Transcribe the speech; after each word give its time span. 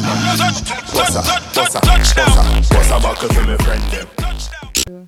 Touchdown. 4.17 5.07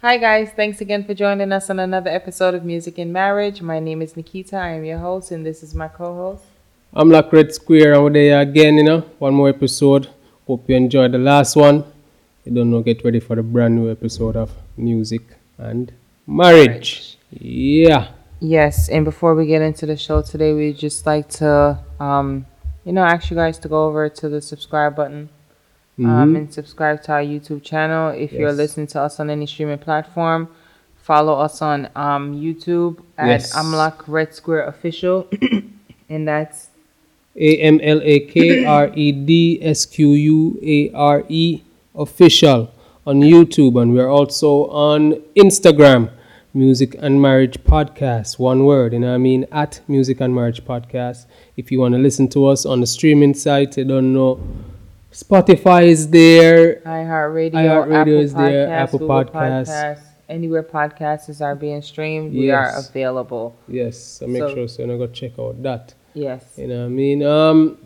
Hi, 0.00 0.16
guys. 0.16 0.52
Thanks 0.56 0.80
again 0.80 1.04
for 1.04 1.12
joining 1.12 1.52
us 1.52 1.68
on 1.68 1.78
another 1.78 2.08
episode 2.08 2.54
of 2.54 2.64
Music 2.64 2.96
and 2.96 3.12
Marriage. 3.12 3.60
My 3.60 3.78
name 3.78 4.00
is 4.00 4.14
Nickeeta. 4.14 4.54
I 4.54 4.70
am 4.70 4.86
your 4.86 4.98
host, 4.98 5.32
and 5.32 5.44
this 5.44 5.62
is 5.62 5.74
my 5.74 5.88
co 5.88 6.14
host. 6.14 6.44
I'm 6.94 7.10
Amlak 7.10 7.30
Red 7.30 7.52
Square, 7.52 7.92
and 7.92 8.04
we're 8.04 8.10
there 8.10 8.40
again, 8.40 8.78
you 8.78 8.84
know. 8.84 9.00
One 9.18 9.34
more 9.34 9.50
episode. 9.50 10.08
Hope 10.46 10.66
you 10.66 10.76
enjoyed 10.76 11.12
the 11.12 11.18
last 11.18 11.56
one. 11.56 11.84
You 12.46 12.54
don't 12.54 12.70
know, 12.70 12.80
get 12.80 13.04
ready 13.04 13.20
for 13.20 13.36
the 13.36 13.42
brand 13.42 13.76
new 13.76 13.90
episode 13.90 14.34
of 14.36 14.50
Music 14.78 15.20
and 15.58 15.92
Marriage. 16.26 17.18
Yeah. 17.30 18.08
Yes, 18.40 18.88
and 18.88 19.04
before 19.04 19.34
we 19.34 19.46
get 19.46 19.62
into 19.62 19.86
the 19.86 19.96
show 19.96 20.20
today, 20.22 20.52
we'd 20.52 20.76
just 20.78 21.06
like 21.06 21.28
to, 21.40 21.78
um, 21.98 22.46
you 22.84 22.92
know, 22.92 23.02
ask 23.02 23.30
you 23.30 23.36
guys 23.36 23.58
to 23.60 23.68
go 23.68 23.86
over 23.86 24.08
to 24.08 24.28
the 24.28 24.42
subscribe 24.42 24.94
button 24.94 25.30
um, 25.98 26.36
and 26.36 26.52
subscribe 26.52 27.02
to 27.04 27.12
our 27.12 27.22
YouTube 27.22 27.62
channel. 27.62 28.10
If 28.10 28.32
you're 28.32 28.52
listening 28.52 28.86
to 28.88 29.00
us 29.00 29.18
on 29.20 29.30
any 29.30 29.46
streaming 29.46 29.78
platform, 29.78 30.48
follow 30.96 31.38
us 31.40 31.62
on 31.62 31.88
um, 31.94 32.34
YouTube 32.34 33.02
at 33.16 33.28
Yes. 33.28 33.56
Amlak 33.56 34.02
Red 34.06 34.34
Square 34.34 34.64
Official, 34.66 35.28
and 36.08 36.26
that's 36.28 36.68
A 37.36 37.56
M 37.58 37.80
L 37.82 38.00
A 38.02 38.20
K 38.20 38.64
R 38.64 38.90
E 38.94 39.12
D 39.12 39.58
S 39.62 39.86
Q 39.86 40.10
U 40.12 40.58
A 40.62 40.90
R 40.92 41.24
E 41.28 41.62
official 41.94 42.70
on 43.06 43.20
YouTube, 43.20 43.80
and 43.80 43.94
we're 43.94 44.08
also 44.10 44.66
on 44.68 45.12
Instagram, 45.36 46.10
Music 46.56 46.94
and 47.00 47.20
Marriage 47.20 47.58
Podcast. 47.64 48.38
One 48.38 48.64
word, 48.64 48.92
you 48.92 49.00
know 49.00 49.08
what 49.08 49.14
I 49.14 49.18
mean? 49.18 49.44
At 49.50 49.80
Music 49.88 50.20
and 50.20 50.32
Marriage 50.34 50.64
Podcast. 50.64 51.26
If 51.56 51.72
you 51.72 51.80
want 51.80 51.94
to 51.94 51.98
listen 52.00 52.28
to 52.28 52.46
us 52.46 52.64
on 52.64 52.80
the 52.80 52.86
streaming 52.86 53.34
site, 53.34 53.76
you 53.76 53.84
don't 53.84 54.12
know, 54.14 54.40
Spotify 55.12 55.86
is 55.86 56.08
there. 56.10 56.76
iHeartRadio, 56.86 57.52
iHeartRadio 57.52 58.00
Apple 58.00 58.12
is 58.14 58.34
there, 58.34 58.68
Podcasts, 58.68 58.70
Apple 58.82 58.98
Google 59.00 59.24
Podcasts. 59.24 59.68
Podcasts, 59.68 60.02
anywhere 60.28 60.62
podcasts 60.62 61.40
are 61.40 61.54
being 61.56 61.82
streamed, 61.82 62.32
we 62.32 62.50
are 62.52 62.70
available. 62.78 63.56
Yes, 63.66 63.98
so 63.98 64.26
make 64.28 64.42
So- 64.42 64.54
sure 64.54 64.68
so 64.68 64.82
you 64.82 64.88
know, 64.88 64.98
go 64.98 65.06
check 65.08 65.32
out 65.38 65.60
that. 65.62 65.94
Yes. 66.14 66.54
You 66.56 66.68
know 66.68 66.80
what 66.80 66.86
I 66.86 66.88
mean? 66.88 67.22
Um, 67.24 67.78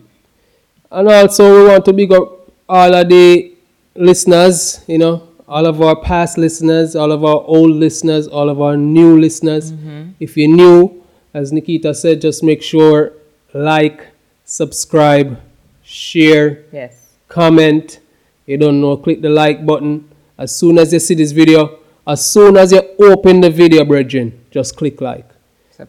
and 0.90 1.08
also 1.08 1.62
we 1.62 1.68
want 1.70 1.84
to 1.86 1.92
big 1.94 2.12
up 2.12 2.50
all 2.68 2.94
of 2.94 3.08
the 3.08 3.54
listeners, 3.94 4.84
you 4.86 4.98
know, 4.98 5.27
all 5.48 5.66
of 5.66 5.80
our 5.80 5.96
past 5.96 6.36
listeners, 6.38 6.94
all 6.94 7.10
of 7.10 7.24
our 7.24 7.42
old 7.46 7.70
listeners, 7.70 8.26
all 8.28 8.48
of 8.50 8.60
our 8.60 8.76
new 8.76 9.18
listeners. 9.18 9.72
Mm-hmm. 9.72 10.10
If 10.20 10.36
you're 10.36 10.54
new, 10.54 11.02
as 11.34 11.52
Nickeeta 11.52 11.94
said, 11.96 12.20
just 12.20 12.42
make 12.42 12.62
sure 12.62 13.12
like, 13.54 14.06
subscribe, 14.44 15.40
share, 15.82 16.64
Yes. 16.72 17.14
comment. 17.28 18.00
You 18.46 18.56
don't 18.56 18.80
know, 18.80 18.96
click 18.96 19.20
the 19.22 19.28
like 19.30 19.64
button. 19.66 20.08
As 20.36 20.54
soon 20.54 20.78
as 20.78 20.92
you 20.92 20.98
see 21.00 21.14
this 21.14 21.32
video, 21.32 21.78
as 22.06 22.24
soon 22.24 22.56
as 22.56 22.72
you 22.72 22.82
open 23.00 23.40
the 23.40 23.50
video, 23.50 23.84
brethren, 23.84 24.38
just 24.50 24.76
click 24.76 25.00
like. 25.00 25.26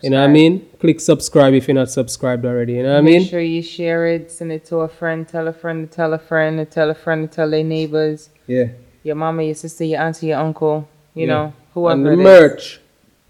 You 0.04 0.12
know 0.12 0.20
what 0.22 0.30
I 0.30 0.34
mean? 0.34 0.68
Click 0.80 1.00
subscribe 1.00 1.54
if 1.56 1.68
you're 1.68 1.74
not 1.76 1.90
subscribed 1.90 2.46
already. 2.46 2.74
You 2.74 2.84
know 2.84 2.92
what 2.94 3.00
I 3.00 3.02
mean? 3.02 3.22
Make 3.22 3.30
sure 3.30 3.42
you 3.42 3.64
share 3.64 4.06
it, 4.08 4.30
send 4.32 4.52
it 4.52 4.64
to 4.66 4.78
a 4.78 4.88
friend, 4.88 5.28
tell 5.28 5.48
a 5.48 5.54
friend 5.54 5.90
to 5.90 5.96
tell 5.96 6.14
a 6.14 6.20
friend, 6.20 6.60
to 6.60 6.66
tell 6.66 6.90
a 6.92 6.94
friend 6.96 7.30
to 7.30 7.36
tell 7.36 7.50
their 7.50 7.64
neighbors, 7.64 8.30
Yeah. 8.48 8.68
Your 9.04 9.16
mama, 9.16 9.44
your 9.44 9.56
sister, 9.56 9.84
your 9.86 10.02
auntie, 10.02 10.28
your 10.28 10.40
uncle, 10.40 10.88
you 11.16 11.26
Yeah. 11.28 11.34
know, 11.34 11.44
And 11.46 11.54
whoever 11.74 12.04
the 12.04 12.10
it 12.12 12.20
is. 12.20 12.24
merch, 12.24 12.80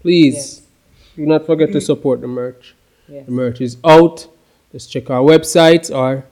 please 0.00 0.62
do 1.16 1.26
not 1.26 1.46
forget 1.46 1.72
to 1.72 1.80
support 1.80 2.20
the 2.20 2.26
merch. 2.28 2.74
Yes. 3.08 3.26
The 3.26 3.32
merch 3.32 3.60
is 3.60 3.76
out. 3.84 4.26
Just 4.72 4.90
check 4.92 5.10
our 5.10 5.22
website 5.22 5.90
or 5.94 6.24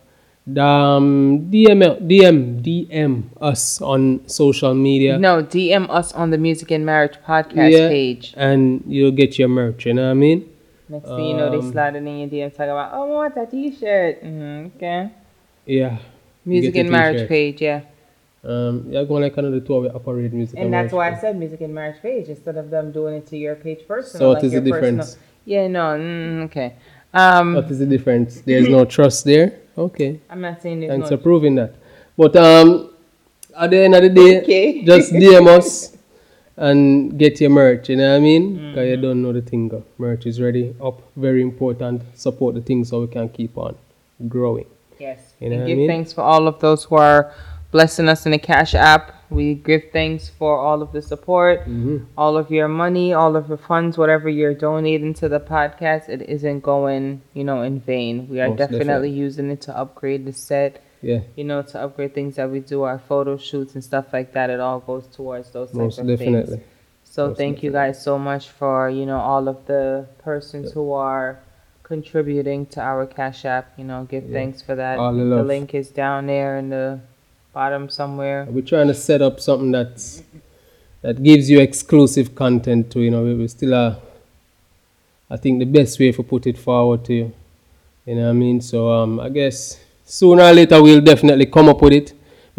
um, 0.57 1.49
DM 1.51 1.81
DM 2.09 2.63
DM 2.63 3.23
us 3.41 3.81
on 3.83 4.27
social 4.29 4.75
media, 4.75 5.19
No, 5.19 5.43
DM 5.43 5.91
us 5.91 6.13
on 6.13 6.31
the 6.31 6.39
Music 6.39 6.71
and 6.71 6.87
Marriage 6.87 7.19
podcast 7.27 7.71
Yeah. 7.73 7.89
page. 7.89 8.33
and 8.37 8.83
you'll 8.87 9.11
get 9.13 9.39
your 9.39 9.49
merch. 9.49 9.85
You 9.87 9.95
know 9.95 10.05
what 10.05 10.11
I 10.11 10.15
mean? 10.15 10.49
Next 10.89 11.07
thing 11.09 11.27
you 11.27 11.37
know, 11.37 11.51
they 11.51 11.59
Um, 11.59 11.71
slide 11.71 11.97
it 11.97 11.99
in 11.99 12.19
your 12.19 12.29
DM 12.29 12.51
talking 12.51 12.71
about, 12.71 12.93
oh, 12.95 13.03
I 13.03 13.15
want 13.15 13.35
that 13.35 13.51
t-shirt. 13.51 14.23
hmm 14.23 14.67
okay. 14.77 15.11
Yeah. 15.67 15.99
Music 16.47 16.77
and 16.77 16.91
Marriage 16.91 17.29
page, 17.29 17.61
yeah. 17.61 17.81
Um, 18.45 18.87
you're 18.93 19.05
going 19.05 19.23
like 19.23 19.37
another 19.37 19.61
two 19.61 19.75
of 19.75 19.95
operate 19.97 20.33
music. 20.33 20.59
And 20.59 20.73
that's 20.73 20.93
why 20.93 21.11
I 21.11 21.19
said 21.19 21.37
music 21.39 21.61
and 21.61 21.75
marriage 21.75 22.01
page 22.01 22.29
instead 22.29 22.57
of 22.57 22.71
them 22.71 22.93
doing 22.93 23.17
it 23.17 23.27
to 23.29 23.37
your 23.37 23.57
page 23.57 23.87
personal. 23.87 24.19
So 24.21 24.29
what 24.29 24.35
like 24.37 24.45
is 24.45 24.53
the 24.53 24.61
your 24.63 24.75
personal- 24.81 25.05
difference? 25.05 25.19
Yeah, 25.45 25.67
no, 25.67 25.81
mm, 25.99 26.45
okay. 26.45 26.75
Um, 27.13 27.55
What 27.55 27.71
is 27.71 27.79
the 27.79 27.87
difference? 27.87 28.41
There's 28.43 28.69
no 28.69 28.85
trust 28.97 29.25
there. 29.25 29.59
Okay. 29.77 30.21
I'm 30.31 30.41
not 30.41 30.61
saying 30.63 30.81
there's 30.81 30.91
Thanks 30.91 31.11
no. 31.11 31.17
for 31.17 31.23
proving 31.23 31.55
that. 31.57 31.75
But 32.17 32.37
um, 32.37 32.91
at 33.57 33.71
the 33.71 33.79
end 33.79 33.95
of 33.95 34.03
the 34.03 34.09
day, 34.11 34.41
Okay. 34.43 34.83
just 34.85 35.13
DM 35.13 35.47
us 35.49 35.97
and 36.57 37.19
get 37.19 37.41
your 37.41 37.51
merch. 37.51 37.89
You 37.89 37.97
know 37.97 38.11
what 38.11 38.17
I 38.17 38.21
mean? 38.21 38.55
Because 38.55 38.77
Mm-hmm. 38.77 38.91
you 38.91 38.97
don't 38.97 39.23
know 39.23 39.33
the 39.33 39.41
thing. 39.43 39.85
Merch 39.99 40.27
is 40.27 40.41
ready 40.41 40.75
up. 40.83 41.01
Very 41.17 41.43
important. 41.43 42.03
Support 42.15 42.55
the 42.57 42.61
thing 42.61 42.85
so 42.85 43.01
we 43.01 43.07
can 43.09 43.29
keep 43.31 43.57
on 43.57 43.75
growing. 44.29 44.67
Yes. 44.99 45.35
You 45.41 45.51
know 45.51 45.57
we 45.57 45.61
what 45.61 45.65
I 45.65 45.69
give 45.69 45.79
mean? 45.79 45.89
thanks 45.89 46.13
for 46.13 46.23
all 46.23 46.47
of 46.49 46.59
those 46.61 46.85
who 46.85 46.97
are 46.97 47.33
blessing 47.71 48.09
us 48.09 48.25
in 48.27 48.33
the 48.33 48.39
Cash 48.39 48.75
App. 48.75 49.15
We 49.31 49.55
give 49.55 49.83
thanks 49.93 50.29
for 50.29 50.59
all 50.59 50.81
of 50.81 50.93
the 50.93 51.03
support, 51.03 51.61
Mm-hmm. 51.61 51.99
all 52.17 52.37
of 52.39 52.51
your 52.51 52.69
money, 52.69 53.13
all 53.13 53.37
of 53.37 53.49
your 53.49 53.59
funds, 53.59 53.99
whatever 53.99 54.29
you're 54.29 54.55
donating 54.55 55.13
to 55.15 55.29
the 55.29 55.41
podcast. 55.41 56.09
It 56.09 56.23
isn't 56.23 56.61
going, 56.61 57.21
you 57.35 57.45
know, 57.45 57.63
in 57.63 57.81
vain. 57.81 58.27
We 58.31 58.41
are 58.41 58.49
Most 58.49 58.59
definitely, 58.59 58.79
definitely. 58.87 59.11
using 59.11 59.51
it 59.51 59.61
to 59.63 59.77
upgrade 59.77 60.25
the 60.25 60.33
set. 60.33 60.83
Yeah, 61.03 61.21
You 61.37 61.45
know, 61.45 61.63
to 61.63 61.79
upgrade 61.81 62.13
things 62.15 62.37
that 62.37 62.51
we 62.51 62.59
do, 62.61 62.83
our 62.83 62.99
photo 62.99 63.37
shoots 63.37 63.75
and 63.75 63.85
stuff 63.85 64.07
like 64.13 64.33
that. 64.33 64.51
It 64.51 64.59
all 64.61 64.81
goes 64.81 65.07
towards 65.07 65.51
those 65.53 65.69
types 65.69 65.77
most 65.79 65.99
of 65.99 66.07
definitely. 66.09 66.57
things. 66.57 66.67
So 67.05 67.29
Most 67.29 67.37
thank 67.39 67.63
you 67.63 67.71
guys 67.71 68.03
so 68.03 68.19
much 68.19 68.49
for 68.49 68.91
you 68.91 69.07
know 69.07 69.19
all 69.19 69.47
of 69.49 69.65
the 69.67 70.07
persons 70.25 70.73
who 70.73 70.93
are 70.93 71.39
contributing 71.85 72.67
to 72.67 72.81
our 72.81 73.07
Cash 73.07 73.45
App. 73.45 73.73
You 73.79 73.85
know, 73.85 74.05
give 74.11 74.25
Yeah. 74.25 74.33
thanks 74.39 74.61
for 74.61 74.75
that. 74.75 74.99
All 74.99 75.13
the 75.13 75.21
the 75.25 75.37
love. 75.37 75.47
link 75.47 75.73
is 75.75 75.89
down 75.91 76.27
there 76.27 76.57
in 76.59 76.71
the 76.71 77.01
bottom 77.59 77.89
somewhere. 77.89 78.47
We're 78.49 78.71
trying 78.75 78.87
to 78.87 78.95
set 78.95 79.21
up 79.21 79.41
something 79.41 79.73
that's 79.73 80.23
that 81.03 81.17
gives 81.29 81.51
you 81.51 81.59
exclusive 81.69 82.27
content 82.43 82.83
to 82.93 83.01
you 83.01 83.11
know 83.11 83.23
we, 83.25 83.35
we 83.41 83.49
still 83.49 83.75
are 83.75 83.97
I 85.35 85.37
think 85.43 85.59
the 85.59 85.71
best 85.79 85.99
way 86.01 86.13
to 86.13 86.23
put 86.23 86.47
it 86.47 86.57
forward 86.67 87.01
to 87.07 87.15
you. 87.21 87.27
You 88.07 88.15
know 88.17 88.27
what 88.27 88.39
I 88.39 88.45
mean? 88.45 88.61
So 88.61 88.79
um 88.99 89.19
I 89.27 89.29
guess 89.39 89.59
sooner 90.05 90.45
or 90.51 90.55
later 90.61 90.79
we'll 90.85 91.07
definitely 91.13 91.47
come 91.57 91.69
up 91.73 91.83
with 91.83 91.95
it 92.01 92.09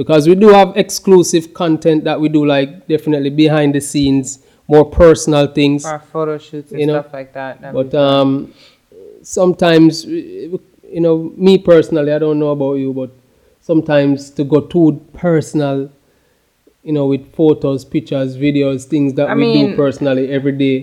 because 0.02 0.28
we 0.32 0.36
do 0.36 0.50
have 0.60 0.70
exclusive 0.76 1.46
content 1.54 2.04
that 2.04 2.18
we 2.24 2.28
do 2.38 2.46
like 2.56 2.70
definitely 2.94 3.32
behind 3.44 3.76
the 3.76 3.82
scenes, 3.92 4.40
more 4.68 4.86
personal 5.04 5.48
things. 5.60 5.86
Our 5.86 6.00
photo 6.00 6.38
shoots 6.38 6.72
and 6.72 6.80
You 6.82 6.88
know, 6.88 7.00
stuff 7.02 7.14
like 7.14 7.32
that. 7.40 7.62
that 7.62 7.74
But 7.74 7.94
um, 7.94 8.54
sometimes, 9.24 10.06
you 10.06 11.02
know, 11.06 11.16
me 11.48 11.58
personally, 11.58 12.12
I 12.18 12.20
don't 12.20 12.40
know 12.44 12.52
about 12.58 12.76
you, 12.84 12.94
but 12.94 13.12
sometimes 13.70 14.30
to 14.38 14.44
go 14.54 14.60
too 14.76 14.88
personal, 15.14 15.78
you 16.84 16.94
know, 16.98 17.06
with 17.14 17.24
photos, 17.40 17.86
pictures, 17.96 18.32
videos, 18.46 18.86
things 18.94 19.14
that 19.18 19.28
I 19.30 19.36
we 19.36 19.42
mean- 19.46 19.70
do 19.72 19.76
personally 19.84 20.26
every 20.38 20.56
day, 20.66 20.78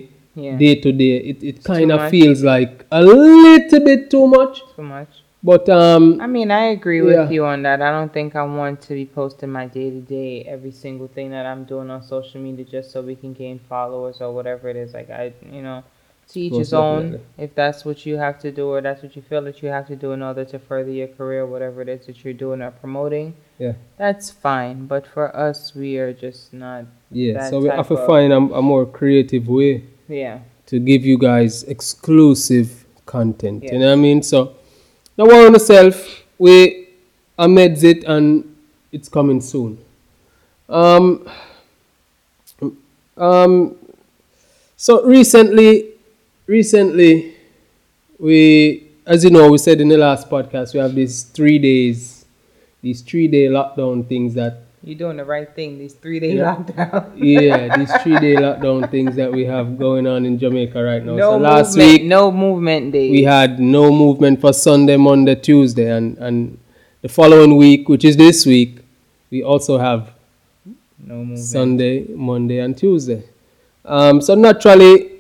yeah, 0.45 0.57
day 0.65 0.75
to 0.85 0.91
day, 0.93 1.15
it, 1.31 1.39
it 1.51 1.57
kind 1.65 1.91
of 1.97 2.01
feels 2.15 2.41
like 2.53 2.73
a 2.93 3.03
little 3.03 3.81
bit 3.91 4.11
too 4.15 4.27
much. 4.39 4.55
too 4.77 4.83
much. 4.97 5.13
But 5.43 5.69
um, 5.69 6.21
I 6.21 6.27
mean, 6.37 6.51
I 6.51 6.65
agree 6.77 6.99
Yeah. 7.03 7.09
with 7.23 7.31
you 7.37 7.43
on 7.53 7.63
that. 7.67 7.79
I 7.89 7.91
don't 7.97 8.13
think 8.19 8.35
I 8.43 8.43
want 8.61 8.77
to 8.89 8.93
be 9.01 9.07
posting 9.21 9.51
my 9.59 9.67
day 9.79 9.89
to 9.97 10.01
day, 10.19 10.33
every 10.55 10.73
single 10.85 11.09
thing 11.17 11.31
that 11.31 11.45
I'm 11.47 11.63
doing 11.73 11.89
on 11.95 12.03
social 12.03 12.41
media 12.47 12.65
just 12.77 12.91
so 12.93 13.01
we 13.11 13.15
can 13.23 13.33
gain 13.43 13.59
followers 13.73 14.17
or 14.21 14.29
whatever 14.37 14.69
it 14.69 14.77
is. 14.85 14.93
Like 14.99 15.11
I, 15.11 15.25
you 15.57 15.63
know, 15.67 15.79
to 16.33 16.41
each 16.41 16.53
Most 16.53 16.59
his 16.59 16.73
own. 16.73 17.21
If 17.39 17.55
that's 17.55 17.85
what 17.85 18.05
you 18.07 18.17
have 18.17 18.39
to 18.41 18.51
do, 18.51 18.69
or 18.69 18.81
that's 18.81 19.03
what 19.03 19.15
you 19.17 19.23
feel 19.23 19.43
that 19.43 19.63
you 19.63 19.69
have 19.69 19.87
to 19.89 19.97
do 19.97 20.13
in 20.13 20.23
order 20.23 20.45
to 20.45 20.59
further 20.59 20.91
your 20.91 21.09
career, 21.09 21.47
whatever 21.47 21.83
it 21.83 21.89
is 21.89 22.07
that 22.07 22.25
you're 22.25 22.35
doing 22.35 22.63
or 22.63 22.71
promoting, 22.73 23.35
yeah, 23.59 23.73
that's 23.97 24.31
fine. 24.31 24.87
But 24.87 25.07
for 25.07 25.35
us, 25.37 25.75
we 25.75 25.99
are 25.99 26.13
just 26.13 26.53
not. 26.53 26.85
yeah. 27.11 27.35
That 27.35 27.51
So 27.51 27.61
we 27.61 27.69
have 27.69 27.89
to 27.89 27.97
find 28.07 28.33
a, 28.33 28.37
a 28.37 28.63
more 28.63 28.87
creative 28.87 29.49
way. 29.49 29.85
Yeah. 30.09 30.41
to 30.67 30.79
give 30.81 31.05
you 31.05 31.19
guys 31.19 31.63
exclusive 31.65 32.85
content. 33.07 33.63
yeah. 33.65 33.73
You 33.73 33.79
know 33.81 33.87
what 33.87 33.93
I 33.93 33.97
mean? 33.97 34.23
So 34.23 34.55
don't 35.17 35.29
worry 35.29 35.47
on 35.47 35.53
yourself. 35.53 36.23
We 36.39 36.89
amends 37.39 37.83
it 37.85 38.05
and 38.05 38.57
it's 38.93 39.09
coming 39.09 39.41
soon. 39.41 39.79
Um 40.69 41.29
um 43.17 43.77
so 44.77 45.05
recently 45.07 45.96
recently 46.47 47.35
we 48.19 48.89
as 49.07 49.25
you 49.25 49.31
know 49.31 49.51
we 49.51 49.59
said 49.59 49.81
in 49.81 49.89
the 49.89 49.97
last 49.99 50.29
podcast 50.31 50.75
we 50.75 50.81
have 50.81 50.95
these 50.95 51.25
three 51.25 51.59
days 51.59 52.25
these 52.83 53.03
three 53.03 53.29
day 53.29 53.47
lockdown 53.47 54.07
things 54.09 54.35
that 54.35 54.63
You're 54.85 54.99
doing 54.99 55.17
the 55.17 55.25
right 55.25 55.51
thing. 55.53 55.79
These 55.79 55.95
three 55.95 56.21
day 56.21 56.37
Yeah. 56.37 56.55
lockdown. 56.55 57.11
yeah, 57.17 57.77
these 57.79 57.93
three 58.03 58.19
day 58.21 58.37
lockdown 58.37 58.89
things 58.91 59.17
that 59.17 59.33
we 59.33 59.45
have 59.45 59.77
going 59.79 60.07
on 60.07 60.25
in 60.25 60.39
Jamaica 60.39 60.81
right 60.81 61.03
now. 61.05 61.17
No 61.17 61.31
so 61.33 61.39
last 61.39 61.77
movement, 61.77 61.93
week 61.93 62.05
no 62.05 62.31
movement 62.31 62.93
days. 62.93 63.11
we 63.11 63.25
had 63.25 63.59
no 63.59 63.91
movement 63.91 64.41
for 64.41 64.53
Sunday, 64.53 64.97
Monday, 64.97 65.35
Tuesday, 65.35 65.91
and 65.91 66.17
and 66.19 66.59
the 67.03 67.09
following 67.09 67.57
week, 67.57 67.89
which 67.89 68.05
is 68.05 68.17
this 68.17 68.47
week, 68.47 68.79
we 69.31 69.43
also 69.43 69.79
have 69.79 70.13
no 71.05 71.17
movement. 71.17 71.39
Sunday, 71.41 72.07
Monday, 72.15 72.59
and 72.61 72.77
Tuesday. 72.79 73.23
Um, 73.85 74.21
so 74.21 74.35
naturally, 74.37 75.16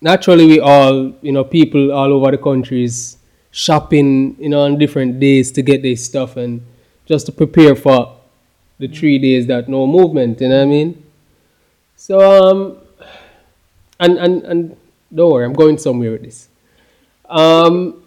naturally, 0.00 0.46
we 0.46 0.60
all, 0.60 1.12
you 1.22 1.32
know, 1.32 1.44
people 1.44 1.92
all 1.92 2.12
over 2.12 2.30
the 2.30 2.38
country 2.38 2.84
is 2.84 3.16
shopping, 3.50 4.36
you 4.38 4.48
know, 4.48 4.60
on 4.62 4.78
different 4.78 5.18
days 5.20 5.50
to 5.52 5.62
get 5.62 5.82
their 5.82 5.96
stuff 5.96 6.36
and 6.36 6.60
just 7.06 7.26
to 7.26 7.32
prepare 7.32 7.74
for 7.74 8.16
the 8.78 8.88
three 8.88 9.18
days 9.18 9.46
that 9.46 9.68
no 9.68 9.86
movement. 9.86 10.40
You 10.40 10.48
know 10.48 10.56
what 10.58 10.62
I 10.62 10.66
mean? 10.66 11.04
So 11.96 12.20
um, 12.20 12.78
and 13.98 14.18
and 14.18 14.42
and 14.44 14.76
don't 15.14 15.32
worry, 15.32 15.44
I'm 15.44 15.52
going 15.54 15.78
somewhere 15.78 16.12
with 16.12 16.22
this. 16.22 16.48
Um, 17.28 18.02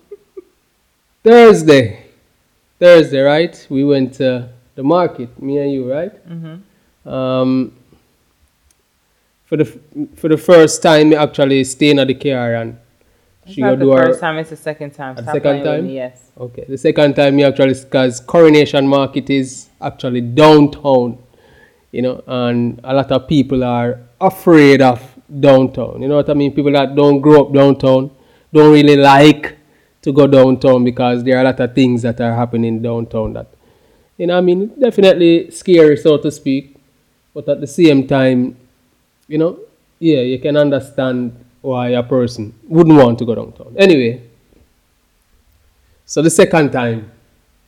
Thursday, 1.23 2.05
Thursday, 2.79 3.19
right? 3.19 3.67
We 3.69 3.83
went 3.83 4.13
to 4.15 4.49
the 4.75 4.83
market, 4.83 5.39
me 5.41 5.57
and 5.57 5.71
you, 5.71 5.91
right? 5.91 6.13
Um, 7.05 7.73
for 9.51 9.57
the 9.57 9.65
for 10.15 10.30
the 10.30 10.38
first 10.38 10.81
time, 10.81 11.09
we 11.09 11.15
actually 11.18 11.62
staying 11.65 12.00
at 12.00 12.07
the 12.07 12.13
car 12.15 12.56
and 12.56 12.77
It's 13.44 13.53
she 13.56 13.62
not 13.62 13.80
the 13.80 13.86
do 13.86 13.92
her. 13.92 14.06
first 14.06 14.21
time. 14.21 14.38
It's 14.38 14.50
the 14.51 14.56
second 14.56 14.92
time. 14.92 15.15
the 15.18 15.24
Stop 15.24 15.36
second 15.36 15.63
time? 15.65 15.88
me, 15.88 15.95
Yes. 15.95 16.31
Okay, 16.39 16.63
the 16.69 16.77
second 16.77 17.15
time 17.18 17.36
we 17.36 17.44
actually 17.44 17.74
because 17.74 18.21
Coronation 18.21 18.88
Market 18.88 19.30
is 19.30 19.68
actually 19.81 20.21
downtown, 20.21 21.18
you 21.92 22.01
know, 22.01 22.24
and 22.27 22.80
a 22.86 22.94
lot 22.94 23.12
of 23.12 23.27
people 23.27 23.62
are 23.65 24.00
afraid 24.21 24.81
of 24.81 25.01
downtown. 25.48 26.01
You 26.01 26.07
know 26.07 26.15
what 26.15 26.30
I 26.30 26.33
mean? 26.33 26.53
People 26.53 26.71
that 26.71 26.95
don't 26.95 27.19
grow 27.19 27.42
up 27.48 27.53
downtown 27.53 28.09
don't 28.53 28.71
really 28.71 28.95
like 28.95 29.57
to 30.03 30.13
go 30.13 30.27
downtown 30.27 30.86
because 30.86 31.24
there 31.25 31.36
are 31.38 31.42
a 31.42 31.44
lot 31.51 31.59
of 31.59 31.75
things 31.75 32.03
that 32.03 32.21
are 32.21 32.33
happening 32.36 32.81
downtown 32.81 33.33
that, 33.33 33.48
you 34.18 34.27
know, 34.27 34.38
I 34.38 34.42
mean, 34.42 34.71
definitely 34.80 35.51
scary, 35.51 35.98
so 35.98 36.18
to 36.18 36.31
speak, 36.31 36.77
but 37.33 37.50
at 37.50 37.59
the 37.59 37.68
same 37.68 38.07
time, 38.07 38.56
you 39.31 39.37
know, 39.37 39.59
yeah, 39.99 40.19
you 40.19 40.39
can 40.39 40.57
understand 40.57 41.31
why 41.61 41.89
a 41.89 42.03
person 42.03 42.53
wouldn't 42.67 42.97
want 42.97 43.17
to 43.19 43.25
go 43.25 43.35
downtown. 43.35 43.73
Anyway, 43.77 44.21
so 46.05 46.21
the 46.21 46.29
second 46.29 46.71
time, 46.71 47.09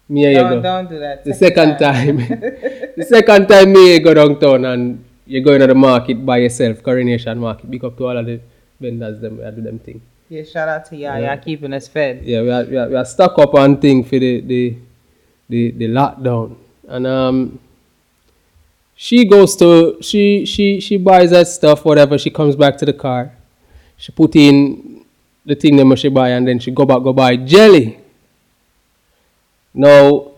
me 0.10 0.26
and 0.26 0.36
you 0.36 0.42
go. 0.42 0.62
don't 0.62 0.90
do 0.90 1.00
that. 1.00 1.24
The 1.24 1.34
second 1.34 1.78
time, 1.78 2.18
the 3.00 3.06
second 3.08 3.48
time 3.48 3.72
me 3.72 4.00
go 4.00 4.14
downtown 4.14 4.66
and 4.66 5.06
you're 5.26 5.42
going 5.44 5.62
to 5.62 5.68
the 5.68 5.76
market 5.76 6.26
by 6.26 6.38
yourself, 6.40 6.84
Coronation 6.84 7.40
Market. 7.40 7.72
Big 7.72 7.86
up 7.86 7.96
to 7.98 8.08
all 8.08 8.18
of 8.18 8.26
the 8.26 8.42
vendors 8.82 9.22
them 9.22 9.38
we 9.38 9.52
do 9.52 9.62
them 9.62 9.80
thing. 9.80 10.02
Yeah, 10.28 10.44
shout 10.44 10.68
out 10.68 10.86
to 10.88 10.98
y'all. 10.98 11.18
Yeah. 11.18 11.34
Y'all 11.34 11.44
keeping 11.44 11.72
us 11.74 11.88
fed. 11.88 12.26
Yeah, 12.26 12.42
we 12.42 12.52
are, 12.52 12.64
we 12.66 12.78
are, 12.78 12.90
we 12.90 12.96
are 12.96 13.06
stuck 13.06 13.40
up 13.40 13.54
on 13.54 13.80
thing 13.80 14.04
for 14.04 14.20
the 14.20 14.42
the 14.42 14.78
the, 15.48 15.72
the 15.72 15.88
lockdown. 15.88 16.58
And 16.90 17.08
um 17.08 17.60
she 18.96 19.26
goes 19.26 19.56
to 19.58 19.98
she 20.02 20.46
she 20.46 20.80
she 20.80 20.98
buys 20.98 21.32
that 21.32 21.48
stuff, 21.48 21.84
whatever, 21.86 22.18
she 22.18 22.30
comes 22.30 22.56
back 22.56 22.78
to 22.78 22.86
the 22.86 22.94
car. 22.94 23.32
She 23.98 24.12
put 24.12 24.36
in 24.36 25.04
the 25.46 25.56
thing 25.56 25.76
that 25.78 25.98
she 26.00 26.10
buy 26.10 26.30
and 26.30 26.48
then 26.48 26.60
she 26.60 26.72
go 26.72 26.86
back 26.86 27.02
go 27.04 27.14
buy 27.14 27.36
jelly. 27.38 28.00
Now 29.74 30.32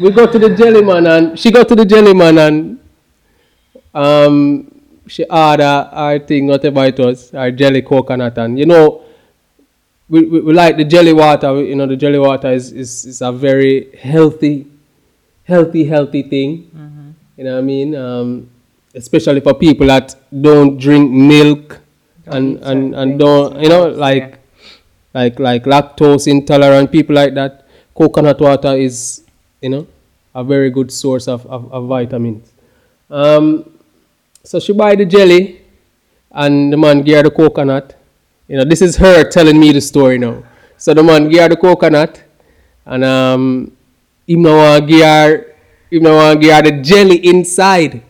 we 0.00 0.10
go 0.10 0.26
to 0.30 0.38
the 0.38 0.54
jelly 0.54 0.82
man 0.82 1.06
and 1.06 1.38
she 1.38 1.50
go 1.50 1.64
to 1.64 1.74
the 1.74 1.84
jelly 1.84 2.14
man 2.14 2.38
and 2.38 2.78
um 3.94 4.68
she 5.08 5.24
order 5.24 5.64
our 5.92 6.18
thing, 6.20 6.46
whatever 6.46 6.84
it 6.84 6.98
was, 6.98 7.34
our 7.34 7.50
jelly 7.50 7.82
coconut 7.82 8.38
and 8.38 8.58
you 8.58 8.66
know 8.66 9.02
we, 10.08 10.24
we, 10.26 10.40
we 10.40 10.52
like 10.52 10.76
the 10.76 10.84
jelly 10.84 11.12
water. 11.12 11.52
we- 11.54 11.68
You 11.70 11.76
know, 11.76 11.86
the 11.86 11.96
jelly 11.96 12.18
water 12.18 12.52
is, 12.52 12.70
is, 12.72 13.04
is 13.06 13.22
a 13.22 13.32
very 13.32 13.96
healthy, 13.96 14.66
healthy, 15.44 15.84
healthy 15.84 16.22
thing. 16.22 16.70
You 17.42 17.48
know 17.48 17.54
what 17.54 17.58
I 17.58 17.74
mean? 17.74 17.96
Um, 17.96 18.50
especially 18.94 19.40
for 19.40 19.52
people 19.54 19.88
that 19.88 20.14
don't 20.30 20.78
drink 20.78 21.10
milk 21.10 21.80
and, 22.26 22.56
and, 22.62 22.94
and 22.94 23.18
don't, 23.18 23.60
you 23.60 23.68
know, 23.68 23.88
yeah. 23.90 23.96
like 23.96 24.38
like 25.12 25.40
like 25.40 25.64
lactose 25.64 26.28
intolerant 26.28 26.92
people 26.92 27.16
like 27.16 27.34
that. 27.34 27.66
Coconut 27.96 28.40
water 28.40 28.74
is, 28.76 29.24
you 29.60 29.70
know, 29.70 29.88
a 30.36 30.44
very 30.44 30.70
good 30.70 30.92
source 30.92 31.26
of, 31.26 31.44
of, 31.46 31.72
of 31.72 31.88
vitamins. 31.88 32.48
Um, 33.10 33.76
so 34.44 34.60
she 34.60 34.72
buy 34.72 34.94
the 34.94 35.04
jelly 35.04 35.62
and 36.30 36.72
the 36.72 36.76
man 36.76 37.02
gave 37.02 37.16
her 37.16 37.22
the 37.24 37.32
coconut. 37.32 37.98
You 38.46 38.58
know, 38.58 38.64
this 38.64 38.80
is 38.80 38.94
her 38.98 39.28
telling 39.28 39.58
me 39.58 39.72
the 39.72 39.80
story 39.80 40.16
now. 40.16 40.44
So 40.76 40.94
the 40.94 41.02
man 41.02 41.28
gave 41.28 41.40
her 41.42 41.48
the 41.48 41.56
coconut 41.56 42.22
and 42.86 43.02
um 43.04 43.76
him 44.28 44.42
no 44.42 44.58
want 44.58 44.86
give 44.86 45.04
her 45.04 45.51
him 45.92 46.02
no 46.04 46.16
want 46.16 46.40
give 46.40 46.54
her 46.54 46.62
the 46.62 46.72
jelly 46.82 47.18
inside. 47.26 48.02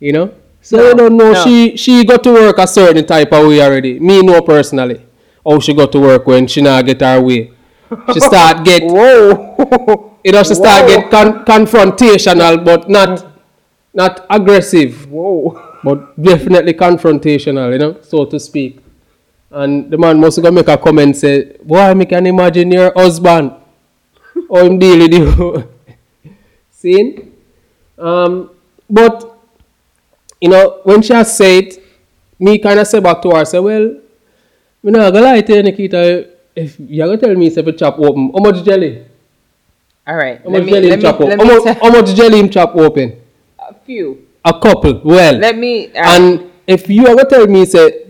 You 0.00 0.12
know? 0.12 0.34
So 0.60 0.76
No, 0.76 0.90
I 0.90 0.94
don't 0.94 1.16
know. 1.16 1.32
no. 1.32 1.44
She 1.44 1.76
she 1.76 2.04
got 2.04 2.22
to 2.24 2.32
work 2.32 2.58
a 2.58 2.66
certain 2.66 3.04
type 3.06 3.32
of 3.32 3.46
way 3.48 3.60
already. 3.62 3.98
Me 4.00 4.22
know 4.22 4.40
personally. 4.42 5.04
How 5.44 5.58
she 5.58 5.74
got 5.74 5.90
to 5.92 6.00
work 6.00 6.26
when 6.26 6.46
she 6.46 6.62
not 6.62 6.84
get 6.86 7.00
her 7.00 7.20
way. 7.20 7.50
She 8.14 8.20
start 8.30 8.64
get 8.64 8.82
Whoa. 8.84 10.18
you 10.24 10.32
know, 10.32 10.42
she 10.42 10.54
start 10.54 10.82
Whoa. 10.86 10.88
get 10.96 11.10
con- 11.10 11.44
confrontational 11.44 12.64
but 12.64 12.88
not 12.88 13.26
not 13.92 14.24
aggressive 14.30 15.10
Whoa. 15.10 15.60
but 15.84 16.20
definitely 16.20 16.74
confrontational, 16.74 17.72
you 17.72 17.78
know, 17.78 17.96
so 18.02 18.24
to 18.24 18.38
speak. 18.40 18.78
And 19.50 19.90
the 19.90 19.98
man 19.98 20.18
must 20.20 20.40
go 20.40 20.50
make 20.50 20.68
a 20.68 20.78
comment 20.78 21.16
say, 21.16 21.56
Boy, 21.62 21.92
me 21.94 22.06
can 22.06 22.24
imagine 22.26 22.70
your 22.72 22.92
husband. 22.96 23.52
How 24.48 24.64
him 24.64 24.78
deal 24.78 24.98
with 24.98 25.12
you. 25.12 25.68
Seen? 26.82 27.32
Um, 27.98 28.50
but 28.90 29.38
you 30.40 30.48
know, 30.48 30.80
when 30.84 31.00
she 31.02 31.12
has 31.14 31.36
said, 31.36 31.68
me 32.38 32.58
kind 32.58 32.80
of 32.80 32.86
say 32.86 33.00
back 33.00 33.22
to 33.22 33.30
her, 33.30 33.44
say, 33.44 33.60
Well, 33.60 33.86
me 34.82 34.90
not 34.90 35.12
gonna 35.12 35.26
lie 35.26 35.40
to 35.42 35.54
you, 35.54 35.62
Nickeeta, 35.62 36.28
if 36.56 36.78
you're 36.80 37.06
gonna 37.06 37.18
tell 37.20 37.34
me 37.34 37.46
if 37.46 37.56
a 37.56 37.72
chop 37.72 37.98
open, 37.98 38.32
how 38.34 38.40
much 38.40 38.64
jelly? 38.64 39.04
All 40.06 40.16
right. 40.16 40.38
How 40.42 40.50
Let 40.50 40.58
much 40.58 40.66
me, 40.66 40.72
jelly 40.72 40.88
him 40.90 40.98
me, 40.98 41.02
chop 41.02 41.20
open? 41.20 41.38
How 41.38 41.46
much, 41.46 41.78
how 41.78 41.90
much 41.90 42.14
jelly 42.16 42.38
him 42.40 42.48
chop 42.50 42.74
open? 42.74 43.20
a 43.60 43.74
few. 43.86 44.26
A 44.44 44.52
couple. 44.58 45.00
Well. 45.04 45.34
Let 45.38 45.56
me. 45.56 45.86
right. 45.86 45.94
And 45.96 46.50
if 46.66 46.88
you 46.88 47.06
ever 47.06 47.24
tell 47.24 47.46
me, 47.46 47.64
say, 47.64 48.00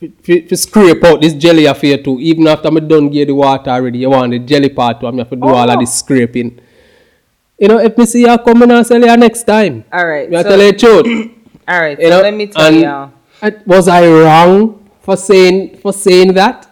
to 0.00 0.56
scrape 0.56 1.02
out 1.02 1.20
this 1.20 1.34
jelly 1.34 1.66
affair 1.66 1.98
too, 2.00 2.18
even 2.20 2.46
after 2.46 2.70
me 2.70 2.80
done 2.80 3.08
give 3.08 3.26
the 3.26 3.34
water 3.34 3.70
already, 3.70 3.98
you 3.98 4.10
want 4.10 4.30
the 4.30 4.38
jelly 4.38 4.68
part 4.68 5.00
too, 5.00 5.08
I'm 5.08 5.18
have 5.18 5.30
to 5.30 5.36
do 5.36 5.42
all 5.48 5.68
of 5.68 5.76
Oh. 5.76 5.80
this 5.80 5.94
scraping. 5.98 6.60
You 7.58 7.68
know, 7.68 7.78
if 7.78 7.96
me 7.98 8.06
see 8.06 8.20
you 8.20 8.38
coming 8.38 8.70
and 8.70 8.86
sell 8.86 9.00
you 9.00 9.16
next 9.16 9.42
time, 9.44 9.84
All 9.92 10.06
right. 10.06 10.30
me 10.30 10.36
I 10.36 10.42
so- 10.42 10.48
tell 10.50 10.60
you 10.62 10.72
the 10.72 10.78
truth. 10.84 11.30
all 11.66 11.80
right. 11.80 11.98
You 11.98 12.04
So 12.06 12.10
know, 12.10 12.22
let 12.22 12.34
me 12.34 12.46
tell. 12.46 13.12
I- 13.42 13.54
was 13.66 13.88
I 13.88 14.06
wrong 14.06 14.88
for 15.00 15.16
saying 15.16 15.78
for 15.78 15.92
saying 15.92 16.34
that? 16.34 16.66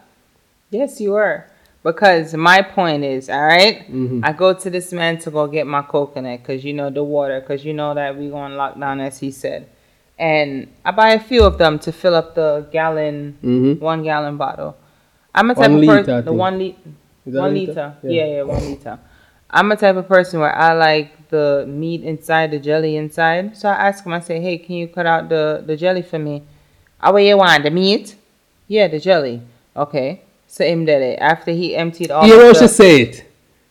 Yes, 0.70 1.00
you 1.00 1.12
were. 1.12 1.46
Because 1.82 2.34
my 2.34 2.62
point 2.62 3.04
is, 3.04 3.30
all 3.30 3.40
right, 3.46 3.86
Mm-hmm. 3.88 4.20
I 4.24 4.32
go 4.32 4.52
to 4.52 4.68
this 4.70 4.92
man 4.92 5.18
to 5.18 5.30
go 5.30 5.46
get 5.46 5.66
my 5.68 5.82
coconut 5.82 6.40
because 6.42 6.64
you 6.64 6.72
know 6.72 6.90
the 6.90 7.04
water, 7.04 7.40
because 7.40 7.64
you 7.64 7.72
know 7.74 7.94
that 7.94 8.16
we 8.18 8.28
going 8.28 8.50
to 8.52 8.56
lockdown 8.58 9.00
as 9.00 9.18
he 9.20 9.30
said, 9.30 9.68
and 10.18 10.66
I 10.84 10.90
buy 10.90 11.10
a 11.10 11.20
few 11.20 11.44
of 11.44 11.58
them 11.58 11.78
to 11.80 11.92
fill 11.92 12.16
up 12.16 12.34
the 12.34 12.66
gallon, 12.72 13.38
Mhm. 13.42 13.78
one 13.80 14.02
gallon 14.02 14.36
bottle. 14.36 14.76
I'm 15.32 15.50
a 15.50 15.54
type 15.54 15.70
One 15.70 15.88
of 15.88 16.06
person, 16.06 16.24
the 16.24 16.32
one 16.32 16.58
liter, 16.58 16.76
one 17.24 17.54
liter, 17.54 17.70
liter? 17.72 17.94
Yeah. 18.02 18.10
Yeah. 18.10 18.26
yeah, 18.36 18.42
one 18.42 18.64
liter. 18.64 18.98
I'm 19.50 19.70
a 19.72 19.76
type 19.76 19.96
of 19.96 20.08
person 20.08 20.40
where 20.40 20.54
I 20.54 20.72
like 20.74 21.28
the 21.28 21.64
meat 21.68 22.02
inside, 22.02 22.50
the 22.50 22.58
jelly 22.58 22.96
inside. 22.96 23.56
So 23.56 23.68
I 23.68 23.88
ask 23.88 24.04
him, 24.04 24.12
I 24.12 24.20
say, 24.20 24.40
hey, 24.40 24.58
can 24.58 24.76
you 24.76 24.88
cut 24.88 25.06
out 25.06 25.28
the 25.28 25.62
the 25.66 25.76
jelly 25.76 26.02
for 26.02 26.18
me? 26.18 26.42
Oh, 27.02 27.12
what 27.12 27.22
you 27.22 27.36
want? 27.36 27.62
The 27.62 27.70
meat? 27.70 28.16
Yeah, 28.68 28.88
the 28.88 28.98
jelly. 28.98 29.42
Okay. 29.76 30.22
So 30.46 30.64
him 30.64 30.84
did 30.84 31.02
it. 31.02 31.18
After 31.20 31.50
he 31.52 31.76
emptied 31.76 32.10
all 32.10 32.26
you 32.26 32.36
know 32.36 32.52
she 32.52 32.68
say 32.68 33.02
it. 33.02 33.24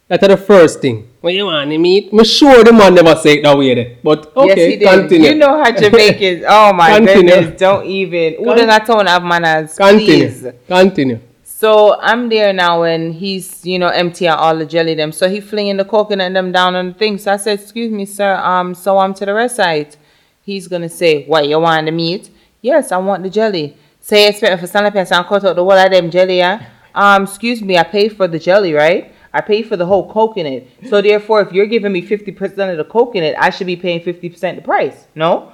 That's 0.07 0.27
the 0.27 0.37
first 0.37 0.81
thing. 0.81 1.09
What 1.21 1.33
you 1.33 1.45
want 1.45 1.71
to 1.71 1.77
meet? 1.79 2.13
Me 2.13 2.23
sure 2.23 2.63
the 2.63 2.71
man 2.71 2.93
never 2.93 3.15
say 3.15 3.37
it 3.39 3.43
that 3.43 3.57
way 3.57 3.73
there. 3.73 3.97
But 4.03 4.35
okay, 4.37 4.47
yes, 4.47 4.57
he 4.57 4.77
did. 4.77 4.87
continue. 4.87 5.29
You 5.29 5.35
know 5.35 5.63
how 5.63 5.71
Jamaicans. 5.81 6.43
Oh 6.47 6.73
my 6.73 6.97
Continue. 6.97 7.31
goodness! 7.33 7.59
Don't 7.59 7.85
even. 7.87 8.35
Udon 8.35 8.67
at 8.67 8.85
town 8.85 9.07
have 9.07 9.23
manners, 9.23 9.75
continue. 9.75 10.05
please. 10.29 10.47
Continue. 10.67 11.19
So 11.65 11.99
I'm 11.99 12.29
there 12.29 12.53
now, 12.53 12.83
and 12.83 13.15
he's 13.15 13.65
you 13.65 13.79
know 13.79 13.87
empty 13.87 14.27
out 14.27 14.37
all 14.37 14.55
the 14.55 14.67
jelly 14.67 14.93
them. 14.93 15.11
So 15.11 15.27
he 15.27 15.39
flinging 15.39 15.77
the 15.77 15.83
coconut 15.83 16.31
them 16.31 16.51
down 16.51 16.75
on 16.75 16.89
the 16.89 16.93
thing. 16.93 17.17
So 17.17 17.33
I 17.33 17.37
said, 17.37 17.59
"Excuse 17.59 17.91
me, 17.91 18.05
sir. 18.05 18.35
Um, 18.35 18.75
so 18.75 18.99
I'm 18.99 19.15
to 19.15 19.25
the 19.25 19.33
rest 19.33 19.55
side." 19.55 19.95
He's 20.43 20.67
gonna 20.67 20.89
say, 20.89 21.23
"What 21.25 21.47
you 21.47 21.59
want 21.59 21.87
the 21.87 21.91
meat?" 21.91 22.29
Yes, 22.61 22.91
I 22.91 22.97
want 22.97 23.23
the 23.23 23.31
jelly. 23.31 23.75
Say 23.99 24.27
expect 24.27 24.53
me 24.53 24.61
for 24.61 24.67
stand 24.67 24.85
up 24.85 24.93
and 24.93 25.09
cut 25.09 25.43
out 25.43 25.55
the 25.55 25.63
whole 25.63 25.71
of 25.71 25.89
them 25.89 26.11
jelly. 26.11 26.37
Yeah. 26.37 26.67
Um, 26.93 27.23
excuse 27.23 27.63
me, 27.63 27.79
I 27.79 27.83
paid 27.83 28.15
for 28.15 28.27
the 28.27 28.37
jelly, 28.37 28.73
right? 28.73 29.11
I 29.33 29.41
pay 29.41 29.63
for 29.63 29.75
the 29.75 29.87
whole 29.87 30.07
coconut. 30.07 30.67
So 30.87 31.01
therefore, 31.01 31.41
if 31.41 31.51
you're 31.51 31.65
giving 31.65 31.93
me 31.93 32.01
fifty 32.01 32.31
percent 32.31 32.69
of 32.73 32.77
the 32.77 32.83
coconut, 32.85 33.33
I 33.39 33.49
should 33.49 33.65
be 33.65 33.75
paying 33.75 34.01
fifty 34.01 34.29
percent 34.29 34.57
the 34.57 34.61
price. 34.61 35.07
No, 35.15 35.51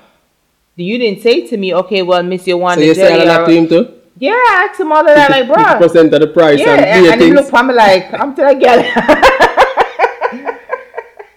you 0.75 0.97
didn't 0.97 1.21
say 1.21 1.47
to 1.47 1.55
me, 1.55 1.73
okay, 1.73 2.01
well, 2.01 2.21
Miss, 2.21 2.45
you 2.47 2.57
want 2.57 2.79
So 2.79 2.81
the 2.81 2.87
you 2.87 2.95
jelly? 2.95 3.07
saying 3.07 3.27
that 3.29 3.45
to 3.45 3.53
him 3.53 3.67
too? 3.69 4.00
Yeah, 4.17 4.31
I 4.33 4.67
asked 4.69 4.79
him 4.79 4.91
all 4.91 4.99
of 4.99 5.15
that, 5.15 5.31
like, 5.31 5.47
bro. 5.47 5.79
percent 5.79 6.13
of 6.13 6.19
the 6.21 6.27
price 6.27 6.59
Yeah, 6.59 6.75
and 6.75 6.85
and, 6.85 7.05
and 7.07 7.21
he 7.21 7.27
things. 7.27 7.35
looked 7.35 7.53
at 7.53 7.65
me 7.65 7.73
like, 7.73 8.13
I'm 8.13 8.35
to 8.35 8.41
that 8.41 8.59
girl. 8.59 8.81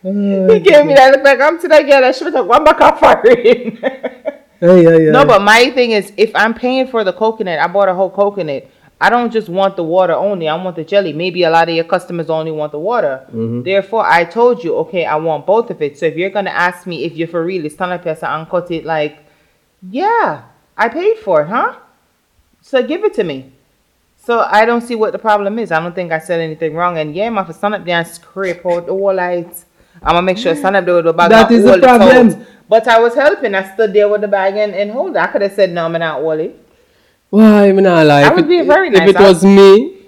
he 0.53 0.61
gave 0.61 0.85
me 0.87 0.95
that 0.95 1.13
look 1.13 1.23
like, 1.25 1.41
I'm 1.41 1.59
to 1.61 1.69
that 1.69 1.87
girl. 1.87 2.05
I 2.05 2.13
should 2.13 2.33
have 2.35 2.47
one 2.47 2.65
back 2.65 2.81
up 2.81 2.99
for 2.99 3.23
it. 3.25 3.79
Yeah, 4.61 4.77
yeah, 4.77 4.97
yeah. 4.97 5.11
No, 5.11 5.25
but 5.25 5.43
my 5.43 5.71
thing 5.71 5.93
is, 5.93 6.13
if 6.17 6.35
I'm 6.35 6.55
paying 6.55 6.87
for 6.87 7.05
the 7.05 7.13
coconut, 7.13 7.59
I 7.59 7.67
bought 7.69 7.89
a 7.89 7.95
whole 7.95 8.11
coconut. 8.11 8.69
I 9.01 9.11
don't 9.11 9.31
just 9.33 9.49
want 9.49 9.77
the 9.77 9.83
water 9.85 10.15
only. 10.15 10.49
I 10.49 10.55
want 10.55 10.77
the 10.77 10.85
jelly. 10.85 11.13
Maybe 11.13 11.43
a 11.43 11.51
lot 11.51 11.69
of 11.69 11.75
your 11.75 11.85
customers 11.85 12.31
only 12.31 12.53
want 12.53 12.73
the 12.73 12.79
water. 12.79 13.27
Mm-hmm. 13.29 13.63
Therefore, 13.63 14.07
I 14.07 14.25
told 14.25 14.65
you, 14.65 14.77
okay, 14.79 15.05
I 15.05 15.17
want 15.17 15.45
both 15.47 15.71
of 15.71 15.83
it. 15.83 15.99
So 15.99 16.07
if 16.07 16.17
you're 16.17 16.31
gonna 16.31 16.51
ask 16.51 16.87
me 16.87 17.05
if 17.05 17.15
you're 17.15 17.29
for 17.29 17.45
real, 17.45 17.69
stand 17.69 17.93
up 17.93 18.05
here 18.05 18.17
and 18.23 18.49
cut 18.49 18.71
it. 18.71 18.85
Like, 18.85 19.19
yeah, 19.91 20.45
I 20.77 20.89
paid 20.89 21.19
for 21.19 21.43
it, 21.43 21.49
huh? 21.49 21.77
So 22.65 22.83
give 22.83 23.05
it 23.05 23.13
to 23.15 23.25
me. 23.25 23.53
So 24.17 24.41
I 24.41 24.65
don't 24.65 24.81
see 24.81 24.95
what 24.95 25.13
the 25.13 25.19
problem 25.19 25.59
is. 25.59 25.71
I 25.71 25.81
don't 25.81 25.95
think 25.95 26.11
I 26.11 26.19
said 26.19 26.41
anything 26.41 26.75
wrong. 26.75 26.97
And 26.97 27.15
yeah, 27.15 27.29
my 27.29 27.45
stand 27.53 27.75
up 27.75 27.85
there 27.85 27.99
and 27.99 28.07
scrape 28.09 28.65
out 28.65 28.87
the 28.87 28.93
whole 28.93 29.15
lights. 29.15 29.67
I'm 30.03 30.15
gonna 30.15 30.23
make 30.23 30.39
sure 30.39 30.57
stand 30.57 30.75
up 30.77 30.87
there 30.87 30.95
with 30.95 31.05
the 31.05 31.13
bag. 31.13 31.31
That 31.31 31.51
is 31.51 31.63
the 31.63 31.75
out. 31.75 31.83
problem. 31.83 32.47
But 32.67 32.89
I 32.89 32.99
was 33.01 33.15
helping. 33.15 33.55
I 33.55 33.75
stood 33.75 33.93
there 33.93 34.09
with 34.09 34.23
the 34.23 34.29
bag 34.29 34.57
and, 34.57 34.75
and 34.75 34.91
hold 34.91 35.15
it. 35.15 35.19
I 35.19 35.27
could 35.27 35.43
have 35.43 35.53
said 35.53 35.71
no, 35.73 35.85
I'm 35.85 35.93
not 35.93 36.23
hold 36.23 36.41
it. 36.41 36.59
Why, 37.29 37.71
me 37.71 37.83
not 37.83 38.07
lie. 38.07 38.23
I 38.23 38.35
it- 38.35 38.49
being 38.49 38.67
very 38.67 38.89
If 38.89 39.09
it 39.15 39.21
was 39.21 39.45
me, 39.45 39.99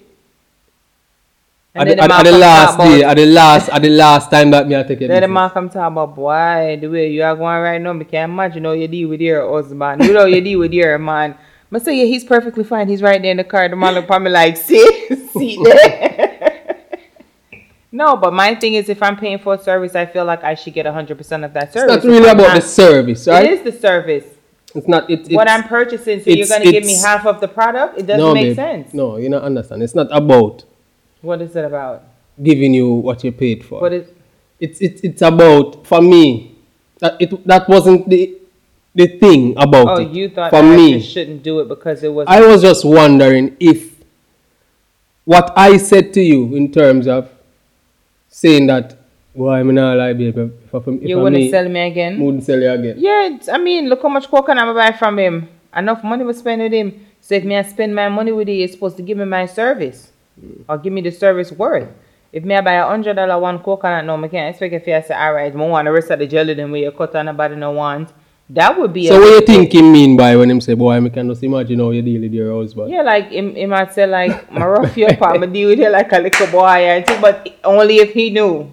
And 1.74 1.90
at 1.90 1.98
the, 1.98 2.14
at 2.14 2.24
the 2.24 2.32
last 2.38 2.78
day, 2.78 3.04
at 3.04 3.16
the 3.18 3.26
last, 3.26 3.68
at 3.68 3.82
the 3.82 3.90
last 3.90 4.30
time 4.30 4.50
that 4.52 4.66
me 4.66 4.76
I 4.76 4.82
take 4.82 5.02
it. 5.02 5.08
Then 5.08 5.20
the 5.20 5.28
man 5.28 5.50
come 5.50 5.68
talk 5.68 5.92
about 5.92 6.16
boy, 6.16 6.78
the 6.80 6.88
way 6.88 7.10
you 7.12 7.22
are 7.22 7.36
going 7.36 7.60
right 7.60 7.82
now, 7.82 7.92
me 7.92 8.06
can't 8.06 8.32
imagine 8.32 8.64
how 8.64 8.72
you 8.72 8.88
deal 8.88 9.10
with 9.10 9.20
your 9.20 9.46
husband. 9.52 10.04
You 10.04 10.14
know 10.14 10.24
you 10.24 10.40
deal 10.40 10.60
with 10.60 10.72
your 10.72 10.96
man. 10.96 11.36
I 11.72 11.78
say, 11.78 11.96
yeah, 11.98 12.04
he's 12.04 12.24
perfectly 12.24 12.64
fine. 12.64 12.88
He's 12.88 13.02
right 13.02 13.20
there 13.20 13.30
in 13.32 13.36
the 13.38 13.44
car. 13.44 13.68
The 13.68 13.76
man 13.76 13.94
look 13.94 14.10
at 14.10 14.22
me 14.22 14.30
like, 14.30 14.56
see, 14.56 15.08
see 15.36 15.58
there. 15.62 16.76
no, 17.92 18.16
but 18.16 18.32
my 18.32 18.54
thing 18.54 18.74
is, 18.74 18.88
if 18.88 19.02
I'm 19.02 19.16
paying 19.16 19.38
for 19.38 19.54
a 19.54 19.58
service, 19.62 19.94
I 19.94 20.06
feel 20.06 20.24
like 20.24 20.44
I 20.44 20.54
should 20.54 20.74
get 20.74 20.86
100% 20.86 21.44
of 21.44 21.52
that 21.54 21.64
It's 21.64 21.72
service. 21.74 22.04
not 22.04 22.04
really 22.04 22.28
about 22.28 22.36
not- 22.38 22.54
the 22.54 22.60
service, 22.62 23.26
right? 23.26 23.44
It 23.44 23.52
is 23.52 23.62
the 23.62 23.72
service. 23.72 24.24
It's 24.74 24.86
not. 24.86 25.08
It, 25.10 25.20
it's, 25.20 25.30
what 25.30 25.48
I'm 25.48 25.64
purchasing, 25.64 26.22
so 26.22 26.30
you're 26.30 26.46
going 26.46 26.62
to 26.62 26.70
give 26.70 26.84
me 26.84 26.94
half 26.96 27.24
of 27.24 27.40
the 27.40 27.48
product? 27.48 27.98
It 27.98 28.06
doesn't 28.06 28.18
no, 28.20 28.34
make 28.34 28.48
babe. 28.48 28.56
sense. 28.56 28.92
No, 28.94 29.16
you 29.16 29.30
don't 29.30 29.42
understand. 29.42 29.82
It's 29.82 29.94
not 29.94 30.08
about 30.14 30.64
What 31.22 31.40
is 31.40 31.56
it 31.56 31.64
about? 31.64 32.02
giving 32.42 32.74
you 32.74 32.92
what 32.92 33.24
you 33.24 33.32
paid 33.32 33.64
for. 33.64 33.80
What 33.80 33.94
is 33.94 34.06
it's 34.60 34.78
it's 34.82 35.00
it's 35.00 35.22
about 35.22 35.86
for 35.86 36.02
me 36.02 36.56
that 36.98 37.16
it 37.20 37.46
that 37.46 37.66
wasn't 37.68 38.06
the 38.10 38.36
the 38.96 39.06
thing 39.18 39.54
about 39.58 39.88
Oh, 39.88 40.00
it. 40.02 40.08
you 40.10 40.28
thought 40.30 40.50
for 40.50 40.64
I 40.64 40.76
me 40.76 41.00
shouldn't 41.00 41.42
do 41.42 41.60
it 41.60 41.68
because 41.68 42.02
it 42.02 42.12
was 42.12 42.26
I 42.28 42.40
was 42.40 42.62
just 42.62 42.84
wondering 42.84 43.56
if 43.60 43.94
what 45.24 45.52
I 45.56 45.76
said 45.76 46.12
to 46.14 46.20
you 46.22 46.54
in 46.56 46.72
terms 46.72 47.06
of 47.06 47.28
saying 48.28 48.66
that 48.68 48.96
why 49.34 49.60
am 49.60 49.68
I 49.70 49.72
not 49.72 49.96
like 49.98 50.16
babe 50.16 50.38
if, 50.38 50.50
if, 50.74 50.88
if 50.88 51.08
you 51.10 51.18
I 51.18 51.22
wouldn't 51.22 51.42
me, 51.42 51.50
sell 51.50 51.68
me 51.68 51.80
again. 51.80 52.18
wouldn't 52.20 52.44
sell 52.44 52.58
you 52.58 52.70
again. 52.70 52.96
Yeah, 52.98 53.36
I 53.52 53.58
mean, 53.58 53.88
look 53.90 54.00
how 54.02 54.08
much 54.08 54.28
coconut 54.28 54.66
I'm 54.66 54.74
buy 54.74 54.92
from 54.96 55.18
him. 55.18 55.48
Enough 55.76 56.02
money 56.02 56.24
was 56.24 56.38
spent 56.38 56.62
with 56.62 56.72
him. 56.72 57.06
So 57.20 57.34
if 57.34 57.44
me 57.44 57.54
I 57.56 57.62
spend 57.62 57.94
my 57.94 58.08
money 58.08 58.32
with 58.32 58.48
you, 58.48 58.54
you're 58.54 58.68
supposed 58.68 58.96
to 58.96 59.02
give 59.02 59.18
me 59.18 59.26
my 59.26 59.44
service. 59.44 60.10
Mm. 60.42 60.64
Or 60.68 60.78
give 60.78 60.92
me 60.92 61.02
the 61.02 61.10
service 61.10 61.52
worth. 61.52 61.88
If 62.32 62.44
me 62.44 62.54
I 62.54 62.62
buy 62.62 62.72
a 62.74 62.86
hundred 62.86 63.14
dollar 63.16 63.38
one 63.38 63.58
coconut, 63.58 64.06
no, 64.06 64.16
I 64.24 64.28
can't 64.28 64.50
expect 64.50 64.72
if 64.72 64.86
you 64.86 65.02
say, 65.06 65.14
all 65.14 65.34
right, 65.34 65.52
I 65.52 65.56
want 65.56 65.84
the 65.84 65.92
rest 65.92 66.10
of 66.10 66.18
the 66.18 66.26
jelly 66.26 66.54
then 66.54 66.74
you 66.74 66.90
cut 66.92 67.14
on 67.14 67.26
nobody 67.26 67.56
no 67.56 67.72
want. 67.72 68.10
That 68.50 68.78
would 68.78 68.92
be 68.92 69.08
So 69.08 69.18
what 69.18 69.26
you 69.26 69.40
think 69.40 69.74
him 69.74 69.90
mean 69.92 70.16
by 70.16 70.36
when 70.36 70.50
him 70.50 70.60
say 70.60 70.74
boy 70.74 71.04
I 71.04 71.08
can 71.08 71.28
just 71.28 71.42
imagine 71.42 71.80
how 71.80 71.90
you 71.90 72.00
deal 72.02 72.20
with 72.20 72.32
your 72.32 72.54
husband. 72.56 72.90
Yeah, 72.90 73.02
like 73.02 73.30
him, 73.30 73.56
him 73.56 73.70
might 73.70 73.92
say 73.92 74.06
like 74.06 74.52
my 74.52 74.64
rough 74.64 74.96
you 74.96 75.06
up, 75.06 75.20
I 75.20 75.44
deal 75.46 75.68
with 75.70 75.80
you 75.80 75.90
like 75.90 76.12
a 76.12 76.18
little 76.18 76.46
boy 76.46 76.86
and 76.86 77.04
thing, 77.04 77.20
but 77.20 77.48
only 77.64 77.98
if 77.98 78.12
he 78.12 78.30
knew. 78.30 78.72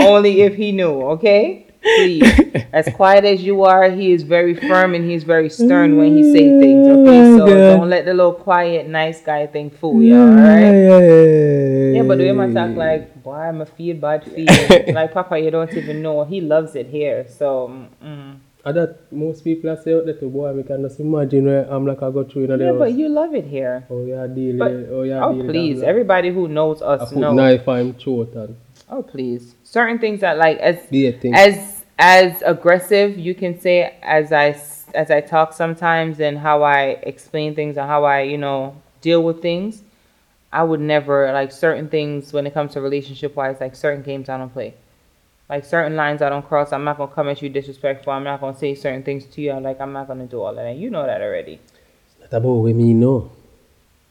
only 0.00 0.42
if 0.42 0.56
he 0.56 0.72
knew, 0.72 1.02
okay? 1.14 1.64
Please. 1.80 2.24
As 2.72 2.88
quiet 2.94 3.24
as 3.24 3.42
you 3.42 3.62
are, 3.62 3.90
he 3.90 4.12
is 4.12 4.22
very 4.22 4.54
firm 4.54 4.94
and 4.94 5.08
he's 5.08 5.22
very 5.22 5.50
stern 5.50 5.96
when 5.98 6.16
he 6.16 6.24
say 6.32 6.58
things. 6.58 6.88
Okay, 6.88 7.22
so 7.36 7.42
Oh, 7.42 7.46
God. 7.46 7.76
don't 7.76 7.90
let 7.90 8.06
the 8.06 8.14
little 8.14 8.32
quiet, 8.32 8.88
nice 8.88 9.20
guy 9.20 9.46
thing 9.46 9.70
fool 9.70 10.02
you, 10.02 10.16
alright? 10.18 10.62
yeah, 10.74 10.98
yeah, 10.98 11.92
Yeah, 11.96 12.02
but 12.02 12.18
the 12.18 12.32
way 12.32 12.52
talk 12.54 12.74
like, 12.74 13.22
boy, 13.22 13.34
I'm 13.34 13.60
a 13.60 13.66
feel 13.66 13.96
bad 13.96 14.24
feel. 14.24 14.46
like, 14.94 15.12
Papa, 15.12 15.38
you 15.38 15.50
don't 15.50 15.70
even 15.72 16.02
know. 16.02 16.24
He 16.24 16.40
loves 16.40 16.74
it 16.74 16.88
here. 16.88 17.26
So, 17.28 17.86
mm. 18.02 18.38
That 18.64 19.12
most 19.12 19.44
people 19.44 19.68
are 19.70 19.76
say 19.76 19.92
out 19.94 20.06
there 20.06 20.14
to 20.14 20.28
boy 20.28 20.58
I 20.58 20.62
can 20.62 20.82
just 20.82 20.98
imagine 20.98 21.44
where 21.44 21.70
I'm 21.70 21.86
like 21.86 22.02
I 22.02 22.10
go 22.10 22.24
through 22.24 22.44
in 22.44 22.50
a 22.52 22.56
yeah, 22.56 22.72
day. 22.72 22.78
but 22.78 22.92
you 22.92 23.08
love 23.10 23.34
it 23.34 23.44
here. 23.44 23.86
Oh 23.90 24.04
yeah, 24.06 24.26
deal. 24.26 24.56
But- 24.58 24.72
oh 24.90 25.02
yeah, 25.02 25.22
Oh, 25.24 25.34
deal 25.34 25.44
please. 25.46 25.80
that. 25.80 25.86
Everybody 25.88 26.30
who 26.30 26.48
knows 26.48 26.80
I 26.80 26.86
us 26.94 27.10
put 27.10 27.18
knows. 27.18 27.36
knife 27.36 27.64
him 27.66 27.92
throat 27.94 28.32
and 28.34 28.56
Oh 28.88 29.02
please. 29.02 29.54
Certain 29.64 29.98
things 29.98 30.20
that 30.20 30.38
like 30.38 30.58
as 30.58 30.78
as 31.34 31.84
as 31.98 32.42
aggressive 32.42 33.18
you 33.18 33.34
can 33.34 33.60
say 33.60 33.94
as 34.02 34.32
I 34.32 34.56
as 34.94 35.10
I 35.10 35.20
talk 35.20 35.52
sometimes 35.52 36.18
and 36.20 36.38
how 36.38 36.62
I 36.62 36.96
explain 37.02 37.54
things 37.54 37.76
and 37.76 37.86
how 37.86 38.04
I 38.04 38.22
you 38.22 38.38
know 38.38 38.76
deal 39.02 39.22
with 39.22 39.42
things. 39.42 39.82
I 40.52 40.62
would 40.62 40.80
never 40.80 41.32
like 41.32 41.50
certain 41.52 41.88
things 41.88 42.32
when 42.32 42.46
it 42.46 42.54
comes 42.54 42.72
to 42.74 42.80
relationship 42.80 43.34
wise 43.36 43.56
like 43.60 43.74
certain 43.76 44.02
games 44.02 44.28
I 44.28 44.38
don't 44.38 44.52
play. 44.52 44.74
Like 45.48 45.64
certain 45.64 45.94
lines 45.96 46.22
I 46.22 46.30
don't 46.30 46.46
cross. 46.46 46.72
I'm 46.72 46.84
not 46.84 46.96
gonna 46.96 47.12
come 47.12 47.28
at 47.28 47.42
you 47.42 47.48
disrespectful. 47.48 48.12
I'm 48.12 48.24
not 48.24 48.40
gonna 48.40 48.56
say 48.56 48.74
certain 48.74 49.02
things 49.02 49.26
to 49.26 49.40
you. 49.42 49.52
I'm 49.52 49.62
Like 49.62 49.80
I'm 49.80 49.92
not 49.92 50.06
gonna 50.08 50.26
do 50.26 50.40
all 50.42 50.54
that. 50.54 50.76
You 50.76 50.90
know 50.90 51.04
that 51.04 51.20
already. 51.20 51.60
It's 52.06 52.18
not 52.20 52.32
about 52.38 52.54
what 52.54 52.74
me 52.74 52.94
know. 52.94 53.30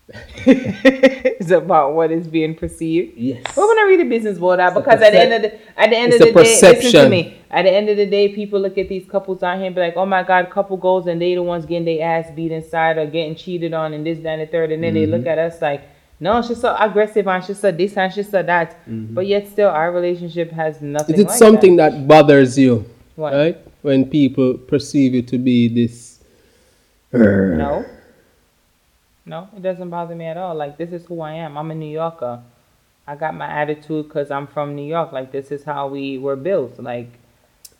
it's 0.45 1.49
about 1.49 1.93
what 1.93 2.11
is 2.11 2.27
being 2.27 2.53
perceived. 2.55 3.17
Yes. 3.17 3.41
We're 3.55 3.65
gonna 3.73 3.87
read 3.87 4.01
the 4.01 4.09
business 4.09 4.37
about 4.37 4.59
out 4.59 4.73
because 4.75 5.01
at 5.01 5.11
the 5.11 5.19
end 5.19 5.33
of 5.33 5.41
the 5.43 5.79
at 5.79 5.89
the 5.89 5.97
end 5.97 6.13
of 6.13 6.19
the 6.19 6.25
day, 6.25 6.33
listen 6.61 6.91
to 6.91 7.09
me. 7.09 7.37
At 7.49 7.63
the 7.63 7.71
end 7.71 7.87
of 7.89 7.97
the 7.97 8.05
day, 8.05 8.29
people 8.29 8.59
look 8.59 8.77
at 8.77 8.89
these 8.89 9.09
couples 9.09 9.43
out 9.43 9.57
here 9.57 9.67
and 9.67 9.75
be 9.75 9.81
like, 9.81 9.95
"Oh 9.95 10.05
my 10.05 10.21
God, 10.23 10.49
couple 10.49 10.75
goals 10.77 11.07
and 11.07 11.21
they 11.21 11.35
the 11.35 11.41
ones 11.43 11.65
getting 11.65 11.85
their 11.85 12.05
ass 12.07 12.29
beat 12.35 12.51
inside 12.51 12.97
or 12.97 13.05
getting 13.05 13.35
cheated 13.35 13.73
on 13.73 13.93
and 13.93 14.05
this, 14.05 14.19
that, 14.19 14.39
and 14.39 14.41
the 14.41 14.47
third. 14.47 14.71
And 14.71 14.83
then 14.83 14.93
they 14.93 15.03
Mm-hmm. 15.03 15.11
look 15.13 15.25
at 15.25 15.37
us 15.39 15.61
like, 15.61 15.83
"No, 16.19 16.41
she's 16.41 16.61
so 16.61 16.75
aggressive 16.79 17.27
and 17.27 17.43
she's 17.43 17.59
so 17.59 17.71
this 17.71 17.97
and 17.97 18.13
she's 18.13 18.29
so 18.29 18.43
that." 18.43 18.71
Mm-hmm. 18.87 19.13
But 19.13 19.27
yet 19.27 19.47
still, 19.47 19.69
our 19.69 19.91
relationship 19.91 20.51
has 20.51 20.81
nothing. 20.81 21.15
Is 21.15 21.21
it 21.21 21.27
like 21.27 21.37
something 21.37 21.75
that? 21.77 21.91
that. 21.91 22.07
bothers 22.07 22.57
you? 22.57 22.85
What? 23.15 23.33
Right? 23.33 23.57
When 23.81 24.09
people 24.09 24.55
perceive 24.57 25.13
you 25.13 25.21
to 25.23 25.37
be 25.37 25.67
this 25.67 26.13
No. 27.13 27.85
No, 29.25 29.47
it 29.55 29.61
doesn't 29.61 29.89
bother 29.89 30.15
me 30.15 30.25
at 30.25 30.37
all. 30.37 30.55
Like 30.55 30.77
this 30.77 30.91
is 30.91 31.05
who 31.05 31.21
I 31.21 31.33
am. 31.33 31.57
I'm 31.57 31.71
a 31.71 31.75
New 31.75 31.91
Yorker. 31.91 32.41
I 33.07 33.15
got 33.15 33.35
my 33.35 33.47
attitude 33.47 34.07
because 34.07 34.31
I'm 34.31 34.47
from 34.47 34.75
New 34.75 34.85
York. 34.85 35.11
Like 35.11 35.31
this 35.31 35.51
is 35.51 35.63
how 35.63 35.87
we 35.87 36.17
were 36.17 36.35
built. 36.35 36.79
Like 36.79 37.09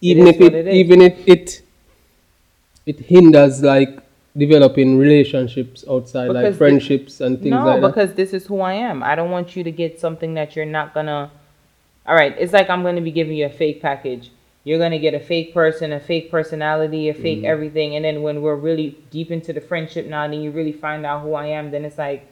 even 0.02 0.28
is 0.28 0.36
if 0.36 0.42
what 0.42 0.54
it, 0.54 0.56
it 0.56 0.68
is. 0.68 0.76
even 0.76 1.02
if 1.02 1.28
it 1.28 1.62
it 2.86 3.00
hinders 3.00 3.62
like 3.62 4.00
developing 4.36 4.98
relationships 4.98 5.86
outside 5.90 6.28
Because 6.28 6.44
like 6.44 6.52
the- 6.54 6.58
friendships 6.58 7.22
and 7.22 7.38
things 7.40 7.52
no, 7.52 7.66
like 7.66 7.82
that. 7.82 7.88
because 7.88 8.14
this 8.16 8.34
is 8.34 8.46
who 8.48 8.62
I 8.62 8.74
am. 8.74 9.04
I 9.04 9.16
don't 9.16 9.32
want 9.32 9.56
you 9.56 9.64
to 9.64 9.72
get 9.72 10.00
something 10.00 10.34
that 10.34 10.56
you're 10.56 10.66
not 10.66 10.94
gonna. 10.94 11.32
All 12.06 12.16
right, 12.16 12.36
it's 12.38 12.54
like 12.54 12.70
I'm 12.70 12.84
gonna 12.84 13.02
be 13.02 13.12
giving 13.12 13.38
you 13.38 13.46
a 13.46 13.50
fake 13.50 13.82
package. 13.82 14.32
You're 14.64 14.80
gonna 14.80 15.00
get 15.00 15.14
a 15.14 15.20
fake 15.20 15.54
person, 15.54 15.92
a 15.92 16.00
fake 16.00 16.32
personality, 16.32 17.10
a 17.10 17.14
fake 17.14 17.42
mm. 17.42 17.46
everything, 17.46 17.96
and 17.96 18.06
then 18.06 18.22
when 18.24 18.42
we're 18.42 18.56
really 18.56 18.98
deep 19.12 19.30
into 19.30 19.54
the 19.54 19.62
friendship 19.62 20.08
now, 20.08 20.24
and 20.24 20.44
you 20.44 20.52
really 20.52 20.72
find 20.72 21.06
out 21.06 21.22
who 21.22 21.34
I 21.34 21.48
am. 21.48 21.72
Then 21.72 21.86
it's 21.86 21.98
like, 21.98 22.26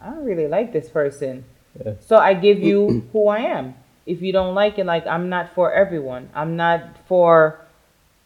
I 0.00 0.10
don't 0.10 0.24
really 0.24 0.46
like 0.46 0.72
this 0.72 0.88
person. 0.88 1.44
Yeah. 1.84 1.94
So 2.00 2.16
I 2.16 2.34
give 2.34 2.60
you 2.60 3.08
who 3.12 3.28
I 3.28 3.38
am. 3.38 3.74
If 4.06 4.22
you 4.22 4.32
don't 4.32 4.54
like 4.54 4.78
it, 4.78 4.86
like 4.86 5.06
I'm 5.06 5.28
not 5.28 5.54
for 5.54 5.72
everyone. 5.72 6.30
I'm 6.34 6.56
not 6.56 6.96
for, 7.06 7.60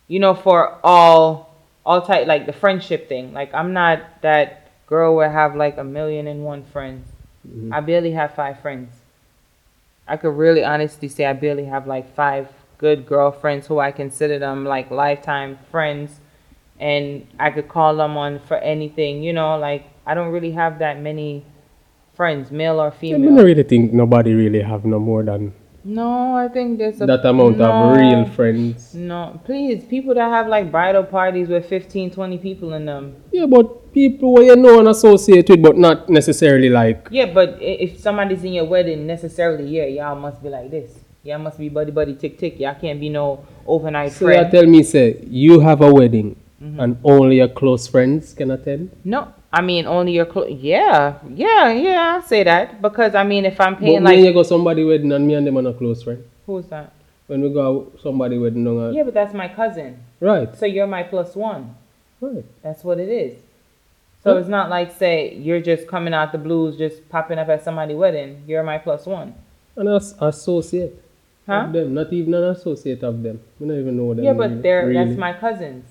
you 0.08 0.18
know, 0.18 0.34
for 0.34 0.78
all 0.84 1.53
all 1.86 2.02
type 2.02 2.26
like 2.26 2.46
the 2.46 2.52
friendship 2.52 3.08
thing. 3.08 3.32
Like 3.32 3.52
I'm 3.54 3.72
not 3.72 4.22
that 4.22 4.70
girl 4.86 5.16
where 5.16 5.28
I 5.28 5.32
have 5.32 5.56
like 5.56 5.76
a 5.78 5.84
million 5.84 6.26
and 6.26 6.44
one 6.44 6.64
friends. 6.64 7.08
Mm-hmm. 7.46 7.72
I 7.72 7.80
barely 7.80 8.12
have 8.12 8.34
five 8.34 8.60
friends. 8.60 8.94
I 10.06 10.16
could 10.16 10.36
really 10.36 10.64
honestly 10.64 11.08
say 11.08 11.24
I 11.24 11.32
barely 11.32 11.64
have 11.64 11.86
like 11.86 12.14
five 12.14 12.48
good 12.78 13.06
girlfriends 13.06 13.66
who 13.66 13.78
I 13.78 13.92
consider 13.92 14.38
them 14.38 14.64
like 14.64 14.90
lifetime 14.90 15.58
friends 15.70 16.20
and 16.78 17.26
I 17.38 17.50
could 17.50 17.68
call 17.68 17.96
them 17.96 18.16
on 18.16 18.40
for 18.40 18.56
anything, 18.56 19.22
you 19.22 19.32
know, 19.32 19.56
like 19.58 19.86
I 20.06 20.14
don't 20.14 20.32
really 20.32 20.52
have 20.52 20.80
that 20.80 21.00
many 21.00 21.44
friends, 22.14 22.50
male 22.50 22.80
or 22.80 22.90
female. 22.90 23.32
I 23.32 23.36
don't 23.36 23.44
really 23.44 23.62
think 23.62 23.92
nobody 23.92 24.34
really 24.34 24.60
have 24.60 24.84
no 24.84 24.98
more 24.98 25.22
than 25.22 25.54
No, 25.84 26.34
I 26.36 26.48
think 26.48 26.78
there's 26.78 27.00
a 27.00 27.06
that 27.06 27.24
amount 27.26 27.58
no, 27.58 27.64
of 27.70 27.96
real 27.98 28.24
friends. 28.30 28.94
No, 28.94 29.38
please, 29.44 29.84
people 29.84 30.14
that 30.14 30.30
have 30.30 30.46
like 30.48 30.70
bridal 30.70 31.04
parties 31.04 31.48
with 31.48 31.66
15, 31.68 32.10
20 32.10 32.38
people 32.38 32.72
in 32.72 32.86
them. 32.86 33.16
Yeah, 33.32 33.44
but 33.46 33.92
people 33.92 34.32
where 34.32 34.44
you 34.44 34.56
know 34.56 34.78
and 34.78 34.88
associate 34.88 35.48
with, 35.50 35.62
but 35.62 35.76
not 35.76 36.08
necessarily 36.08 36.70
like. 36.70 37.08
Yeah, 37.10 37.26
but 37.26 37.58
if 37.60 38.00
somebody's 38.00 38.42
in 38.44 38.54
your 38.54 38.64
wedding, 38.64 39.06
necessarily, 39.06 39.68
yeah, 39.68 39.84
y'all 39.84 40.16
must 40.16 40.42
be 40.42 40.48
like 40.48 40.70
this. 40.70 40.90
Y'all 41.22 41.38
must 41.38 41.58
be 41.58 41.68
buddy 41.68 41.90
buddy 41.90 42.14
tick 42.14 42.38
tick. 42.38 42.58
Y'all 42.60 42.74
can't 42.80 42.98
be 43.00 43.08
no 43.10 43.44
overnight 43.66 44.12
So 44.12 44.26
you 44.28 44.34
friend. 44.34 44.50
tell 44.50 44.66
me, 44.66 44.82
say 44.82 45.18
you 45.28 45.60
have 45.60 45.80
a 45.82 45.92
wedding 45.92 46.36
Mm-hmm. 46.62 46.80
and 46.80 46.96
only 47.04 47.36
your 47.36 47.48
close 47.48 47.86
friends 47.88 48.32
can 48.32 48.50
attend. 48.52 48.90
no, 49.04 49.34
I 49.58 49.60
mean 49.62 49.86
only 49.86 50.12
your 50.12 50.26
clo- 50.26 50.46
yeah, 50.46 51.18
yeah, 51.44 51.70
yeah. 51.72 52.20
I 52.22 52.26
say 52.26 52.42
that 52.44 52.82
because 52.82 53.14
I 53.14 53.24
mean 53.24 53.44
if 53.44 53.60
I'm 53.60 53.76
paying 53.76 53.78
But 53.78 53.84
paying 53.86 54.02
when 54.04 54.14
like 54.16 54.24
you 54.26 54.32
go 54.32 54.42
somebody 54.42 54.82
wedding 54.84 55.12
and 55.12 55.26
me 55.26 55.34
and 55.34 55.46
them 55.46 55.56
are 55.58 55.62
not 55.62 55.78
close 55.78 56.02
friend. 56.02 56.22
who's 56.46 56.66
that? 56.66 56.92
When 57.28 57.40
we 57.40 57.48
go 57.50 57.90
somebody 58.02 58.36
wedding, 58.38 58.64
no, 58.64 58.78
uh, 58.78 58.90
Yeah, 58.90 59.04
but 59.04 59.14
that's 59.14 59.32
my 59.32 59.48
cousin. 59.48 59.98
right, 60.20 60.54
So 60.58 60.66
you're 60.66 60.86
my 60.86 61.02
plus 61.04 61.34
one. 61.36 61.74
right. 62.20 62.44
That's 62.62 62.82
what 62.84 62.98
it 63.00 63.08
is. 63.08 63.38
So 64.22 64.36
it's 64.38 64.48
not 64.48 64.70
like 64.70 64.90
say 64.96 65.34
you're 65.34 65.60
just 65.60 65.86
coming 65.86 66.14
out 66.14 66.32
the 66.32 66.38
blues, 66.38 66.76
just 66.78 67.06
popping 67.10 67.38
up 67.38 67.48
at 67.48 67.62
somebody's 67.62 67.96
wedding. 67.96 68.42
You're 68.46 68.62
my 68.62 68.78
plus 68.78 69.04
one, 69.06 69.34
And 69.76 69.88
as 69.88 70.14
associate 70.20 70.94
huh? 71.46 71.64
of 71.66 71.72
them, 71.74 71.92
not 71.94 72.10
even 72.12 72.32
an 72.34 72.44
associate 72.44 73.02
of 73.02 73.22
them. 73.22 73.40
We 73.60 73.68
don't 73.68 73.78
even 73.80 73.96
know 73.98 74.14
them. 74.14 74.24
Yeah, 74.24 74.32
but 74.32 74.62
they're 74.62 74.86
really 74.86 75.04
that's 75.04 75.18
my 75.18 75.32
cousins. 75.34 75.84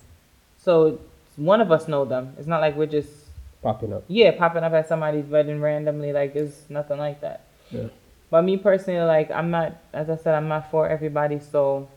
So 0.58 1.00
one 1.36 1.62
of 1.62 1.72
us 1.72 1.88
know 1.88 2.06
them. 2.06 2.34
It's 2.40 2.48
not 2.48 2.60
like 2.62 2.76
we're 2.76 2.88
just 3.00 3.10
popping 3.64 3.94
up. 3.94 4.04
yeah 4.08 4.32
popping 4.32 4.64
up 4.64 4.74
at 4.74 4.88
somebody's 4.88 5.26
wedding 5.26 5.60
randomly. 5.62 6.12
Like 6.14 6.36
it's 6.36 6.70
nothing 6.70 6.98
like 7.00 7.22
that. 7.22 7.42
Yeah. 7.72 7.88
But 8.30 8.44
me 8.44 8.58
personally, 8.58 9.00
like 9.06 9.32
I'm 9.32 9.50
not, 9.52 9.74
as 9.94 10.10
I 10.10 10.16
said, 10.18 10.36
I'm 10.36 10.48
not 10.48 10.70
for 10.72 10.88
everybody. 10.88 11.40
So, 11.40 11.88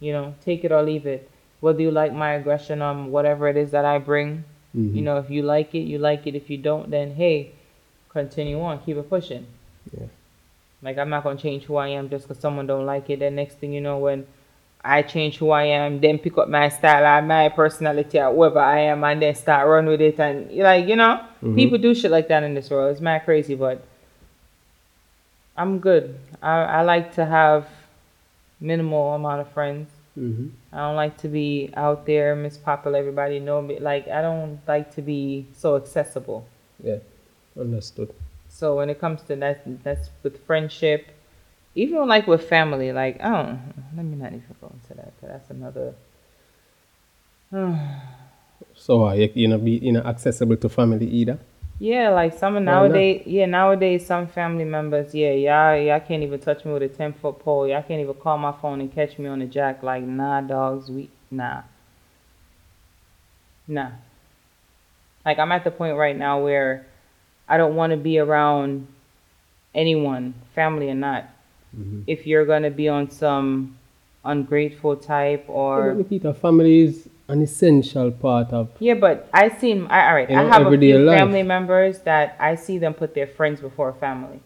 you 0.00 0.12
know, 0.12 0.34
take 0.44 0.64
it 0.64 0.72
or 0.72 0.82
leave 0.82 1.06
it. 1.06 1.30
Whether 1.60 1.82
you 1.82 1.90
like 1.90 2.12
my 2.12 2.32
aggression 2.34 2.82
on 2.82 3.10
whatever 3.10 3.48
it 3.48 3.56
is 3.56 3.70
that 3.72 3.84
I 3.84 3.98
bring, 3.98 4.44
Mhm. 4.76 4.94
you 4.94 5.02
know, 5.02 5.18
if 5.18 5.30
you 5.30 5.42
like 5.42 5.74
it, 5.74 5.80
you 5.92 5.98
like 5.98 6.26
it. 6.26 6.34
If 6.34 6.48
you 6.50 6.58
don't, 6.58 6.90
then 6.90 7.14
hey, 7.14 7.52
continue 8.10 8.60
on, 8.60 8.78
keep 8.80 8.96
it 8.96 9.08
pushing. 9.08 9.46
Yeah. 9.96 10.06
Like 10.82 10.98
I'm 10.98 11.08
not 11.10 11.24
gonna 11.24 11.38
change 11.38 11.64
who 11.64 11.76
I 11.76 11.88
am 11.88 12.08
just 12.10 12.28
because 12.28 12.40
someone 12.40 12.66
don't 12.66 12.86
like 12.86 13.08
it. 13.10 13.18
Then 13.20 13.34
next 13.36 13.54
thing 13.58 13.72
you 13.72 13.80
know, 13.80 13.98
when 13.98 14.26
I 14.84 15.02
change 15.02 15.38
who 15.38 15.50
I 15.50 15.64
am, 15.64 16.00
then 16.00 16.18
pick 16.18 16.36
up 16.36 16.48
my 16.48 16.68
style 16.68 17.22
my 17.22 17.48
personality 17.48 18.18
or 18.20 18.32
whoever 18.34 18.58
I 18.58 18.80
am, 18.80 19.02
and 19.04 19.22
then 19.22 19.34
start 19.34 19.66
run 19.66 19.86
with 19.86 20.00
it. 20.00 20.20
And 20.20 20.50
like 20.52 20.86
you 20.86 20.96
know, 20.96 21.20
Mhm. 21.42 21.54
people 21.56 21.78
do 21.78 21.94
shit 21.94 22.10
like 22.10 22.28
that 22.28 22.42
in 22.42 22.54
this 22.54 22.68
world. 22.70 22.92
It's 22.92 23.00
mad 23.00 23.24
crazy, 23.24 23.54
but 23.54 23.82
I'm 25.56 25.78
good. 25.78 26.18
I 26.42 26.54
I 26.78 26.82
like 26.82 27.14
to 27.14 27.24
have 27.24 27.66
minimal 28.60 29.14
amount 29.14 29.40
of 29.40 29.48
friends. 29.48 29.88
Mhm. 30.18 30.50
I 30.72 30.78
don't 30.78 30.96
like 30.96 31.16
to 31.18 31.28
be 31.28 31.70
out 31.76 32.06
there, 32.06 32.34
Miss 32.36 32.56
Popular. 32.58 32.98
Everybody 32.98 33.40
know 33.40 33.62
me. 33.62 33.78
Like 33.78 34.08
I 34.08 34.20
don't 34.22 34.58
like 34.66 34.94
to 34.96 35.02
be 35.02 35.46
so 35.54 35.76
accessible. 35.76 36.44
Yeah, 36.82 36.98
understood. 37.58 38.10
So 38.48 38.76
when 38.76 38.90
it 38.90 39.00
comes 39.00 39.22
to 39.22 39.36
that, 39.36 39.62
that's 39.82 40.10
with 40.22 40.38
friendship, 40.46 41.06
even 41.74 42.06
like 42.08 42.26
with 42.26 42.48
family. 42.48 42.92
Like 42.92 43.20
I 43.22 43.28
don't. 43.30 43.74
Let 43.96 44.04
me 44.06 44.16
not 44.16 44.32
even 44.32 44.44
go 44.60 44.72
into 44.72 44.94
that. 44.94 45.12
'cause 45.20 45.30
that's 45.30 45.50
another. 45.50 45.94
So 48.76 49.06
uh, 49.06 49.12
you 49.14 49.30
you 49.34 49.48
know 49.48 49.58
be 49.58 49.72
you 49.72 49.92
know 49.92 50.00
accessible 50.00 50.56
to 50.56 50.68
family 50.68 51.06
either. 51.06 51.38
Yeah, 51.78 52.10
like 52.10 52.32
some 52.36 52.64
nowadays. 52.64 53.22
Yeah, 53.26 53.46
nowadays 53.46 54.06
some 54.06 54.26
family 54.26 54.64
members. 54.64 55.14
Yeah, 55.14 55.32
y'all 55.32 55.76
y'all 55.76 56.00
can't 56.00 56.22
even 56.22 56.40
touch 56.40 56.64
me 56.64 56.72
with 56.72 56.82
a 56.82 56.88
ten 56.88 57.12
foot 57.12 57.38
pole. 57.40 57.68
Y'all 57.68 57.82
can't 57.82 58.00
even 58.00 58.14
call 58.14 58.38
my 58.38 58.52
phone 58.52 58.80
and 58.80 58.92
catch 58.92 59.18
me 59.18 59.26
on 59.28 59.40
the 59.40 59.46
jack. 59.46 59.82
Like 59.82 60.02
nah, 60.02 60.40
dogs. 60.40 60.90
We 60.90 61.10
nah. 61.30 61.62
Nah. 63.68 63.90
Like 65.24 65.38
I'm 65.38 65.52
at 65.52 65.64
the 65.64 65.70
point 65.70 65.96
right 65.96 66.16
now 66.16 66.42
where 66.42 66.86
I 67.48 67.56
don't 67.56 67.76
want 67.76 67.90
to 67.92 67.96
be 67.96 68.18
around 68.18 68.86
anyone, 69.74 70.34
family 70.54 70.88
or 70.90 70.94
not. 70.94 71.28
If 72.06 72.26
you're 72.26 72.44
gonna 72.46 72.70
be 72.70 72.88
on 72.88 73.10
some 73.10 73.76
ungrateful 74.24 74.96
type 74.96 75.44
or 75.48 75.94
Nickeeta, 75.94 76.34
family 76.36 76.80
is 76.80 77.08
an 77.28 77.42
essential 77.42 78.10
part 78.10 78.52
of. 78.52 78.68
yeah, 78.78 78.94
but 78.94 79.28
I 79.32 79.48
seen 79.48 79.86
I 79.88 80.08
all 80.08 80.14
right. 80.14 80.30
I 80.30 80.44
have 80.44 80.66
a 80.66 80.78
few 80.78 80.98
life. 80.98 81.18
family 81.18 81.42
members 81.42 82.00
that 82.00 82.36
I 82.38 82.54
see 82.54 82.78
them 82.78 82.94
put 82.94 83.14
their 83.14 83.26
friends 83.26 83.60
before 83.60 83.92
family. 83.94 84.40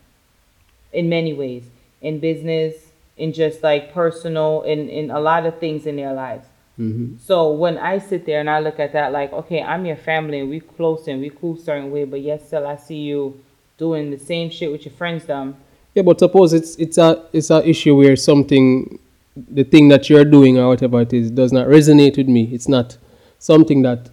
In 0.92 1.08
many 1.08 1.32
ways, 1.34 1.64
in 2.00 2.18
business, 2.20 2.74
in 3.16 3.32
just 3.32 3.62
like 3.62 3.92
personal, 3.92 4.62
in 4.62 4.88
in 4.88 5.10
a 5.10 5.20
lot 5.20 5.44
of 5.46 5.58
things 5.58 5.86
in 5.86 5.96
their 5.96 6.12
lives. 6.12 6.46
Mhm. 6.78 7.18
So 7.18 7.50
when 7.52 7.76
I 7.76 7.98
sit 7.98 8.24
there 8.24 8.38
and 8.38 8.48
I 8.48 8.60
look 8.60 8.78
at 8.78 8.92
that, 8.92 9.12
like, 9.12 9.32
okay, 9.32 9.60
I'm 9.60 9.84
your 9.84 9.96
family 9.96 10.38
and 10.38 10.48
we 10.48 10.60
close 10.60 11.08
and 11.08 11.20
we 11.20 11.30
cool 11.30 11.56
certain 11.56 11.90
way, 11.90 12.04
but 12.04 12.20
yet 12.20 12.42
still 12.46 12.64
I 12.66 12.76
see 12.76 13.00
you 13.10 13.40
doing 13.78 14.10
the 14.12 14.18
same 14.18 14.48
shit 14.50 14.70
with 14.70 14.84
your 14.84 14.94
friends. 14.94 15.24
Them. 15.24 15.56
Yeah, 15.94 16.02
but 16.02 16.18
suppose 16.18 16.52
it's 16.52 16.76
it's 16.76 16.98
a 16.98 17.24
it's 17.32 17.50
a 17.50 17.66
issue 17.68 17.96
where 17.96 18.14
something, 18.16 18.98
the 19.36 19.64
thing 19.64 19.88
that 19.88 20.08
you're 20.08 20.24
doing 20.24 20.58
or 20.58 20.68
whatever 20.68 21.00
it 21.00 21.12
is, 21.12 21.30
does 21.30 21.52
not 21.52 21.66
resonate 21.66 22.16
with 22.16 22.28
me. 22.28 22.44
It's 22.52 22.68
not 22.68 22.96
something 23.38 23.82
that 23.82 24.10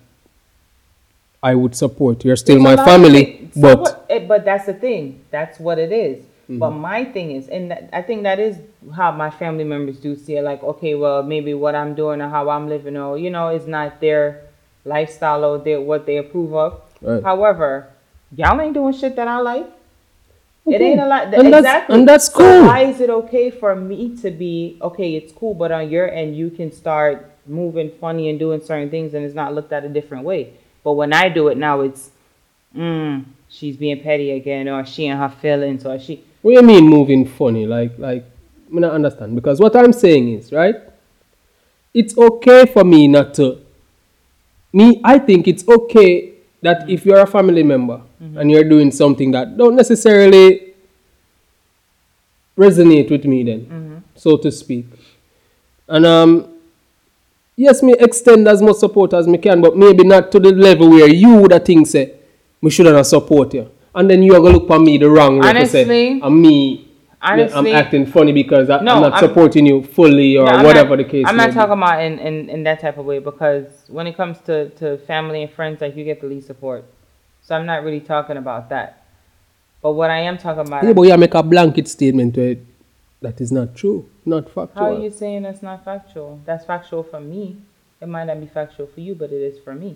I 1.43 1.53
would 1.55 1.75
support. 1.75 2.25
You're 2.25 2.35
still 2.37 2.55
It's 2.57 2.63
my 2.63 2.75
family. 2.75 3.49
So 3.53 3.61
but 3.61 3.79
what- 3.79 4.05
it- 4.09 4.27
but 4.27 4.45
that's 4.45 4.65
the 4.65 4.73
thing. 4.73 5.21
That's 5.31 5.59
what 5.59 5.77
it 5.79 5.91
is. 5.91 6.17
Mm-hmm. 6.23 6.59
But 6.59 6.71
my 6.71 7.05
thing 7.05 7.31
is, 7.31 7.47
and 7.47 7.71
that, 7.71 7.89
I 7.91 8.01
think 8.03 8.21
that 8.23 8.39
is 8.39 8.57
how 8.95 9.11
my 9.11 9.29
family 9.31 9.63
members 9.63 9.97
do 9.97 10.15
see 10.15 10.37
it. 10.37 10.43
Like, 10.43 10.61
okay, 10.63 10.93
well, 10.93 11.23
maybe 11.23 11.53
what 11.55 11.73
I'm 11.73 11.95
doing 11.95 12.21
or 12.21 12.29
how 12.29 12.49
I'm 12.49 12.69
living, 12.69 12.95
or 12.97 13.17
you 13.17 13.29
know, 13.31 13.49
is 13.49 13.65
not 13.67 13.99
their 13.99 14.41
lifestyle 14.85 15.43
or 15.43 15.57
their 15.57 15.81
what 15.81 16.05
they 16.05 16.17
approve 16.17 16.53
of. 16.53 16.81
Right. 17.01 17.23
However, 17.23 17.87
y'all 18.35 18.59
ain't 18.61 18.73
doing 18.75 18.93
shit 18.93 19.15
that 19.15 19.27
I 19.27 19.39
like. 19.39 19.67
It 20.67 20.81
ain't 20.81 20.99
a 20.99 21.07
lot. 21.07 21.25
And 21.25 21.53
that's- 21.53 21.59
exactly. 21.59 21.95
and 21.95 22.07
that's 22.09 22.25
So 22.25 22.39
cool. 22.39 22.65
why 22.65 22.81
is 22.85 22.99
it 22.99 23.09
okay 23.09 23.51
for 23.51 23.75
me 23.75 24.15
to 24.17 24.31
be 24.31 24.77
okay? 24.81 25.15
It's 25.15 25.31
cool, 25.31 25.53
but 25.53 25.71
on 25.71 25.89
your 25.89 26.09
end, 26.09 26.35
you 26.35 26.49
can 26.49 26.71
start 26.71 27.31
moving 27.45 27.91
funny 28.01 28.29
and 28.29 28.39
doing 28.39 28.61
certain 28.61 28.89
things, 28.89 29.13
and 29.13 29.23
it's 29.23 29.35
not 29.35 29.53
looked 29.53 29.71
at 29.71 29.83
a 29.85 29.89
different 29.89 30.23
way. 30.25 30.53
But 30.83 30.93
when 30.93 31.13
I 31.13 31.29
do 31.29 31.47
it 31.49 31.57
now, 31.57 31.81
it's, 31.81 32.09
mm, 32.75 33.23
she's 33.49 33.77
being 33.77 34.01
petty 34.01 34.31
again, 34.31 34.67
or 34.67 34.83
she 34.85 35.05
and 35.07 35.19
her 35.19 35.29
feelings, 35.29 35.85
or 35.85 35.99
she. 35.99 36.23
what 36.41 36.51
do 36.51 36.55
you 36.57 36.63
mean 36.63 36.87
moving 36.87 37.25
funny? 37.27 37.65
Like 37.67 37.97
like 37.99 38.23
I 38.75 38.79
don't 38.79 38.91
understand 38.91 39.35
because 39.35 39.59
what 39.59 39.75
I'm 39.75 39.93
saying 39.93 40.33
is 40.33 40.51
right. 40.51 40.75
It's 41.93 42.17
okay 42.17 42.65
for 42.65 42.83
me 42.83 43.07
not 43.07 43.33
to. 43.35 43.59
Me, 44.73 44.99
I 45.03 45.19
think 45.19 45.47
it's 45.47 45.65
okay 45.67 46.33
that 46.65 46.89
if 46.89 47.05
you're 47.05 47.19
a 47.19 47.27
family 47.27 47.63
member 47.63 48.01
and 48.19 48.49
you're 48.51 48.63
doing 48.75 48.91
something 48.91 49.31
that 49.31 49.55
don't 49.57 49.75
necessarily 49.75 50.73
resonate 52.57 53.09
with 53.09 53.25
me, 53.25 53.43
then 53.43 54.03
so 54.15 54.37
to 54.37 54.51
speak, 54.51 54.85
and 55.87 56.05
um, 56.05 56.47
yes, 57.55 57.83
me 57.83 57.93
extend 57.99 58.47
as 58.47 58.61
much 58.61 58.77
support 58.77 59.13
as 59.13 59.27
me 59.27 59.37
can, 59.37 59.61
but 59.61 59.75
maybe 59.77 60.03
not 60.03 60.31
to 60.31 60.39
the 60.39 60.51
level 60.51 60.89
where 60.89 61.09
you 61.09 61.35
would 61.35 61.51
have 61.51 61.65
think 61.65 61.87
say, 61.87 62.13
me 62.61 62.69
should 62.69 62.85
have 62.85 63.05
support 63.05 63.53
you. 63.53 63.69
And 63.93 64.09
then 64.09 64.23
you're 64.23 64.39
gonna 64.39 64.57
look 64.57 64.67
for 64.67 64.79
me 64.79 64.97
the 64.97 65.09
wrong 65.09 65.39
way 65.39 65.53
to 65.53 65.65
say, 65.67 65.83
Honestly- 65.83 66.19
and 66.21 66.41
me, 66.41 66.84
Honestly, 67.25 67.71
I'm 67.71 67.75
acting 67.75 68.05
funny 68.05 68.31
because 68.31 68.69
I, 68.69 68.81
No, 68.81 68.95
I'm 68.95 69.01
not 69.01 69.13
I'm- 69.13 69.27
supporting 69.27 69.65
you 69.65 69.83
fully 69.83 70.37
or 70.37 70.45
No, 70.45 70.63
whatever 70.63 70.89
not- 70.91 70.97
the 70.97 71.03
case 71.05 71.25
I'm 71.27 71.37
not 71.37 71.49
be. 71.49 71.55
talking 71.55 71.73
about 71.73 72.01
in, 72.03 72.19
in, 72.19 72.49
in 72.49 72.63
that 72.63 72.79
type 72.79 72.97
of 72.97 73.05
way 73.05 73.19
because 73.19 73.65
when 73.87 74.05
it 74.07 74.15
comes 74.15 74.39
to, 74.41 74.69
to 74.71 74.97
family 74.99 75.41
and 75.43 75.51
friends, 75.51 75.81
like 75.81 75.95
you 75.95 76.03
get 76.05 76.21
the 76.21 76.27
least 76.27 76.47
support. 76.47 76.85
So 77.41 77.55
I'm 77.55 77.65
not 77.65 77.83
really 77.83 77.99
talking 77.99 78.37
about 78.37 78.69
that. 78.69 79.03
But 79.81 79.93
what 79.93 80.09
I 80.09 80.19
am 80.19 80.37
talking 80.37 80.65
about, 80.67 80.83
Yeah, 80.83 80.93
but 80.93 81.03
you 81.03 81.17
make 81.17 81.33
a 81.33 81.43
blanket 81.43 81.87
statement 81.87 82.35
where 82.37 82.55
that 83.21 83.39
is 83.41 83.51
not 83.51 83.75
true, 83.75 84.09
not 84.25 84.45
factual. 84.49 84.83
how 84.83 84.95
are 84.95 84.99
you 84.99 85.09
saying 85.11 85.43
that's 85.43 85.61
not 85.63 85.83
factual? 85.85 86.39
That's 86.45 86.65
factual 86.65 87.03
for 87.03 87.19
me. 87.19 87.57
It 88.01 88.07
might 88.07 88.25
not 88.25 88.39
be 88.39 88.47
factual 88.47 88.87
for 88.87 88.99
you, 88.99 89.15
but 89.15 89.31
it 89.31 89.41
is 89.41 89.57
for 89.59 89.73
me. 89.73 89.95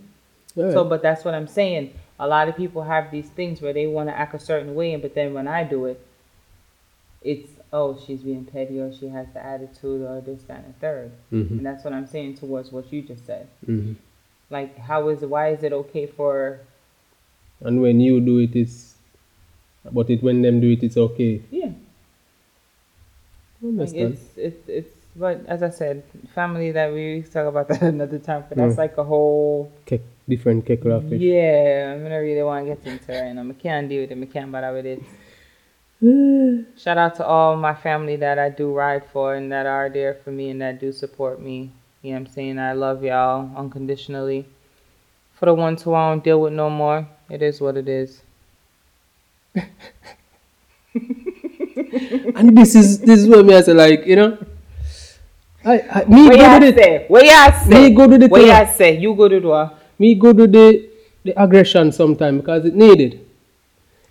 Yeah. 0.55 0.71
So, 0.71 0.83
but 0.83 1.01
that's 1.01 1.23
what 1.25 1.33
I'm 1.33 1.47
saying. 1.47 1.93
A 2.19 2.27
lot 2.27 2.47
of 2.47 2.55
people 2.57 2.83
have 2.83 3.11
these 3.11 3.29
things 3.29 3.61
where 3.61 3.73
they 3.73 3.87
want 3.87 4.09
to 4.09 4.17
act 4.17 4.33
a 4.33 4.39
certain 4.39 4.73
way, 4.75 4.95
but 4.95 5.13
then 5.15 5.33
when 5.33 5.47
I 5.47 5.63
do 5.63 5.85
it, 5.85 6.03
it's 7.21 7.51
oh 7.73 7.99
she's 8.05 8.21
being 8.21 8.45
petty 8.45 8.79
or 8.79 8.91
she 8.93 9.07
has 9.09 9.27
the 9.33 9.45
attitude 9.45 10.01
or 10.01 10.21
this 10.21 10.41
that 10.43 10.63
and 10.63 10.73
the 10.73 10.79
3rd 10.87 11.11
Mhm. 11.31 11.51
and 11.51 11.65
that's 11.65 11.83
what 11.83 11.93
I'm 11.93 12.07
saying 12.07 12.35
towards 12.35 12.71
what 12.71 12.91
you 12.93 13.01
just 13.01 13.25
said. 13.25 13.47
Mhm. 13.67 13.95
Like, 14.49 14.77
how 14.77 15.09
is 15.09 15.21
it? 15.21 15.29
Why 15.29 15.49
is 15.49 15.61
it 15.63 15.73
okay 15.73 16.05
for? 16.07 16.59
And 17.61 17.81
when 17.81 17.99
you 17.99 18.19
do 18.21 18.39
it, 18.39 18.55
it's 18.55 18.95
but 19.91 20.09
it 20.09 20.23
when 20.23 20.41
them 20.41 20.59
do 20.61 20.71
it, 20.71 20.81
it's 20.83 20.97
okay. 20.97 21.41
Yeah, 21.51 21.71
I 23.61 23.65
like 23.65 23.79
understand. 23.79 24.13
it's 24.13 24.37
it's 24.37 24.69
it's. 24.69 24.95
But 25.15 25.45
as 25.47 25.63
I 25.63 25.69
said, 25.69 26.03
family 26.33 26.71
that 26.71 26.93
we 26.93 27.23
talk 27.23 27.47
about 27.47 27.67
that 27.69 27.81
another 27.81 28.19
time. 28.19 28.45
But 28.47 28.57
that's 28.57 28.75
Mm. 28.75 28.77
like 28.77 28.97
a 28.97 29.03
whole. 29.03 29.71
Ke- 29.85 29.99
different 30.27 30.65
kettle. 30.65 31.01
Yeah, 31.13 31.91
I'm 31.93 32.03
gonna 32.03 32.21
really 32.21 32.43
want 32.43 32.65
to 32.67 32.75
get 32.75 32.85
into 32.85 33.11
it 33.13 33.21
right 33.21 33.33
now. 33.33 33.49
I 33.49 33.53
can't 33.53 33.89
deal 33.89 34.01
with 34.01 34.11
it. 34.11 34.21
I 34.21 34.25
can't 34.25 34.51
bother 34.51 34.71
with 34.73 34.85
it. 34.85 35.01
Shout 36.77 36.97
out 36.97 37.15
to 37.15 37.25
all 37.25 37.57
my 37.57 37.75
family 37.75 38.15
that 38.17 38.39
I 38.39 38.49
do 38.49 38.71
ride 38.71 39.03
for 39.11 39.35
and 39.35 39.51
that 39.51 39.65
are 39.65 39.89
there 39.89 40.13
for 40.23 40.31
me 40.31 40.49
and 40.49 40.61
that 40.61 40.79
do 40.79 40.91
support 40.91 41.41
me. 41.41 41.71
You 42.01 42.11
know 42.11 42.19
what 42.19 42.27
I'm 42.27 42.33
saying? 42.33 42.59
I 42.59 42.71
love 42.73 43.03
y'all 43.03 43.51
unconditionally. 43.57 44.45
For 45.33 45.45
the 45.45 45.53
ones 45.53 45.83
who 45.83 45.93
I 45.93 46.09
don't 46.09 46.23
deal 46.23 46.41
with 46.41 46.53
no 46.53 46.69
more, 46.69 47.07
it 47.29 47.41
is 47.41 47.59
what 47.59 47.75
it 47.75 47.89
is. 47.89 48.21
And 52.35 52.57
this 52.57 52.75
is 52.75 52.99
this 52.99 53.19
is 53.21 53.27
what 53.27 53.45
me 53.45 53.53
I 53.53 53.61
say 53.61 53.73
like 53.73 54.05
you 54.05 54.15
know. 54.15 54.37
I, 55.65 55.81
I 55.91 56.05
me 56.05 56.27
What 56.27 56.37
go 56.39 56.59
to 56.59 56.71
the 56.71 56.77
say? 56.77 57.05
What 57.07 57.25
y'all 57.25 57.51
say? 57.51 57.89
Me 57.89 57.95
go 57.95 58.07
to 58.07 58.17
the 58.17 58.29
thing. 58.29 58.47
y'all 58.47 58.67
say? 58.73 58.97
You 58.97 59.15
go 59.15 59.27
to 59.27 59.39
the 59.39 59.71
me 59.97 60.15
go 60.15 60.31
to 60.33 60.47
the 60.47 60.89
the 61.23 61.33
aggression 61.41 61.91
sometime 61.91 62.37
because 62.37 62.65
it 62.65 62.75
needed. 62.75 63.25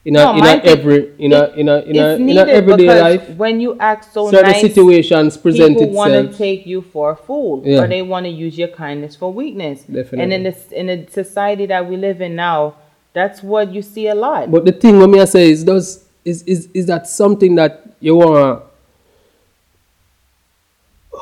In 0.05 0.17
a 0.17 0.25
No, 0.25 0.37
in 0.37 0.45
a 0.45 0.49
every 0.65 1.13
in 1.19 1.33
a 1.33 1.49
in 1.57 1.69
a 1.69 1.79
in 1.81 1.97
a 1.97 2.15
in 2.15 2.39
a 2.39 2.47
everyday 2.47 3.01
life, 3.03 3.29
when 3.37 3.61
you 3.61 3.77
act 3.79 4.13
so 4.13 4.31
certain 4.31 4.53
nice, 4.53 4.61
situations 4.61 5.37
present 5.37 5.77
people 5.79 5.93
want 5.93 6.13
to 6.13 6.37
take 6.37 6.67
you 6.67 6.83
for 6.83 7.11
a 7.11 7.17
fool, 7.17 7.63
Yeah. 7.65 7.83
or 7.83 7.89
they 7.89 8.03
want 8.03 8.25
to 8.25 8.31
use 8.31 8.57
your 8.57 8.69
kindness 8.69 9.17
for 9.17 9.33
weakness. 9.33 9.83
Definitely. 9.83 10.21
And 10.21 10.33
in 10.33 10.43
this 10.45 10.71
in 10.73 10.87
the 10.87 11.07
society 11.11 11.67
that 11.67 11.89
we 11.89 11.97
live 11.97 12.21
in 12.21 12.37
now, 12.37 12.77
that's 13.13 13.43
what 13.43 13.73
you 13.75 13.83
see 13.83 14.07
a 14.07 14.15
lot. 14.15 14.51
But 14.51 14.65
the 14.65 14.73
thing 14.73 14.99
what 15.01 15.11
me 15.11 15.21
I 15.21 15.25
say 15.25 15.51
is 15.51 15.65
does 15.65 16.05
is 16.25 16.43
is 16.45 16.69
is 16.73 16.87
that 16.87 17.07
something 17.09 17.57
that 17.57 17.85
you 18.01 18.17
want 18.17 18.63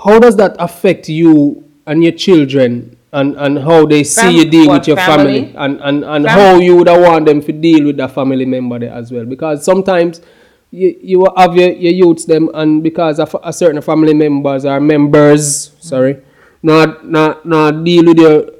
how 0.05 0.19
does 0.19 0.37
that 0.37 0.55
affect 0.59 1.09
you 1.09 1.66
and 1.87 2.03
your 2.03 2.13
children 2.13 2.97
and, 3.13 3.37
and 3.37 3.59
how 3.61 3.87
they 3.87 4.05
see 4.05 4.21
Fam- 4.21 4.35
you 4.35 4.51
deal 4.51 4.67
what, 4.67 4.81
with 4.81 4.89
your 4.89 4.97
family, 4.97 5.53
family? 5.53 5.55
and, 5.57 5.81
and, 5.81 6.05
and 6.05 6.27
how 6.27 6.57
you 6.57 6.77
would 6.77 6.89
want 6.89 7.27
them 7.27 7.41
to 7.41 7.53
deal 7.53 7.85
with 7.87 7.97
that 7.97 8.11
family 8.13 8.45
member 8.45 8.79
there 8.79 8.93
as 8.93 9.13
well. 9.13 9.25
Because 9.25 9.65
sometimes 9.65 10.21
you, 10.71 10.99
you 11.01 11.19
will 11.21 11.33
have 11.37 11.57
your, 11.57 11.71
your 11.71 11.93
youths 11.93 12.25
them 12.25 12.51
and 12.55 12.83
because 12.83 13.19
of 13.21 13.35
a 13.43 13.53
certain 13.53 13.81
family 13.81 14.15
members 14.15 14.65
or 14.65 14.81
members 14.81 15.71
sorry 15.81 16.21
not 16.63 17.07
not 17.09 17.47
not 17.47 17.85
deal 17.85 18.05
with 18.05 18.19
you 18.19 18.53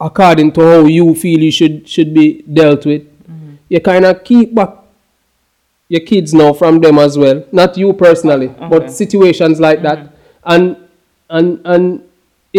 according 0.00 0.52
to 0.52 0.60
how 0.60 0.80
you 0.84 1.14
feel 1.14 1.40
you 1.40 1.50
should 1.52 1.88
should 1.88 2.12
be 2.12 2.42
dealt 2.42 2.84
with. 2.84 3.02
Mm-hmm. 3.30 3.54
You 3.68 3.80
kind 3.80 4.04
of 4.04 4.24
keep 4.24 4.54
back 4.54 4.70
your 5.88 6.00
kids 6.00 6.34
now 6.34 6.52
from 6.52 6.80
them 6.80 6.98
as 6.98 7.16
well. 7.16 7.44
Not 7.52 7.76
you 7.76 7.92
personally 7.92 8.48
Okay. 8.48 8.68
but 8.68 8.90
situations 8.90 9.60
like 9.60 9.82
that. 9.82 9.98
Mm-hmm. 9.98 10.14
And 10.46 10.76
and 11.30 11.60
and 11.64 12.08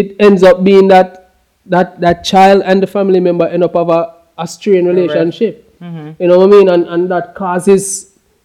it 0.02 0.16
ends 0.20 0.44
up 0.44 0.64
being 0.64 0.88
that 0.96 1.32
that 1.76 2.00
that 2.02 2.24
child 2.32 2.62
and 2.66 2.84
the 2.84 2.88
family 2.96 3.20
member 3.20 3.46
end 3.48 3.64
up 3.64 3.74
have 3.82 3.90
a, 3.90 4.02
a 4.38 4.48
strained 4.48 4.88
relationship 4.88 5.62
you 6.20 6.28
know 6.30 6.38
what 6.40 6.48
i 6.48 6.52
mean 6.58 6.70
and 6.76 6.88
and 6.96 7.10
that 7.12 7.34
causes 7.36 7.86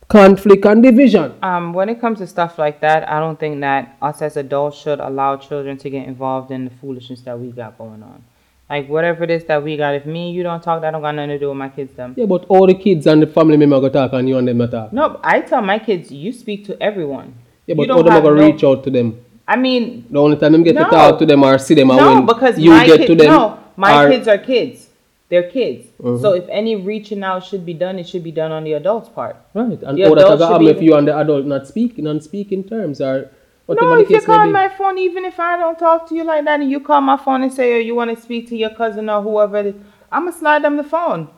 conflict 0.08 0.64
and 0.70 0.82
division 0.82 1.32
Um, 1.42 1.72
when 1.72 1.88
it 1.88 2.00
comes 2.00 2.18
to 2.18 2.26
stuff 2.26 2.58
like 2.58 2.80
that, 2.80 3.08
I 3.08 3.20
don't 3.20 3.38
think 3.38 3.60
that 3.60 3.96
us 4.02 4.20
as 4.22 4.36
adults 4.36 4.76
should 4.82 4.98
allow 5.08 5.36
children 5.36 5.76
to 5.78 5.88
get 5.90 6.08
involved 6.08 6.50
in 6.50 6.64
the 6.64 6.72
foolishness 6.80 7.20
that 7.26 7.38
we 7.38 7.50
got 7.52 7.78
going 7.78 8.02
on. 8.02 8.24
Like 8.68 8.88
whatever 8.88 9.22
it 9.22 9.30
is 9.30 9.44
that 9.44 9.62
we 9.62 9.76
got, 9.76 9.94
if 9.94 10.06
me 10.06 10.26
and 10.26 10.34
you 10.36 10.42
don't 10.42 10.62
talk, 10.64 10.80
that 10.82 10.90
don't 10.90 11.02
got 11.02 11.14
nothing 11.14 11.28
to 11.30 11.38
do 11.38 11.48
with 11.50 11.58
my 11.58 11.68
kids. 11.68 11.92
Them. 11.94 12.14
yeah 12.16 12.26
but 12.26 12.44
all 12.48 12.66
the 12.66 12.74
kids 12.74 13.06
and 13.06 13.22
the 13.22 13.28
family 13.38 13.56
member 13.56 13.78
go 13.80 13.88
talk 13.88 14.12
and 14.12 14.28
you 14.28 14.36
and 14.40 14.48
them 14.48 14.58
not 14.58 14.72
talk 14.72 14.92
No, 14.92 15.20
I 15.22 15.40
tell 15.42 15.62
my 15.62 15.78
kids, 15.78 16.10
you 16.10 16.32
speak 16.32 16.64
to 16.66 16.76
everyone. 16.82 17.28
yeah 17.66 17.74
You 17.74 17.76
but 17.76 17.86
don't 17.86 17.98
how 17.98 18.02
them 18.02 18.12
have 18.14 18.22
go 18.24 18.34
no- 18.34 18.46
reach 18.46 18.64
out 18.64 18.82
to 18.84 18.90
them 18.90 19.08
I 19.52 19.56
mean, 19.56 20.04
the 20.08 20.20
only 20.24 20.36
time 20.36 20.52
them 20.52 20.62
get 20.62 20.76
No. 20.76 20.84
to 20.84 20.90
talk 20.90 21.18
to 21.18 21.26
them 21.26 21.42
or 21.42 21.58
see 21.58 21.74
them 21.74 21.90
and 21.90 21.98
no, 22.00 22.14
when 22.14 22.26
because 22.26 22.56
you 22.64 22.70
my 22.70 22.86
get 22.86 22.98
kid, 23.00 23.06
to 23.08 23.14
them 23.16 23.26
no, 23.34 23.58
my 23.76 23.92
are- 23.94 24.08
kids 24.10 24.28
are 24.28 24.38
kids. 24.38 24.86
They're 25.30 25.48
kids. 25.58 25.86
Mhm. 26.02 26.20
So 26.22 26.28
if 26.40 26.46
any 26.60 26.74
reaching 26.90 27.22
out 27.22 27.44
should 27.48 27.64
be 27.64 27.74
done, 27.84 27.98
it 28.02 28.06
should 28.10 28.24
be 28.30 28.34
done 28.42 28.50
on 28.52 28.62
the 28.64 28.72
adult's 28.74 29.08
part. 29.08 29.36
Right, 29.54 29.80
and 29.86 29.96
The 29.98 30.04
all 30.04 30.14
that 30.16 30.38
happen 30.40 30.66
if 30.68 30.80
you 30.82 30.94
and 30.98 31.06
the 31.08 31.16
adult 31.22 31.46
not 31.46 31.66
speaking 31.72 32.06
and 32.06 32.22
speaking 32.30 32.62
terms 32.64 33.00
or 33.00 33.14
no, 33.68 33.94
if 33.94 34.10
you 34.10 34.20
call 34.20 34.46
my 34.60 34.68
phone, 34.68 34.98
even 34.98 35.24
if 35.24 35.38
I 35.38 35.56
don't 35.56 35.78
talk 35.78 36.08
to 36.08 36.14
you 36.16 36.24
like 36.24 36.44
that, 36.46 36.60
and 36.60 36.68
you 36.70 36.80
call 36.80 37.00
my 37.00 37.16
phone 37.16 37.42
and 37.44 37.52
say, 37.52 37.66
"Oh, 37.76 37.78
you 37.88 37.94
want 38.00 38.10
to 38.14 38.20
speak 38.26 38.48
to 38.50 38.56
your 38.56 38.70
cousin 38.70 39.08
or 39.14 39.20
whoever," 39.22 39.58
it 39.58 39.66
is, 39.66 39.74
I'm 40.10 40.22
gonna 40.24 40.32
slide 40.42 40.62
them 40.64 40.76
the 40.76 40.88
phone. 40.96 41.28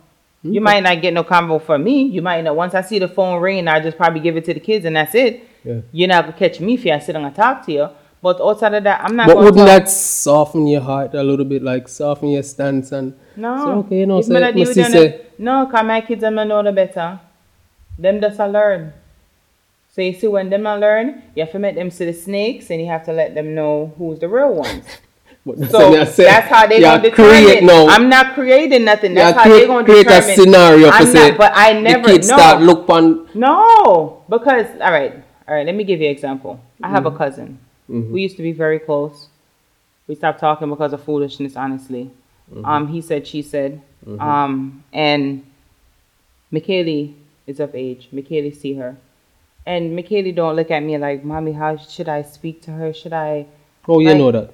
You 0.43 0.61
might 0.61 0.83
not 0.83 1.01
get 1.03 1.13
no 1.15 1.25
combo 1.25 1.59
from 1.59 1.85
me. 1.85 1.97
You 2.17 2.21
might 2.23 2.43
not. 2.45 2.57
Once 2.57 2.75
I 2.75 2.81
see 2.81 2.99
the 2.99 3.09
phone 3.17 3.41
ring, 3.41 3.69
I 3.69 3.79
just 3.81 3.97
probably 3.99 4.21
give 4.21 4.37
it 4.39 4.45
to 4.47 4.55
the 4.55 4.61
kids, 4.61 4.85
and 4.87 4.97
that's 4.97 5.15
it. 5.15 5.33
Yeah. 5.65 5.81
You're 5.93 6.09
not 6.09 6.25
gonna 6.25 6.37
catch 6.43 6.59
me 6.61 6.75
if 6.75 6.87
I 6.87 6.99
sit 6.99 7.15
and 7.15 7.35
talk 7.35 7.65
to 7.67 7.73
you. 7.73 7.89
But 8.23 8.41
outside 8.41 8.75
of 8.75 8.85
that, 8.85 9.03
I'm 9.05 9.17
not. 9.17 9.27
But 9.27 9.39
wouldn't 9.39 9.67
that 9.67 9.91
soften 9.91 10.67
your 10.69 10.81
heart 10.81 11.13
a 11.15 11.23
little 11.23 11.45
bit, 11.45 11.63
like 11.63 11.89
soften 11.89 12.29
your 12.29 12.45
stance 12.45 12.93
and 12.93 13.15
No. 13.37 13.57
say, 13.65 13.71
okay, 13.71 13.99
you 14.01 14.07
know, 14.07 14.19
If 14.19 14.27
say, 14.27 14.35
me 14.35 14.41
not 14.41 14.55
deal 14.55 14.61
must 14.65 14.69
with 14.69 14.77
them, 14.77 14.93
say, 14.93 15.21
no, 15.39 15.67
cause 15.67 15.85
my 15.85 16.01
kids 16.03 16.21
them 16.21 16.37
know 16.37 16.63
the 16.63 16.71
better. 16.73 17.19
Them 17.99 18.21
just 18.21 18.39
a 18.39 18.47
learn. 18.47 18.93
So 19.91 20.01
you 20.03 20.13
see, 20.15 20.29
when 20.29 20.49
them 20.51 20.67
a 20.67 20.79
learn, 20.79 21.23
you 21.35 21.43
have 21.43 21.53
to 21.53 21.59
make 21.59 21.75
them 21.75 21.91
see 21.91 22.07
the 22.07 22.13
snakes, 22.15 22.71
and 22.71 22.81
you 22.81 22.87
have 22.87 23.05
to 23.07 23.13
let 23.13 23.35
them 23.35 23.55
know 23.55 23.93
who's 23.99 24.21
the 24.21 24.29
real 24.29 24.55
ones. 24.55 24.87
that's 25.47 25.71
So 25.73 25.91
what 25.91 26.01
I 26.01 26.05
that's 26.05 26.49
how 26.49 26.67
they 26.69 26.81
gonna 26.81 27.11
create 27.11 27.63
determine. 27.63 27.67
now. 27.67 27.87
I'm 27.89 28.09
not 28.09 28.35
creating 28.35 28.85
nothing. 28.85 29.15
That's 29.15 29.35
you 29.37 29.41
how 29.43 29.49
they 29.49 29.55
create, 29.57 29.67
gonna 29.67 29.85
create 29.85 30.03
determine. 30.05 30.31
a 30.31 30.35
scenario 30.37 30.87
for 30.93 30.97
I'm 30.97 31.07
say, 31.07 31.29
not, 31.31 31.39
but 31.39 31.53
I 31.55 31.73
never. 31.73 32.03
the 32.05 32.13
kids 32.13 32.29
no, 32.29 32.37
start 32.37 32.63
look 32.63 32.89
on, 32.89 33.29
no, 33.35 34.23
because 34.31 34.67
all 34.81 34.93
right, 34.93 35.13
all 35.49 35.55
right. 35.55 35.67
Let 35.67 35.75
me 35.75 35.85
give 35.85 36.01
you 36.01 36.07
an 36.07 36.13
example. 36.13 36.61
I 36.83 36.89
have 36.91 37.05
Mm-hmm. 37.05 37.15
a 37.15 37.19
cousin. 37.19 37.59
We 37.89 38.23
used 38.23 38.37
to 38.37 38.43
be 38.43 38.53
very 38.53 38.79
close. 38.79 39.29
We 40.07 40.15
stopped 40.15 40.41
talking 40.41 40.71
because 40.71 40.93
of 40.93 41.03
foolishness. 41.03 41.57
Honestly, 41.57 42.11
Mm-hmm. 42.53 42.65
um, 42.65 42.89
he 42.89 43.01
said, 43.01 43.27
she 43.27 43.41
said, 43.41 43.81
um, 44.19 44.83
and 44.93 45.45
McKaylee 46.53 47.15
is 47.47 47.61
of 47.61 47.75
age. 47.75 48.09
McKaylee 48.13 48.55
see 48.55 48.75
her, 48.75 48.97
and 49.65 49.97
McKaylee 49.99 50.35
don't 50.35 50.57
look 50.57 50.71
at 50.71 50.83
me 50.83 50.99
like, 50.99 51.25
"Mommy, 51.25 51.53
how 51.53 51.77
should 51.77 52.09
I 52.09 52.23
speak 52.23 52.61
to 52.63 52.73
her? 52.73 52.93
Should 52.93 53.13
I?" 53.13 53.47
oh, 53.89 54.01
you 54.01 54.09
Like- 54.09 54.19
know 54.19 54.33
that. 54.33 54.51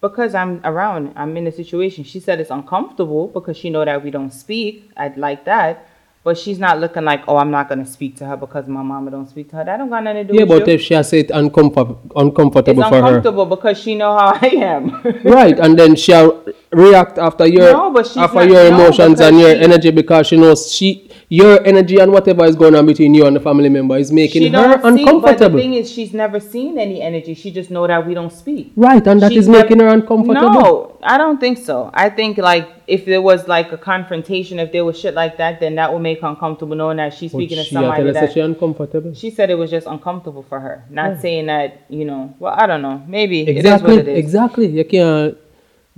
because 0.00 0.34
I'm 0.34 0.60
around, 0.64 1.12
I'm 1.16 1.36
in 1.36 1.46
a 1.46 1.52
situation. 1.52 2.04
She 2.04 2.20
said 2.20 2.40
it's 2.40 2.50
uncomfortable 2.50 3.28
because 3.28 3.56
she 3.56 3.68
know 3.70 3.84
that 3.84 4.02
we 4.04 4.10
don't 4.10 4.32
speak. 4.32 4.90
I'd 4.96 5.16
like 5.16 5.44
that, 5.44 5.86
but 6.22 6.36
she's 6.36 6.58
not 6.58 6.78
looking 6.78 7.04
like, 7.04 7.22
oh, 7.28 7.36
I'm 7.38 7.50
not 7.50 7.68
gonna 7.68 7.86
speak 7.86 8.16
to 8.16 8.26
her 8.26 8.36
because 8.36 8.66
my 8.68 8.82
mama 8.82 9.10
don't 9.10 9.28
speak 9.28 9.48
to 9.50 9.56
her. 9.56 9.64
That 9.64 9.78
don't 9.78 9.88
got 9.88 10.04
nothing 10.04 10.26
to 10.26 10.32
do. 10.32 10.38
Yeah, 10.38 10.44
with 10.44 10.60
but 10.60 10.68
you. 10.68 10.74
if 10.74 10.82
she 10.82 10.94
has 10.94 11.12
it 11.12 11.28
uncomfort, 11.28 11.96
it's 12.04 12.12
uncomfortable 12.16 12.82
for 12.82 12.88
her, 12.90 12.96
uncomfortable 12.98 13.46
because 13.46 13.78
she 13.80 13.94
know 13.94 14.16
how 14.16 14.38
I 14.40 14.46
am. 14.48 15.02
right, 15.24 15.58
and 15.58 15.78
then 15.78 15.96
she'll 15.96 16.44
react 16.72 17.18
after 17.18 17.46
your 17.46 17.72
No, 17.72 17.98
after 17.98 18.20
not- 18.20 18.48
your 18.48 18.70
no, 18.70 18.76
emotions 18.76 19.20
and 19.20 19.38
your 19.40 19.54
she- 19.54 19.60
energy 19.62 19.90
because 19.90 20.26
she 20.26 20.36
knows 20.36 20.70
she 20.72 21.09
your 21.32 21.64
energy 21.64 21.96
and 22.00 22.10
whatever 22.12 22.44
is 22.44 22.56
going 22.56 22.74
on 22.74 22.84
between 22.84 23.14
you 23.14 23.24
and 23.24 23.36
the 23.36 23.40
family 23.40 23.68
member 23.68 23.96
is 23.96 24.10
making 24.10 24.42
she 24.42 24.48
her 24.48 24.76
don't 24.78 24.96
see, 24.98 25.04
but 25.04 25.38
the 25.38 25.48
thing 25.48 25.74
is, 25.74 25.88
she's 25.90 26.12
never 26.12 26.40
seen 26.40 26.76
any 26.76 27.00
energy. 27.00 27.34
She 27.34 27.52
just 27.52 27.70
know 27.70 27.86
that 27.86 28.04
we 28.04 28.14
don't 28.14 28.32
speak. 28.32 28.72
right, 28.74 29.06
and 29.06 29.22
that 29.22 29.30
She's 29.30 29.44
is 29.44 29.48
making 29.48 29.78
never- 29.78 29.90
her 29.90 29.94
uncomfortable. 29.94 30.50
No, 30.52 30.98
I 31.04 31.16
don't 31.18 31.38
think 31.38 31.58
so. 31.58 31.88
I 31.94 32.10
think 32.10 32.36
like 32.36 32.68
if 32.88 33.04
there 33.04 33.22
was 33.22 33.46
like 33.46 33.70
a 33.70 33.78
confrontation, 33.78 34.58
if 34.58 34.72
there 34.72 34.84
was 34.84 34.98
shit 34.98 35.14
like 35.14 35.36
that, 35.36 35.60
then 35.60 35.76
that 35.76 35.92
would 35.92 36.02
make 36.02 36.20
her 36.20 36.26
uncomfortable 36.26 36.74
knowing 36.74 36.96
that 36.96 37.14
she's 37.14 37.30
speaking 37.30 37.58
to 37.58 37.62
she 37.62 37.76
had 37.76 37.82
somebody 37.84 38.10
that 38.10 38.32
she 38.32 38.40
uncomfortable. 38.40 39.14
She 39.14 39.30
said 39.30 39.50
it 39.50 39.54
was 39.54 39.70
just 39.70 39.86
uncomfortable 39.86 40.42
for 40.42 40.58
her. 40.58 40.84
Not 40.90 41.20
saying 41.20 41.46
that, 41.46 41.82
you 41.88 42.04
know, 42.04 42.34
well, 42.40 42.54
I 42.58 42.66
don't 42.66 42.82
know. 42.82 43.04
Maybe 43.06 43.42
Exactly, 43.48 43.60
it 43.60 43.74
is 43.74 43.82
what 43.82 43.98
it 43.98 44.08
is. 44.08 44.18
exactly. 44.18 44.66
You 44.66 44.84
can't 44.84 45.38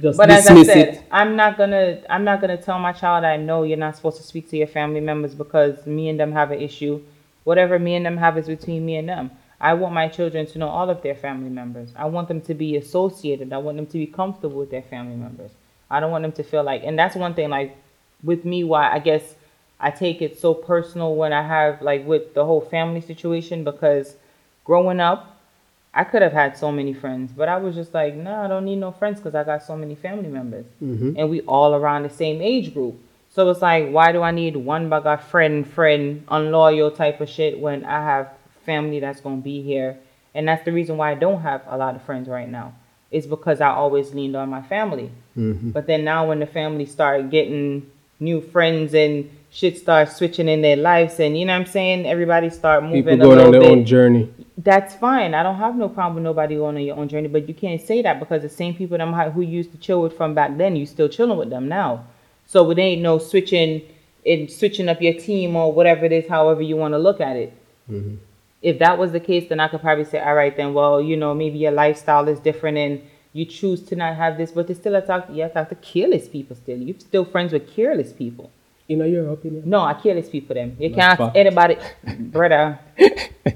just 0.00 0.16
But 0.16 0.30
as 0.30 0.46
I 0.46 0.62
said, 0.62 0.88
it. 0.88 1.02
I'm 1.10 1.36
not 1.36 1.58
gonna 1.58 2.00
I'm 2.08 2.24
not 2.24 2.40
gonna 2.40 2.56
tell 2.56 2.78
my 2.78 2.92
child 2.92 3.24
I 3.24 3.36
know 3.36 3.62
you're 3.62 3.76
not 3.76 3.96
supposed 3.96 4.16
to 4.18 4.22
speak 4.22 4.48
to 4.50 4.56
your 4.56 4.66
family 4.66 5.00
members 5.00 5.34
because 5.34 5.86
me 5.86 6.08
and 6.08 6.18
them 6.18 6.32
have 6.32 6.50
an 6.50 6.60
issue. 6.60 7.02
Whatever 7.44 7.78
me 7.78 7.94
and 7.96 8.06
them 8.06 8.16
have 8.16 8.38
is 8.38 8.46
between 8.46 8.86
me 8.86 8.96
and 8.96 9.08
them. 9.08 9.30
I 9.60 9.74
want 9.74 9.94
my 9.94 10.08
children 10.08 10.46
to 10.46 10.58
know 10.58 10.68
all 10.68 10.90
of 10.90 11.02
their 11.02 11.14
family 11.14 11.50
members. 11.50 11.90
I 11.94 12.06
want 12.06 12.28
them 12.28 12.40
to 12.42 12.54
be 12.54 12.76
associated. 12.76 13.52
I 13.52 13.58
want 13.58 13.76
them 13.76 13.86
to 13.86 13.92
be 13.92 14.06
comfortable 14.06 14.58
with 14.58 14.70
their 14.70 14.82
family 14.82 15.16
members. 15.16 15.52
I 15.90 16.00
don't 16.00 16.10
want 16.10 16.22
them 16.22 16.32
to 16.32 16.42
feel 16.42 16.64
like 16.64 16.82
and 16.84 16.98
that's 16.98 17.14
one 17.14 17.34
thing 17.34 17.50
like 17.50 17.76
with 18.22 18.44
me 18.44 18.64
why 18.64 18.90
I 18.90 18.98
guess 18.98 19.34
I 19.78 19.90
take 19.90 20.22
it 20.22 20.38
so 20.38 20.54
personal 20.54 21.14
when 21.16 21.32
I 21.32 21.42
have 21.46 21.82
like 21.82 22.06
with 22.06 22.34
the 22.34 22.44
whole 22.44 22.60
family 22.60 23.00
situation 23.00 23.62
because 23.64 24.16
growing 24.64 25.00
up 25.00 25.31
I 25.94 26.04
could 26.04 26.22
have 26.22 26.32
had 26.32 26.56
so 26.56 26.72
many 26.72 26.94
friends, 26.94 27.32
but 27.32 27.48
I 27.48 27.58
was 27.58 27.74
just 27.74 27.92
like, 27.92 28.14
no, 28.14 28.34
I 28.34 28.48
don't 28.48 28.64
need 28.64 28.76
no 28.76 28.92
friends 28.92 29.18
because 29.20 29.34
I 29.34 29.44
got 29.44 29.62
so 29.62 29.76
many 29.76 29.94
family 29.94 30.28
members, 30.28 30.64
Mm-hmm. 30.82 31.14
and 31.18 31.28
we 31.30 31.42
all 31.42 31.74
around 31.74 32.04
the 32.04 32.10
same 32.10 32.40
age 32.40 32.72
group. 32.72 32.98
So 33.30 33.48
it's 33.50 33.62
like, 33.62 33.90
why 33.90 34.12
do 34.12 34.22
I 34.22 34.30
need 34.30 34.56
one 34.56 34.88
bugger 34.90 35.20
friend, 35.20 35.66
friend, 35.66 36.24
unloyal 36.28 36.90
type 36.90 37.20
of 37.20 37.28
shit 37.28 37.58
when 37.58 37.84
I 37.84 38.02
have 38.02 38.30
family 38.64 39.00
that's 39.00 39.20
gonna 39.20 39.36
be 39.42 39.62
here? 39.62 39.98
And 40.34 40.48
that's 40.48 40.64
the 40.64 40.72
reason 40.72 40.96
why 40.96 41.10
I 41.10 41.14
don't 41.14 41.42
have 41.42 41.62
a 41.66 41.76
lot 41.76 41.94
of 41.94 42.02
friends 42.02 42.28
right 42.28 42.48
now. 42.48 42.74
Is 43.10 43.26
because 43.26 43.60
I 43.60 43.68
always 43.68 44.14
leaned 44.14 44.36
on 44.36 44.48
my 44.48 44.62
family. 44.62 45.10
Mm-hmm. 45.36 45.70
But 45.70 45.86
then 45.86 46.04
now 46.04 46.28
when 46.28 46.38
the 46.40 46.46
family 46.46 46.86
started 46.86 47.30
getting 47.30 47.90
new 48.18 48.40
friends 48.40 48.94
and 48.94 49.28
shit 49.52 49.76
starts 49.76 50.16
switching 50.16 50.48
in 50.48 50.62
their 50.62 50.76
lives, 50.76 51.20
and 51.20 51.38
you 51.38 51.44
know 51.44 51.52
what 51.52 51.66
I'm 51.66 51.66
saying, 51.66 52.06
everybody 52.06 52.48
start 52.48 52.82
moving 52.82 53.04
People 53.04 53.18
going 53.18 53.38
on 53.38 53.52
their 53.52 53.60
bit 53.60 53.70
own 53.70 53.84
journey. 53.84 54.32
that's 54.58 54.94
fine. 54.94 55.34
I 55.34 55.42
don't 55.42 55.56
have 55.56 55.76
no 55.76 55.88
problem 55.88 56.16
with 56.16 56.24
nobody 56.24 56.56
going 56.56 56.76
on 56.76 56.82
your 56.82 56.96
own 56.96 57.08
journey, 57.08 57.28
but 57.28 57.48
you 57.48 57.54
can't 57.54 57.80
say 57.80 58.02
that 58.02 58.18
because 58.18 58.42
the 58.42 58.48
same 58.48 58.74
people 58.74 58.98
them 58.98 59.12
who 59.12 59.42
used 59.42 59.72
to 59.72 59.78
chill 59.78 60.02
with 60.02 60.16
from 60.16 60.34
back 60.34 60.56
then, 60.56 60.74
you 60.76 60.86
still 60.86 61.08
chilling 61.08 61.38
with 61.38 61.50
them 61.50 61.68
now. 61.68 62.06
So 62.46 62.70
it 62.70 62.78
ain't 62.78 63.02
no 63.02 63.18
switching 63.18 63.82
and 64.24 64.50
switching 64.50 64.88
up 64.88 65.02
your 65.02 65.14
team 65.14 65.56
or 65.56 65.72
whatever 65.72 66.04
it 66.04 66.12
is, 66.12 66.28
however 66.28 66.62
you 66.62 66.76
want 66.76 66.94
to 66.94 66.98
look 66.98 67.20
at 67.20 67.36
it. 67.36 67.52
Mm-hmm. 67.90 68.16
If 68.62 68.78
that 68.78 68.96
was 68.96 69.12
the 69.12 69.20
case, 69.20 69.48
then 69.48 69.58
I 69.58 69.68
could 69.68 69.80
probably 69.80 70.04
say, 70.04 70.20
all 70.20 70.34
right, 70.34 70.56
then, 70.56 70.72
well, 70.72 71.00
you 71.00 71.16
know, 71.16 71.34
maybe 71.34 71.58
your 71.58 71.72
lifestyle 71.72 72.28
is 72.28 72.38
different 72.38 72.78
and 72.78 73.02
you 73.32 73.44
choose 73.44 73.82
to 73.84 73.96
not 73.96 74.16
have 74.16 74.38
this, 74.38 74.52
but 74.52 74.70
it's 74.70 74.78
still 74.78 74.94
a 74.94 75.00
talk. 75.00 75.28
You 75.30 75.42
have 75.42 75.52
to 75.52 75.60
talk 75.60 75.68
to 75.70 75.74
careless 75.74 76.28
people 76.28 76.54
still. 76.54 76.78
You're 76.78 76.98
still 77.00 77.24
friends 77.24 77.52
with 77.52 77.74
careless 77.74 78.12
people. 78.12 78.50
In 79.00 79.12
your 79.12 79.32
opinion? 79.32 79.62
No, 79.68 79.80
I 79.80 79.94
careless 79.94 80.28
people 80.28 80.54
them. 80.54 80.76
You 80.78 80.90
can't 80.94 81.18
ask 81.20 81.34
anybody, 81.36 81.76
brother, 82.18 82.78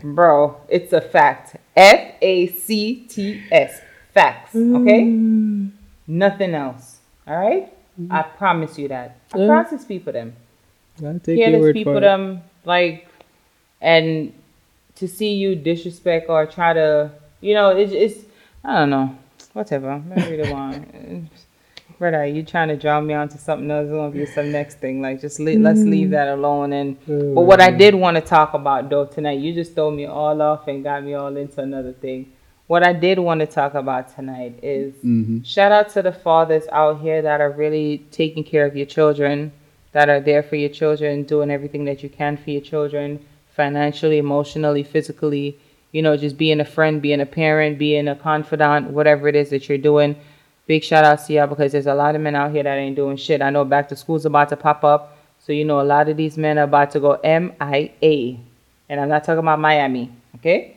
bro. 0.02 0.56
It's 0.68 0.92
a 0.92 1.00
fact. 1.00 1.56
F 1.76 2.14
A 2.22 2.46
C 2.48 3.06
T 3.08 3.42
S. 3.50 3.80
Facts. 4.14 4.54
Okay. 4.56 5.02
Mm. 5.02 5.70
Nothing 6.06 6.54
else. 6.54 6.98
All 7.26 7.36
right? 7.38 7.72
Mm-hmm. 8.00 8.12
I 8.12 8.22
promise 8.22 8.78
you 8.78 8.88
that. 8.88 9.16
I 9.34 9.38
Yeah. 9.38 9.46
promise 9.46 9.84
people 9.84 10.12
them. 10.12 10.34
I'll 11.04 11.18
take 11.18 11.38
your 11.38 11.60
word 11.60 11.74
people 11.74 11.92
for 11.92 11.98
it. 11.98 12.00
them 12.00 12.42
like, 12.64 13.08
and 13.80 14.32
to 14.96 15.06
see 15.06 15.34
you 15.34 15.54
disrespect 15.54 16.30
or 16.30 16.46
try 16.46 16.72
to, 16.72 17.10
you 17.42 17.52
know, 17.52 17.76
it's 17.76 17.92
it's 17.92 18.24
I 18.64 18.78
don't 18.80 18.90
know, 18.90 19.14
whatever. 19.52 19.90
I 19.90 20.28
really 20.30 20.50
want. 20.50 21.30
Brother, 21.98 22.26
you 22.26 22.42
trying 22.42 22.68
to 22.68 22.76
draw 22.76 23.00
me 23.00 23.14
onto 23.14 23.38
something 23.38 23.70
else? 23.70 23.84
It's 23.84 23.92
gonna 23.92 24.10
be 24.10 24.26
some 24.26 24.52
next 24.52 24.80
thing. 24.80 25.00
Like, 25.00 25.20
just 25.20 25.40
le- 25.40 25.58
let's 25.58 25.80
mm. 25.80 25.90
leave 25.90 26.10
that 26.10 26.28
alone. 26.28 26.72
And 26.74 26.98
but 27.06 27.42
what 27.42 27.60
I 27.60 27.70
mm. 27.70 27.78
did 27.78 27.94
want 27.94 28.16
to 28.16 28.20
talk 28.20 28.52
about 28.52 28.90
though 28.90 29.06
tonight, 29.06 29.38
you 29.38 29.54
just 29.54 29.74
threw 29.74 29.90
me 29.90 30.04
all 30.04 30.40
off 30.42 30.68
and 30.68 30.84
got 30.84 31.02
me 31.02 31.14
all 31.14 31.34
into 31.36 31.60
another 31.60 31.92
thing. 31.92 32.32
What 32.66 32.82
I 32.82 32.92
did 32.92 33.18
want 33.18 33.40
to 33.40 33.46
talk 33.46 33.74
about 33.74 34.14
tonight 34.14 34.58
is 34.62 34.92
mm-hmm. 34.96 35.42
shout 35.42 35.72
out 35.72 35.88
to 35.90 36.02
the 36.02 36.12
fathers 36.12 36.64
out 36.72 37.00
here 37.00 37.22
that 37.22 37.40
are 37.40 37.52
really 37.52 38.04
taking 38.10 38.44
care 38.44 38.66
of 38.66 38.76
your 38.76 38.86
children, 38.86 39.52
that 39.92 40.08
are 40.08 40.20
there 40.20 40.42
for 40.42 40.56
your 40.56 40.68
children, 40.68 41.22
doing 41.22 41.50
everything 41.50 41.84
that 41.86 42.02
you 42.02 42.08
can 42.10 42.36
for 42.36 42.50
your 42.50 42.60
children, 42.60 43.24
financially, 43.54 44.18
emotionally, 44.18 44.82
physically. 44.82 45.58
You 45.92 46.02
know, 46.02 46.16
just 46.16 46.36
being 46.36 46.60
a 46.60 46.64
friend, 46.64 47.00
being 47.00 47.20
a 47.22 47.26
parent, 47.26 47.78
being 47.78 48.08
a 48.08 48.16
confidant, 48.16 48.90
whatever 48.90 49.28
it 49.28 49.36
is 49.36 49.48
that 49.50 49.68
you're 49.68 49.78
doing. 49.78 50.16
Big 50.66 50.82
shout 50.82 51.04
out 51.04 51.24
to 51.24 51.32
y'all 51.32 51.46
because 51.46 51.72
there's 51.72 51.86
a 51.86 51.94
lot 51.94 52.14
of 52.16 52.20
men 52.20 52.34
out 52.34 52.50
here 52.50 52.62
that 52.62 52.76
ain't 52.76 52.96
doing 52.96 53.16
shit. 53.16 53.40
I 53.40 53.50
know 53.50 53.64
back 53.64 53.88
to 53.90 53.96
school's 53.96 54.26
about 54.26 54.48
to 54.48 54.56
pop 54.56 54.82
up. 54.82 55.16
So, 55.38 55.52
you 55.52 55.64
know, 55.64 55.80
a 55.80 55.84
lot 55.84 56.08
of 56.08 56.16
these 56.16 56.36
men 56.36 56.58
are 56.58 56.64
about 56.64 56.90
to 56.92 57.00
go 57.00 57.20
MIA. 57.22 58.38
And 58.88 59.00
I'm 59.00 59.08
not 59.08 59.22
talking 59.22 59.38
about 59.38 59.60
Miami, 59.60 60.10
okay? 60.36 60.76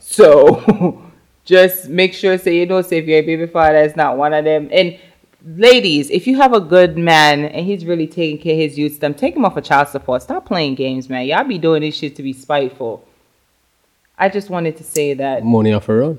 So, 0.00 1.02
just 1.44 1.88
make 1.88 2.14
sure, 2.14 2.38
say, 2.38 2.56
you 2.56 2.66
know, 2.66 2.80
say 2.80 2.98
if 2.98 3.06
you're 3.06 3.18
a 3.18 3.22
baby 3.22 3.46
father, 3.46 3.76
it's 3.76 3.96
not 3.96 4.16
one 4.16 4.32
of 4.32 4.44
them. 4.44 4.68
And 4.72 4.98
ladies, 5.44 6.10
if 6.10 6.26
you 6.26 6.36
have 6.36 6.54
a 6.54 6.60
good 6.60 6.96
man 6.96 7.44
and 7.44 7.66
he's 7.66 7.84
really 7.84 8.06
taking 8.06 8.38
care 8.38 8.54
of 8.54 8.60
his 8.60 8.78
youth, 8.78 9.00
them 9.00 9.12
take 9.12 9.36
him 9.36 9.44
off 9.44 9.56
of 9.56 9.64
child 9.64 9.88
support. 9.88 10.22
Stop 10.22 10.46
playing 10.46 10.76
games, 10.76 11.10
man. 11.10 11.26
Y'all 11.26 11.44
be 11.44 11.58
doing 11.58 11.82
this 11.82 11.94
shit 11.94 12.16
to 12.16 12.22
be 12.22 12.32
spiteful. 12.32 13.06
I 14.18 14.30
just 14.30 14.48
wanted 14.48 14.78
to 14.78 14.84
say 14.84 15.12
that, 15.12 15.44
Money 15.44 15.74
off 15.74 15.90
a 15.90 15.94
run. 15.94 16.18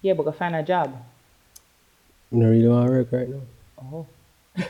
yeah, 0.00 0.14
but 0.14 0.22
go 0.22 0.32
find 0.32 0.56
a 0.56 0.62
job. 0.62 0.96
I 2.32 2.36
don't 2.36 2.48
really 2.48 2.68
want 2.68 2.86
to 2.86 2.92
work 2.92 3.12
right 3.12 3.28
now. 3.28 3.40
Oh. 3.82 4.06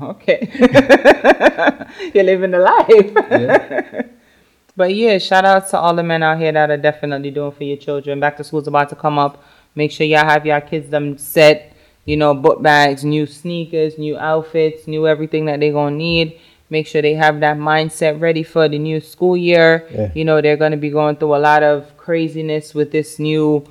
Okay. 0.00 0.48
You're 2.14 2.24
living 2.24 2.50
the 2.50 2.58
life. 2.58 3.12
Yeah. 3.30 4.02
but 4.76 4.94
yeah, 4.94 5.18
shout 5.18 5.44
out 5.44 5.68
to 5.68 5.78
all 5.78 5.94
the 5.94 6.02
men 6.02 6.22
out 6.22 6.38
here 6.38 6.50
that 6.50 6.70
are 6.70 6.78
definitely 6.78 7.30
doing 7.30 7.52
for 7.52 7.64
your 7.64 7.76
children. 7.76 8.18
Back 8.18 8.38
to 8.38 8.44
school's 8.44 8.66
about 8.66 8.88
to 8.88 8.96
come 8.96 9.18
up. 9.18 9.44
Make 9.74 9.92
sure 9.92 10.06
y'all 10.06 10.24
have 10.24 10.46
your 10.46 10.60
kids 10.62 10.88
them 10.88 11.18
set, 11.18 11.76
you 12.06 12.16
know, 12.16 12.34
book 12.34 12.62
bags, 12.62 13.04
new 13.04 13.26
sneakers, 13.26 13.98
new 13.98 14.16
outfits, 14.18 14.86
new 14.86 15.06
everything 15.06 15.44
that 15.44 15.60
they're 15.60 15.72
gonna 15.72 15.94
need. 15.94 16.40
Make 16.70 16.86
sure 16.86 17.02
they 17.02 17.14
have 17.14 17.40
that 17.40 17.58
mindset 17.58 18.18
ready 18.18 18.42
for 18.42 18.68
the 18.68 18.78
new 18.78 18.98
school 18.98 19.36
year. 19.36 19.86
Yeah. 19.90 20.10
You 20.14 20.24
know, 20.24 20.40
they're 20.40 20.56
gonna 20.56 20.78
be 20.78 20.90
going 20.90 21.16
through 21.16 21.36
a 21.36 21.38
lot 21.38 21.62
of 21.62 21.96
craziness 21.98 22.74
with 22.74 22.92
this 22.92 23.18
new 23.18 23.66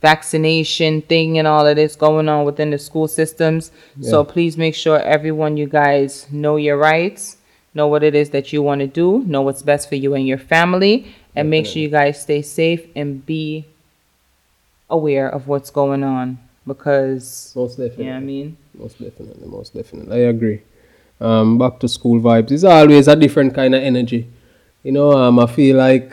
vaccination 0.00 1.02
thing 1.02 1.38
and 1.38 1.48
all 1.48 1.66
of 1.66 1.76
this 1.76 1.96
going 1.96 2.28
on 2.28 2.44
within 2.44 2.70
the 2.70 2.78
school 2.78 3.08
systems. 3.08 3.70
So 4.00 4.24
please 4.24 4.56
make 4.56 4.74
sure 4.74 5.00
everyone, 5.00 5.56
you 5.56 5.66
guys, 5.66 6.26
know 6.30 6.56
your 6.56 6.76
rights, 6.76 7.38
know 7.74 7.88
what 7.88 8.02
it 8.02 8.14
is 8.14 8.30
that 8.30 8.52
you 8.52 8.62
want 8.62 8.80
to 8.80 8.86
do, 8.86 9.24
know 9.26 9.42
what's 9.42 9.62
best 9.62 9.88
for 9.88 9.94
you 9.96 10.14
and 10.14 10.26
your 10.26 10.38
family, 10.38 11.14
and 11.34 11.50
make 11.50 11.66
sure 11.66 11.80
you 11.82 11.88
guys 11.88 12.20
stay 12.20 12.42
safe 12.42 12.86
and 12.94 13.24
be 13.24 13.66
aware 14.88 15.28
of 15.28 15.48
what's 15.48 15.70
going 15.70 16.04
on 16.04 16.38
because, 16.66 17.52
Most 17.56 17.76
definitely. 17.76 18.04
you 18.04 18.10
know 18.10 18.16
I 18.16 18.20
mean? 18.20 18.56
Most 18.74 19.00
definitely, 19.00 19.48
most 19.48 19.74
definitely. 19.74 20.16
I 20.16 20.28
agree. 20.28 20.62
Um, 21.20 21.58
back 21.58 21.78
to 21.80 21.88
school 21.88 22.20
vibes. 22.20 22.50
It's 22.50 22.64
always 22.64 23.08
a 23.08 23.16
different 23.16 23.54
kind 23.54 23.74
of 23.74 23.82
energy. 23.82 24.28
You 24.82 24.92
know, 24.92 25.12
um, 25.12 25.38
I 25.38 25.46
feel 25.46 25.76
like 25.76 26.12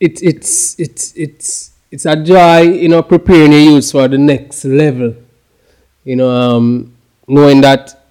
it's 0.00 0.22
it's 0.22 0.78
it's 0.78 1.12
it's 1.16 1.70
it's 1.90 2.06
a 2.06 2.16
joy, 2.16 2.60
you 2.62 2.88
know, 2.88 3.02
preparing 3.02 3.52
your 3.52 3.60
youth 3.60 3.90
for 3.92 4.08
the 4.08 4.18
next 4.18 4.64
level. 4.64 5.14
You 6.04 6.16
know, 6.16 6.30
um, 6.30 6.94
knowing 7.26 7.60
that 7.62 8.06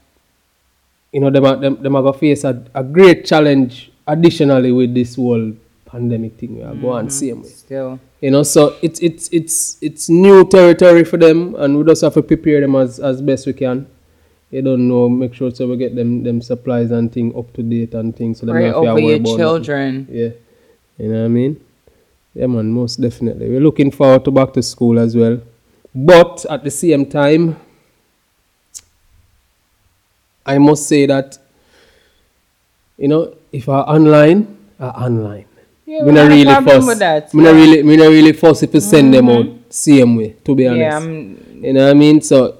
you 1.11 1.21
know 1.21 1.29
them 1.29 1.61
them, 1.61 1.81
them 1.81 1.95
are 1.95 2.13
face 2.13 2.43
a, 2.43 2.63
a 2.75 2.83
great 2.83 3.25
challenge 3.25 3.91
additionally 4.07 4.71
with 4.71 4.93
this 4.93 5.15
whole 5.15 5.53
pandemic 5.85 6.37
thing 6.37 6.57
we 6.57 6.63
are 6.63 6.75
going 6.75 7.09
same 7.09 7.41
way 7.41 7.47
Still, 7.47 7.99
you 8.19 8.31
know 8.31 8.43
so 8.43 8.75
it's 8.81 8.99
it's 8.99 9.29
it's 9.31 9.77
it's 9.81 10.09
new 10.09 10.45
territory 10.45 11.05
for 11.05 11.15
them 11.17 11.55
and 11.55 11.77
we 11.77 11.85
just 11.85 12.01
have 12.01 12.13
to 12.15 12.21
prepare 12.21 12.59
them 12.59 12.75
as 12.75 12.99
as 12.99 13.21
best 13.21 13.47
we 13.47 13.53
can 13.53 13.87
you 14.51 14.61
don't 14.61 14.87
know 14.89 15.07
make 15.07 15.33
sure 15.33 15.51
so 15.51 15.67
we 15.67 15.77
get 15.77 15.95
them 15.95 16.23
them 16.23 16.41
supplies 16.41 16.91
and 16.91 17.13
thing 17.13 17.33
up 17.37 17.51
to 17.53 17.63
date 17.63 17.93
and 17.93 18.15
things 18.15 18.39
so 18.39 18.45
they 18.45 18.51
pray 18.51 18.71
don't 18.71 18.85
have 18.85 18.95
to 18.97 19.01
worry 19.01 19.05
your 19.05 19.15
about 19.15 19.29
nothing. 19.29 19.37
children. 19.37 20.07
yeah 20.11 20.29
you 20.97 21.07
know 21.07 21.19
what 21.19 21.25
i 21.25 21.29
mean 21.29 21.64
yeah 22.35 22.45
man 22.45 22.71
most 22.71 23.01
definitely 23.01 23.49
we're 23.49 23.59
looking 23.59 23.89
forward 23.89 24.23
to 24.23 24.31
back 24.31 24.53
to 24.53 24.61
school 24.61 24.99
as 24.99 25.15
well 25.15 25.41
but 25.93 26.45
at 26.49 26.63
the 26.63 26.71
same 26.71 27.05
time 27.05 27.55
i 30.45 30.57
must 30.57 30.87
say 30.87 31.05
that 31.05 31.37
you 32.97 33.07
know 33.07 33.33
if 33.51 33.67
are 33.69 33.87
online 33.89 34.57
are 34.79 34.93
online 34.97 35.45
Yeah, 35.85 36.03
we 36.03 36.11
not 36.11 36.27
really 36.29 36.53
fuss. 36.65 36.87
with 36.87 36.99
that. 36.99 37.33
Not 37.33 37.43
yeah. 37.43 37.51
really, 37.51 37.83
me 37.83 37.95
not 37.95 38.07
really 38.07 38.33
fuss 38.33 38.63
if 38.63 38.73
you 38.73 38.79
send 38.79 39.13
them 39.13 39.27
mm-hmm. 39.27 39.51
out 39.51 39.73
same 39.73 40.15
way. 40.15 40.35
To 40.43 40.55
be 40.55 40.67
honest, 40.67 40.79
Yeah, 40.79 40.97
I'm, 40.97 41.63
you 41.63 41.73
know 41.73 41.83
what 41.85 41.91
I 41.91 41.93
mean. 41.93 42.21
So 42.21 42.57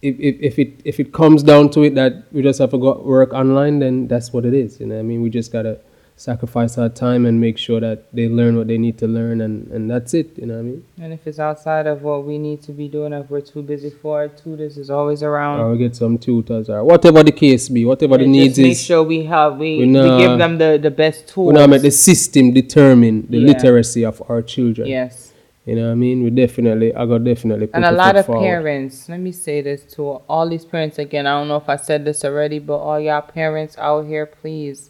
if, 0.00 0.14
if 0.20 0.36
if 0.40 0.58
it 0.58 0.80
if 0.84 1.00
it 1.00 1.12
comes 1.12 1.42
down 1.42 1.70
to 1.70 1.82
it 1.82 1.96
that 1.96 2.32
we 2.32 2.40
just 2.40 2.60
have 2.60 2.70
to 2.70 2.78
go 2.78 3.02
work 3.02 3.32
online, 3.32 3.80
then 3.80 4.06
that's 4.06 4.32
what 4.32 4.44
it 4.44 4.54
is. 4.54 4.78
You 4.78 4.86
know 4.86 4.94
what 4.94 5.00
I 5.00 5.02
mean. 5.02 5.22
We 5.22 5.30
just 5.30 5.50
gotta 5.50 5.80
sacrifice 6.18 6.76
our 6.76 6.88
time 6.88 7.24
and 7.24 7.40
make 7.40 7.56
sure 7.56 7.80
that 7.80 8.12
they 8.12 8.28
learn 8.28 8.56
what 8.58 8.66
they 8.66 8.76
need 8.76 8.98
to 8.98 9.06
learn, 9.06 9.40
and 9.40 9.68
and 9.74 9.90
that's 9.90 10.12
it. 10.14 10.36
You 10.38 10.46
know 10.46 10.54
what 10.54 10.60
I 10.60 10.70
mean. 10.70 10.84
and 11.00 11.12
if 11.12 11.26
it's 11.26 11.38
outside 11.38 11.86
of 11.86 12.02
what 12.02 12.24
we 12.24 12.36
need 12.38 12.60
to 12.62 12.72
be 12.72 12.88
doing, 12.88 13.12
if 13.12 13.30
we're 13.30 13.40
too 13.40 13.62
busy 13.62 13.90
for 13.90 14.24
it, 14.24 14.36
tutors 14.36 14.76
is 14.76 14.90
always 14.90 15.22
around. 15.22 15.60
Or 15.60 15.70
we 15.72 15.78
get 15.78 15.94
some 15.96 16.18
tutors 16.18 16.68
or 16.68 16.82
whatever 16.84 17.22
the 17.22 17.32
case 17.32 17.68
be, 17.68 17.84
whatever 17.84 18.18
the 18.18 18.24
And 18.24 18.32
needs 18.32 18.56
just 18.56 18.62
make 18.62 18.72
is. 18.72 18.82
sure 18.84 19.02
we 19.02 19.24
have 19.24 19.56
we, 19.58 19.78
we 19.78 19.86
we, 19.86 19.92
give 20.22 20.38
them 20.38 20.58
the, 20.58 20.78
the 20.82 20.90
best 20.90 21.28
tools. 21.28 21.54
We 21.54 21.66
make 21.66 21.82
the 21.82 21.90
system 21.90 22.52
determine 22.52 23.26
the 23.30 23.38
Yeah. 23.38 23.46
literacy 23.52 24.04
of 24.04 24.16
our 24.28 24.42
children. 24.42 24.88
yes. 24.88 25.32
You 25.66 25.76
know 25.76 25.84
what 25.88 25.92
I 25.92 25.96
mean? 25.96 26.24
We 26.24 26.30
definitely, 26.30 26.94
I 26.94 27.04
got 27.04 27.24
definitely 27.24 27.66
put 27.66 27.76
And 27.76 27.84
a 27.84 27.92
lot 27.92 28.16
of 28.16 28.24
forward. 28.24 28.40
parents, 28.42 29.06
let 29.06 29.20
me 29.20 29.32
say 29.32 29.60
this 29.60 29.82
to 29.96 30.02
all 30.26 30.48
these 30.48 30.64
parents 30.64 30.98
again. 30.98 31.26
I 31.26 31.32
don't 31.38 31.46
know 31.46 31.58
if 31.58 31.68
I 31.68 31.76
said 31.76 32.06
this 32.06 32.24
already, 32.24 32.58
but 32.58 32.78
all 32.78 32.98
y'all 32.98 33.20
parents 33.20 33.76
out 33.76 34.06
here, 34.06 34.24
please 34.24 34.88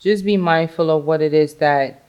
just 0.00 0.24
be 0.24 0.36
mindful 0.36 0.90
of 0.90 1.04
what 1.04 1.20
it 1.20 1.34
is 1.34 1.54
that 1.54 2.02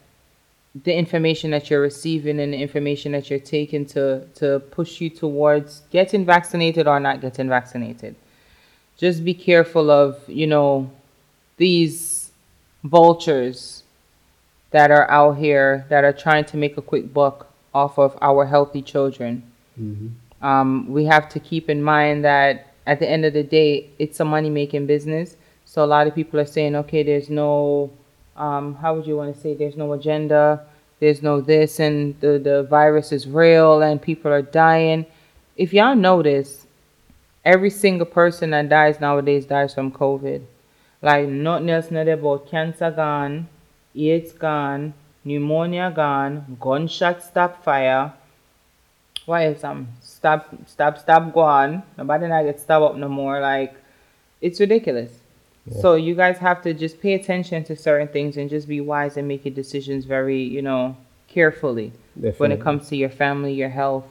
the 0.83 0.93
information 0.93 1.51
that 1.51 1.69
you're 1.69 1.81
receiving 1.81 2.39
and 2.39 2.53
the 2.53 2.57
information 2.57 3.11
that 3.11 3.29
you're 3.29 3.39
taking 3.39 3.85
to, 3.85 4.25
to 4.35 4.59
push 4.71 5.01
you 5.01 5.09
towards 5.09 5.81
getting 5.91 6.25
vaccinated 6.25 6.87
or 6.87 6.99
not 6.99 7.19
getting 7.19 7.49
vaccinated. 7.49 8.15
Just 8.97 9.25
be 9.25 9.33
careful 9.33 9.91
of, 9.91 10.17
you 10.29 10.47
know, 10.47 10.89
these 11.57 12.31
vultures 12.83 13.83
that 14.71 14.89
are 14.91 15.09
out 15.11 15.33
here 15.37 15.85
that 15.89 16.05
are 16.05 16.13
trying 16.13 16.45
to 16.45 16.57
make 16.57 16.77
a 16.77 16.81
quick 16.81 17.13
buck 17.13 17.51
off 17.73 17.99
of 17.99 18.17
our 18.21 18.45
healthy 18.45 18.81
children. 18.81 19.43
Um, 20.41 20.87
we 20.89 21.05
have 21.05 21.27
to 21.29 21.39
keep 21.39 21.69
in 21.69 21.83
mind 21.83 22.23
that 22.23 22.73
at 22.87 22.99
the 22.99 23.09
end 23.09 23.25
of 23.25 23.33
the 23.33 23.43
day, 23.43 23.89
it's 23.99 24.19
a 24.21 24.25
money 24.25 24.49
making 24.49 24.85
business. 24.87 25.35
So 25.71 25.85
a 25.85 25.87
lot 25.87 26.05
of 26.05 26.13
people 26.13 26.37
are 26.37 26.45
saying, 26.45 26.75
okay, 26.75 27.01
there's 27.01 27.29
no, 27.29 27.91
um, 28.35 28.75
how 28.75 28.93
would 28.93 29.07
you 29.07 29.15
want 29.15 29.33
to 29.33 29.41
say, 29.41 29.53
there's 29.53 29.77
no 29.77 29.93
agenda, 29.93 30.65
there's 30.99 31.23
no 31.23 31.39
this, 31.39 31.79
and 31.79 32.19
the, 32.19 32.37
the 32.39 32.63
virus 32.63 33.13
is 33.13 33.25
real 33.25 33.81
and 33.81 34.01
people 34.01 34.33
are 34.33 34.41
dying. 34.41 35.05
If 35.55 35.71
y'all 35.71 35.95
notice, 35.95 36.67
every 37.45 37.69
single 37.69 38.05
person 38.05 38.49
that 38.49 38.67
dies 38.67 38.99
nowadays 38.99 39.45
dies 39.45 39.73
from 39.73 39.93
COVID. 39.93 40.43
Like 41.01 41.29
nothing 41.29 41.69
else 41.69 41.89
not 41.89 42.09
about 42.09 42.51
cancer 42.51 42.91
gone, 42.91 43.47
AIDS 43.95 44.33
gone, 44.33 44.93
pneumonia 45.23 45.89
gone, 45.95 46.57
gunshot 46.59 47.23
stop 47.23 47.63
fire. 47.63 48.11
Why 49.25 49.47
is 49.47 49.63
um 49.63 49.87
stop 50.01 50.53
stop 50.67 50.99
stop 50.99 51.33
go 51.33 51.39
on? 51.39 51.83
Nobody 51.97 52.27
not 52.27 52.43
get 52.43 52.59
stabbed 52.59 52.83
up 52.83 52.95
no 52.97 53.07
more. 53.07 53.39
Like 53.39 53.73
it's 54.41 54.59
ridiculous. 54.59 55.20
So 55.69 55.93
you 55.93 56.15
guys 56.15 56.37
have 56.39 56.63
to 56.63 56.73
just 56.73 56.99
pay 56.99 57.13
attention 57.13 57.63
to 57.65 57.75
certain 57.75 58.07
things 58.07 58.37
and 58.37 58.49
just 58.49 58.67
be 58.67 58.81
wise 58.81 59.17
and 59.17 59.27
make 59.27 59.45
your 59.45 59.53
decisions 59.53 60.05
very, 60.05 60.41
you 60.41 60.61
know, 60.61 60.97
carefully 61.27 61.93
when 62.37 62.51
it 62.51 62.59
comes 62.59 62.89
to 62.89 62.95
your 62.95 63.09
family, 63.09 63.53
your 63.53 63.69
health, 63.69 64.05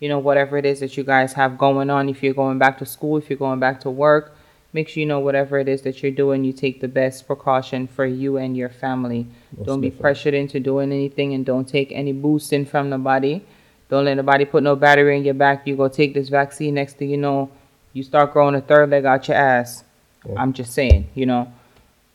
you 0.00 0.08
know, 0.08 0.18
whatever 0.18 0.56
it 0.56 0.64
is 0.64 0.80
that 0.80 0.96
you 0.96 1.04
guys 1.04 1.34
have 1.34 1.58
going 1.58 1.90
on. 1.90 2.08
If 2.08 2.22
you're 2.22 2.34
going 2.34 2.58
back 2.58 2.78
to 2.78 2.86
school, 2.86 3.18
if 3.18 3.28
you're 3.28 3.38
going 3.38 3.60
back 3.60 3.80
to 3.80 3.90
work, 3.90 4.34
make 4.72 4.88
sure 4.88 5.00
you 5.00 5.06
know 5.06 5.20
whatever 5.20 5.58
it 5.58 5.68
is 5.68 5.82
that 5.82 6.02
you're 6.02 6.10
doing, 6.10 6.42
you 6.42 6.52
take 6.52 6.80
the 6.80 6.88
best 6.88 7.26
precaution 7.26 7.86
for 7.86 8.06
you 8.06 8.38
and 8.38 8.56
your 8.56 8.70
family. 8.70 9.26
Most 9.56 9.66
don't 9.66 9.80
be 9.80 9.88
definitely. 9.88 10.02
pressured 10.02 10.34
into 10.34 10.58
doing 10.58 10.90
anything 10.90 11.34
and 11.34 11.44
don't 11.44 11.68
take 11.68 11.92
any 11.92 12.12
boosting 12.12 12.64
from 12.64 12.90
the 12.90 12.98
body. 12.98 13.44
Don't 13.90 14.06
let 14.06 14.14
nobody 14.14 14.46
put 14.46 14.62
no 14.62 14.74
battery 14.74 15.16
in 15.18 15.24
your 15.24 15.34
back. 15.34 15.66
You 15.66 15.76
go 15.76 15.88
take 15.88 16.14
this 16.14 16.30
vaccine, 16.30 16.74
next 16.74 16.96
thing 16.96 17.10
you 17.10 17.18
know, 17.18 17.50
you 17.92 18.02
start 18.02 18.32
growing 18.32 18.54
a 18.54 18.60
third 18.60 18.90
leg 18.90 19.04
out 19.04 19.28
your 19.28 19.36
ass. 19.36 19.84
Yeah. 20.28 20.40
I'm 20.40 20.52
just 20.52 20.72
saying, 20.72 21.06
you 21.14 21.26
know. 21.26 21.48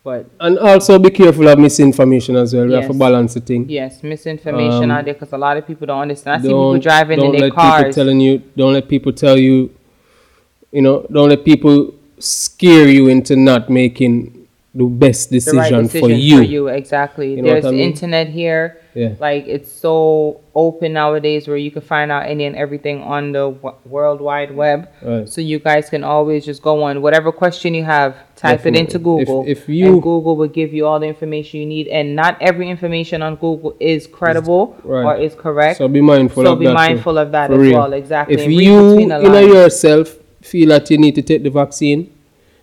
But 0.03 0.27
And 0.39 0.57
also 0.57 0.97
be 0.97 1.09
careful 1.09 1.47
of 1.49 1.59
misinformation 1.59 2.35
as 2.37 2.53
well. 2.55 2.65
We 2.65 2.73
have 2.73 2.83
to 2.87 2.93
Yes. 2.93 2.97
balance 2.99 3.33
the 3.33 3.41
thing. 3.41 3.65
yes, 3.69 4.01
misinformation 4.01 4.85
Um, 4.85 4.91
out 4.91 5.05
there 5.05 5.13
because 5.13 5.33
a 5.33 5.37
lot 5.37 5.57
of 5.57 5.67
people 5.67 5.85
don't 5.87 5.99
understand. 6.01 6.39
I 6.39 6.41
see 6.41 6.47
people 6.47 6.71
Don't- 6.71 6.81
driving 6.83 7.19
in 7.21 7.31
their 7.33 7.41
let 7.41 7.49
people 7.51 7.61
cars. 7.63 7.95
telling 7.95 8.19
you. 8.21 8.41
Don't 8.55 8.73
let 8.73 8.87
people 8.87 9.11
tell 9.11 9.37
you. 9.37 9.69
You 10.71 10.81
know, 10.81 11.05
don't 11.11 11.29
let 11.29 11.43
people 11.43 11.93
scare 12.17 12.87
you 12.87 13.07
into 13.09 13.35
not 13.35 13.69
making 13.69 14.47
the 14.73 14.85
best 14.85 15.29
the 15.31 15.35
right 15.37 15.43
decision, 15.45 15.83
decision 15.83 16.01
for 16.01 16.09
you. 16.11 16.67
exactly. 16.69 17.31
You 17.35 17.41
know 17.41 17.49
There's 17.49 17.65
I 17.65 17.71
mean? 17.71 17.79
internet 17.81 18.27
here. 18.29 18.77
Yeah. 18.95 19.13
Like 19.19 19.45
it's 19.47 19.71
so 19.71 20.41
open 20.55 20.93
nowadays 20.93 21.47
where 21.47 21.57
you 21.57 21.69
can 21.71 21.81
find 21.83 22.11
out 22.11 22.25
any 22.27 22.45
and 22.45 22.55
everything 22.55 23.01
on 23.03 23.31
the 23.31 23.51
w- 23.51 23.75
World 23.85 24.19
Wide 24.19 24.53
Web. 24.55 24.89
Right. 25.01 25.29
So 25.29 25.41
you 25.41 25.59
guys 25.59 25.89
can 25.89 26.03
always 26.03 26.43
just 26.43 26.61
go 26.63 26.83
on 26.83 27.01
whatever 27.01 27.31
question 27.31 27.73
you 27.75 27.83
have, 27.83 28.15
type 28.35 28.65
it 28.65 28.75
into 28.75 28.97
Definitely. 28.97 29.21
If- 29.21 29.27
Google. 29.27 29.43
if 29.47 29.69
you- 29.69 29.93
and 29.93 30.01
Google 30.01 30.35
will 30.35 30.47
give 30.47 30.73
you 30.73 30.87
all 30.87 30.99
the 30.99 31.05
information 31.07 31.59
you 31.59 31.65
need. 31.67 31.87
And 31.87 32.15
not 32.15 32.37
every 32.41 32.67
information 32.69 33.21
on 33.21 33.35
Google 33.35 33.75
is 33.79 34.07
credible 34.07 34.75
right. 34.83 35.05
or 35.05 35.15
is 35.17 35.35
correct. 35.35 35.77
So 35.77 35.87
be 35.87 36.01
mindful 36.01 36.43
So 36.45 36.53
of 36.53 36.59
be 36.59 36.65
that. 36.65 36.71
too. 36.71 36.75
mindful 36.75 37.17
of 37.19 37.31
that 37.31 37.47
For 37.49 37.53
as 37.55 37.59
real. 37.59 37.77
well. 37.79 37.93
Exactly. 37.93 38.35
If 38.35 38.49
you, 38.51 38.99
you 38.99 39.07
know, 39.07 39.39
yourself 39.39 40.17
feel 40.41 40.69
that 40.69 40.89
you 40.89 40.97
need 40.97 41.13
to 41.15 41.21
take 41.21 41.43
the 41.43 41.49
vaccine, 41.51 42.09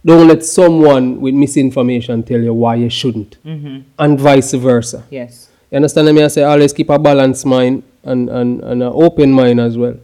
don't 0.04 0.26
let 0.28 0.44
someone 0.44 1.20
with 1.20 1.34
misinformation 1.34 2.22
tell 2.22 2.40
you 2.40 2.54
why 2.54 2.74
you 2.76 2.88
shouldn't, 2.90 3.36
Mm-hmm. 3.44 3.78
and 3.98 4.18
vice 4.20 4.52
versa. 4.54 5.04
Yes. 5.10 5.50
You 5.70 5.76
understand 5.76 6.14
me? 6.14 6.22
I 6.22 6.28
say 6.28 6.42
always 6.42 6.72
keep 6.72 6.90
a 6.90 6.98
balanced 6.98 7.44
mind 7.46 7.82
and, 8.04 8.28
and, 8.28 8.60
and 8.62 8.82
an 8.82 8.92
open 8.94 9.32
mind 9.32 9.60
as 9.60 9.76
well. 9.76 9.96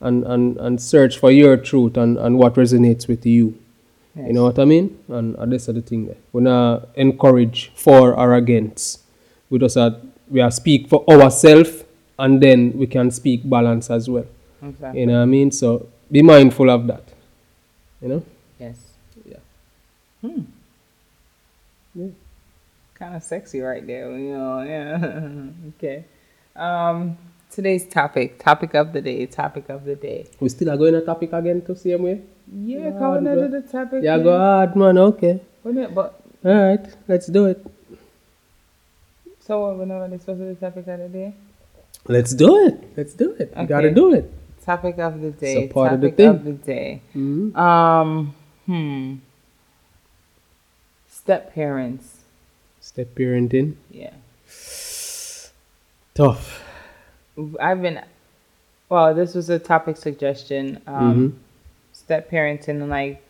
And, 0.00 0.24
and, 0.24 0.56
and 0.58 0.80
search 0.80 1.18
for 1.18 1.30
your 1.30 1.56
truth 1.56 1.96
and, 1.96 2.18
and 2.18 2.38
what 2.38 2.54
resonates 2.54 3.08
with 3.08 3.24
you. 3.24 3.58
yes. 4.14 4.26
You 4.28 4.34
know 4.34 4.44
what 4.44 4.58
I 4.58 4.64
mean? 4.66 4.98
And, 5.08 5.34
and 5.36 5.50
this 5.52 5.68
is 5.68 5.74
the 5.74 5.80
thing 5.80 6.06
there. 6.06 6.16
We 6.32 6.42
not 6.42 6.88
encourage 6.96 7.72
for 7.74 8.14
or 8.14 8.34
against. 8.34 9.00
We 9.48 9.58
just 9.58 9.76
are, 9.78 9.96
we 10.28 10.40
are 10.40 10.50
speak 10.50 10.88
for 10.88 11.02
ourselves 11.08 11.84
and 12.18 12.42
then 12.42 12.76
we 12.76 12.86
can 12.86 13.10
speak 13.10 13.48
balance 13.48 13.90
as 13.90 14.08
well. 14.10 14.26
Exactly. 14.62 15.00
You 15.00 15.06
know 15.06 15.14
what 15.14 15.22
I 15.22 15.26
mean? 15.26 15.50
So 15.50 15.88
be 16.10 16.22
mindful 16.22 16.68
of 16.70 16.86
that. 16.88 17.02
You 18.02 18.08
know? 18.08 18.22
Yes. 18.60 18.76
Yeah. 19.24 19.38
Hmm. 20.20 20.42
Yeah. 22.98 23.06
Kind 23.06 23.16
of 23.16 23.22
sexy 23.22 23.60
right 23.60 23.86
there, 23.86 24.10
you 24.18 24.32
know. 24.32 24.62
Yeah. 24.62 25.68
okay. 25.76 26.04
Um, 26.54 27.18
today's 27.50 27.86
topic, 27.86 28.38
topic 28.38 28.74
of 28.74 28.92
the 28.92 29.00
day, 29.00 29.26
topic 29.26 29.68
of 29.68 29.84
the 29.84 29.94
day. 29.94 30.26
We 30.40 30.48
still 30.48 30.70
are 30.70 30.76
going 30.76 30.94
to 30.94 31.02
topic 31.02 31.32
again 31.32 31.62
to 31.62 31.76
same 31.76 32.02
way? 32.02 32.22
Yeah, 32.52 32.78
Yeah, 32.78 32.98
coming 32.98 33.26
into 33.26 33.48
the 33.48 33.62
topic. 33.62 34.02
Yeah, 34.02 34.18
go 34.18 34.36
hard, 34.36 34.76
man. 34.76 34.98
Okay. 34.98 35.40
Wait 35.64 35.70
a 35.70 35.74
minute, 35.74 35.94
but 35.94 36.20
Alright, 36.44 36.94
let's 37.08 37.26
do 37.26 37.46
it. 37.46 37.66
so 39.40 39.66
what? 39.66 39.78
We're 39.78 39.84
not 39.86 40.20
supposed 40.20 40.38
to 40.40 40.44
the 40.46 40.54
topic 40.54 40.86
of 40.86 40.98
the 41.00 41.08
day. 41.08 41.34
Let's 42.06 42.32
do 42.34 42.66
it. 42.66 42.96
Let's 42.96 43.14
do 43.14 43.32
it. 43.32 43.52
We 43.56 43.66
gotta 43.66 43.92
do 43.92 44.14
it. 44.14 44.32
Topic 44.64 44.98
of 44.98 45.20
the 45.20 45.30
day. 45.32 45.68
So 45.68 45.72
part 45.74 45.92
of 45.94 46.00
the 46.00 46.08
topic 46.10 46.16
thing. 46.16 46.28
of 46.28 46.44
the 46.44 46.52
day. 46.52 47.02
Mhm. 47.14 47.56
Um. 47.56 48.34
Hmm. 48.66 49.14
Step 51.08 51.52
parents. 51.52 52.15
Step 52.96 53.14
parenting. 53.14 53.74
Yeah. 53.90 54.14
Tough. 56.14 56.64
I've 57.60 57.82
been. 57.82 58.00
Well, 58.88 59.14
this 59.14 59.34
was 59.34 59.50
a 59.50 59.58
topic 59.58 59.98
suggestion. 59.98 60.80
Um, 60.86 61.14
Mhm. 61.14 61.32
Step 61.92 62.30
parenting 62.30 62.80
and 62.80 62.88
like 62.88 63.20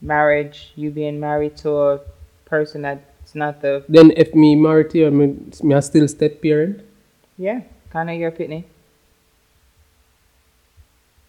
marriage, 0.00 0.72
you 0.74 0.90
being 0.90 1.20
married 1.20 1.56
to 1.58 1.70
a 1.70 2.00
person 2.46 2.82
that's 2.82 3.36
not 3.36 3.62
the 3.62 3.84
Then 3.88 4.10
if 4.16 4.34
me 4.34 4.56
married 4.56 4.90
to 4.90 4.98
you, 4.98 5.10
me, 5.12 5.36
me 5.62 5.72
a 5.76 5.82
still 5.82 6.08
step 6.08 6.42
parent? 6.42 6.80
yeah 7.38 7.60
kind 7.90 8.10
of 8.10 8.16
your 8.16 8.32
pitney. 8.32 8.64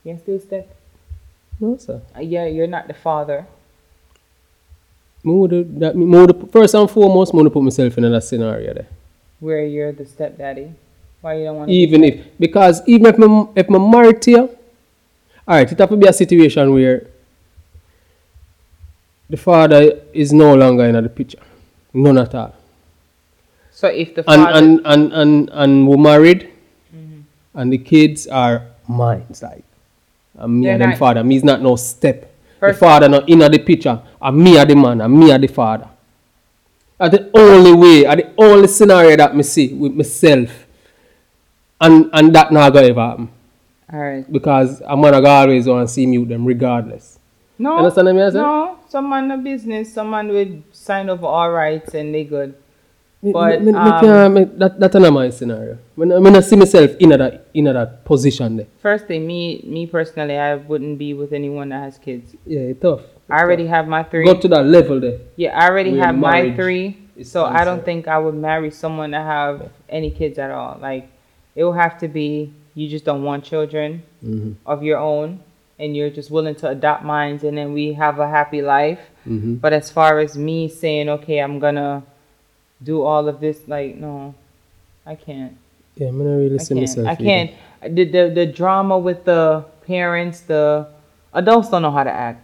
Yeah, 0.03 0.17
still 0.17 0.39
step. 0.39 0.65
No, 1.60 1.77
sir. 1.77 2.01
Uh, 2.17 2.21
yeah, 2.21 2.47
you're 2.47 2.65
not 2.77 2.88
the 2.88 2.95
father. 2.95 3.45
Me 5.23 5.31
woulda, 5.31 5.63
that, 5.63 6.49
first 6.51 6.73
and 6.75 6.89
foremost, 6.89 7.33
me 7.33 7.38
woulda 7.38 7.49
put 7.49 7.63
myself 7.63 7.97
in 7.97 8.12
that 8.12 8.23
scenario 8.23 8.73
there. 8.73 8.88
Where 9.39 9.65
you're 9.65 9.91
the 9.91 10.05
stepdaddy. 10.05 10.73
Why 11.21 11.36
you 11.36 11.45
don't 11.45 11.55
want 11.55 11.69
to? 11.69 11.73
Even 11.73 12.03
if, 12.03 12.25
because 12.38 12.81
even 12.86 13.05
if 13.05 13.17
me, 13.17 13.47
if 13.55 13.69
me 13.69 13.79
married 13.79 14.21
to 14.23 14.31
you, 14.31 14.57
alright, 15.47 15.71
it 15.71 15.79
have 15.79 15.89
to 15.89 15.95
be 15.95 16.07
a 16.07 16.13
situation 16.13 16.73
where 16.73 17.07
the 19.29 19.38
father 19.38 20.01
is 20.13 20.33
no 20.33 20.53
longer 20.53 20.83
in 20.83 21.01
the 21.01 21.09
picture. 21.09 21.39
None 21.93 22.17
at 22.17 22.36
all. 22.36 22.53
So 23.71 23.88
if 23.88 24.15
the 24.15 24.29
And, 24.29 24.43
father, 24.43 24.57
and, 24.57 24.81
and, 24.86 25.13
and, 25.13 25.49
and 25.53 25.88
we're 25.88 25.97
married, 25.97 26.49
mm-hmm. 26.93 27.21
and 27.53 27.71
the 27.71 27.77
kids 27.77 28.27
are 28.27 28.67
mine. 28.88 29.25
Like, 29.41 29.63
and 30.36 30.59
me 30.59 30.65
They're 30.65 30.73
and 30.73 30.81
them 30.81 30.95
father. 30.97 31.23
Me's 31.23 31.43
not 31.43 31.62
no 31.62 31.77
step. 31.77 32.33
First- 32.67 32.80
the 32.80 32.86
father 32.86 33.10
not 33.10 33.28
in 33.30 33.39
the 33.39 33.60
picture. 33.60 33.99
And 34.21 34.38
me 34.38 34.58
are 34.58 34.65
the 34.65 34.76
man, 34.76 35.02
and 35.02 35.13
me 35.13 35.32
are 35.32 35.38
the 35.39 35.47
father. 35.47 35.88
That's 36.97 37.17
the 37.17 37.30
only 37.38 37.73
way, 37.73 38.06
and 38.06 38.19
the 38.21 38.30
only 38.38 38.67
scenario 38.67 39.15
that 39.17 39.36
me 39.36 39.43
see 39.43 39.73
with 39.73 39.93
myself. 39.93 40.65
And 41.82 42.10
and 42.13 42.34
that 42.36 42.52
not 42.52 42.71
gonna 42.71 42.88
ever 42.88 43.02
happen. 43.02 43.30
all 43.91 43.99
right. 43.99 44.32
Because 44.32 44.82
a 44.86 44.95
man 44.95 45.12
gonna 45.12 45.28
always 45.28 45.67
want 45.67 45.88
to 45.88 45.93
see 45.93 46.06
me 46.08 46.17
with 46.17 46.30
them 46.30 46.45
regardless. 46.45 47.19
No, 47.60 47.78
Understand 47.78 48.08
what 48.08 48.15
I 48.15 48.26
mean, 48.26 48.34
no. 48.34 48.78
Someone 48.88 49.32
a 49.32 49.38
business, 49.38 49.93
someone 49.93 50.30
would 50.30 50.63
sign 50.71 51.10
over 51.10 51.26
all 51.26 51.52
rights 51.52 51.93
and 51.93 52.13
they 52.13 52.23
good. 52.23 52.56
Me- 53.23 53.31
But, 53.31 53.62
me, 53.62 53.67
me, 53.67 53.71
me 53.71 53.77
um, 53.79 53.99
can't- 54.01 54.33
me- 54.33 54.49
that, 54.57 54.79
that's 54.79 54.95
another 54.95 55.12
my 55.13 55.29
scenario. 55.29 55.77
I 55.97 56.03
I 56.38 56.39
see 56.41 56.57
myself 56.57 56.91
in 56.99 57.09
that, 57.09 57.47
in 57.53 57.63
that 57.65 58.03
position 58.03 58.57
there. 58.57 58.67
First 58.81 59.07
thing, 59.07 59.25
me, 59.25 59.63
me 59.65 59.88
personally, 59.88 60.38
I 60.38 60.55
wouldn't 60.55 60.97
be 60.99 61.13
with 61.13 61.31
anyone 61.31 61.69
that 61.69 61.81
has 61.83 61.97
kids. 61.97 62.36
Yeah, 62.45 62.59
it's 62.71 62.81
tough. 62.81 63.01
I 63.29 63.39
already 63.41 63.65
have 63.67 63.88
my 63.88 64.03
three. 64.03 64.25
Go 64.25 64.38
to 64.38 64.47
that 64.49 64.65
level 64.65 64.99
there. 64.99 65.19
Yeah, 65.38 65.57
I 65.57 65.69
already 65.69 65.97
have 65.97 66.15
my 66.17 66.53
three, 66.53 66.97
so 67.23 67.45
I 67.45 67.63
don't 67.63 67.86
think 67.86 68.09
I 68.09 68.17
would 68.19 68.36
marry 68.36 68.69
someone 68.71 69.12
that 69.12 69.23
have 69.25 69.71
any 69.88 70.12
kids 70.12 70.38
at 70.38 70.51
all. 70.51 70.77
Like, 70.81 71.09
it 71.55 71.63
will 71.63 71.73
have 71.86 71.97
to 71.99 72.09
be 72.09 72.51
you 72.75 72.89
just 72.89 73.05
don't 73.05 73.23
want 73.23 73.45
children 73.45 74.03
Mm-hmm. 74.25 74.53
of 74.65 74.83
your 74.83 74.97
own, 74.99 75.39
and 75.79 75.95
you're 75.97 76.09
just 76.09 76.31
willing 76.31 76.55
to 76.55 76.67
adopt 76.69 77.03
mines, 77.03 77.43
and 77.43 77.57
then 77.57 77.71
we 77.73 77.93
have 77.93 78.19
a 78.19 78.27
happy 78.27 78.62
life. 78.62 78.99
Mm-hmm. 79.27 79.55
But 79.55 79.71
as 79.73 79.89
far 79.91 80.19
as 80.19 80.38
me 80.38 80.67
saying, 80.69 81.07
okay, 81.09 81.39
I'm 81.39 81.59
gonna 81.59 82.03
do 82.84 83.04
all 83.04 83.28
of 83.28 83.39
this, 83.39 83.67
like, 83.67 83.96
no, 83.96 84.36
I 85.06 85.15
can't. 85.15 85.58
Yeah, 85.96 86.08
I'm 86.08 86.17
not 86.17 86.36
really 86.36 86.60
see 86.60 86.76
can't. 86.76 86.80
myself. 86.82 87.08
I 87.08 87.15
can't. 87.15 87.52
The, 87.82 88.06
the 88.06 88.32
the 88.34 88.46
drama 88.46 88.98
with 88.98 89.26
the 89.26 89.65
parents, 89.86 90.41
the 90.41 90.88
adults 91.34 91.69
don't 91.69 91.82
know 91.82 91.91
how 91.91 92.04
to 92.04 92.12
act. 92.12 92.43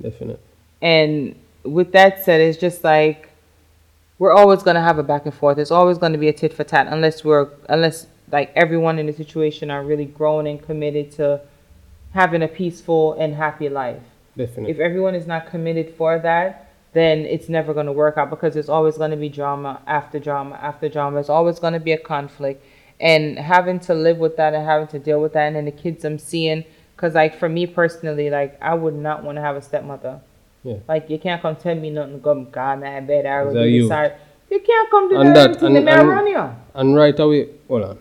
Definitely. 0.00 0.42
And 0.80 1.34
with 1.62 1.92
that 1.92 2.24
said, 2.24 2.40
it's 2.40 2.58
just 2.58 2.84
like 2.84 3.30
we're 4.18 4.32
always 4.32 4.62
gonna 4.62 4.82
have 4.82 4.98
a 4.98 5.02
back 5.02 5.26
and 5.26 5.34
forth. 5.34 5.58
It's 5.58 5.70
always 5.70 5.98
gonna 5.98 6.18
be 6.18 6.28
a 6.28 6.32
tit 6.32 6.52
for 6.52 6.64
tat 6.64 6.86
unless 6.88 7.24
we're 7.24 7.48
unless 7.68 8.06
like 8.32 8.52
everyone 8.56 8.98
in 8.98 9.06
the 9.06 9.12
situation 9.12 9.70
are 9.70 9.82
really 9.84 10.04
grown 10.04 10.46
and 10.46 10.60
committed 10.60 11.12
to 11.12 11.40
having 12.12 12.42
a 12.42 12.48
peaceful 12.48 13.14
and 13.14 13.34
happy 13.34 13.68
life. 13.68 14.02
Definitely. 14.36 14.70
If 14.72 14.78
everyone 14.78 15.14
is 15.14 15.26
not 15.26 15.46
committed 15.46 15.94
for 15.96 16.18
that, 16.18 16.67
then 16.92 17.18
it's 17.20 17.48
never 17.48 17.74
gonna 17.74 17.92
work 17.92 18.16
out 18.18 18.30
because 18.30 18.54
there's 18.54 18.68
always 18.68 18.96
gonna 18.98 19.16
be 19.16 19.28
drama 19.28 19.80
after 19.86 20.18
drama 20.18 20.56
after 20.56 20.88
drama. 20.88 21.14
There's 21.16 21.28
always 21.28 21.58
gonna 21.58 21.80
be 21.80 21.92
a 21.92 21.98
conflict. 21.98 22.64
And 23.00 23.38
having 23.38 23.78
to 23.80 23.94
live 23.94 24.18
with 24.18 24.36
that 24.38 24.54
and 24.54 24.64
having 24.64 24.88
to 24.88 24.98
deal 24.98 25.20
with 25.20 25.32
that 25.34 25.46
and 25.46 25.56
then 25.56 25.66
the 25.66 25.70
kids 25.70 26.04
I'm 26.04 26.18
seeing 26.18 26.64
because 26.96 27.14
like 27.14 27.38
for 27.38 27.48
me 27.48 27.66
personally, 27.66 28.28
like 28.30 28.58
I 28.60 28.74
would 28.74 28.94
not 28.94 29.22
want 29.22 29.36
to 29.36 29.42
have 29.42 29.54
a 29.56 29.62
stepmother. 29.62 30.20
Yeah. 30.64 30.78
Like 30.88 31.08
you 31.08 31.18
can't 31.18 31.40
come 31.40 31.54
tell 31.54 31.76
me 31.76 31.90
nothing. 31.90 32.20
Come, 32.20 32.50
God, 32.50 32.80
man, 32.80 33.06
bad. 33.06 33.24
I 33.26 33.44
that 33.44 33.62
be 33.62 33.70
you? 33.70 33.88
can't 34.60 34.90
come 34.90 35.08
to 35.10 35.20
And 35.20 35.36
that- 35.36 35.50
everything 35.50 35.76
and- 35.76 35.86
the 35.86 35.92
and- 35.92 36.28
you. 36.28 36.50
and 36.74 36.96
right 36.96 37.18
away, 37.20 37.48
hold 37.68 37.82
on. 37.84 37.98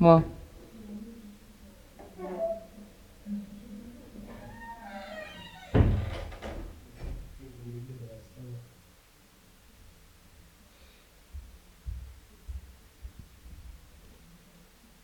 Well, 0.00 0.24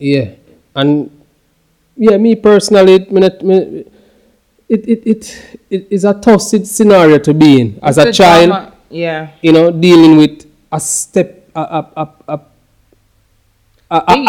Yeah, 0.05 0.35
and 0.77 1.09
yeah, 1.97 2.19
me 2.19 2.37
personally, 2.37 2.95
it, 2.95 3.09
it 4.69 5.01
it 5.07 5.23
it 5.71 5.87
is 5.91 6.05
a 6.05 6.15
tough 6.15 6.43
scenario 6.43 7.19
to 7.19 7.33
be 7.33 7.61
in 7.61 7.79
as 7.83 7.97
a 7.97 8.13
child. 8.13 8.73
Yeah. 8.91 9.31
You 9.41 9.53
know, 9.53 9.71
dealing 9.71 10.17
with 10.17 10.45
a 10.71 10.81
step 10.81 11.49
a 11.55 11.61
a 11.97 12.09
a. 12.29 12.37
a 12.37 12.41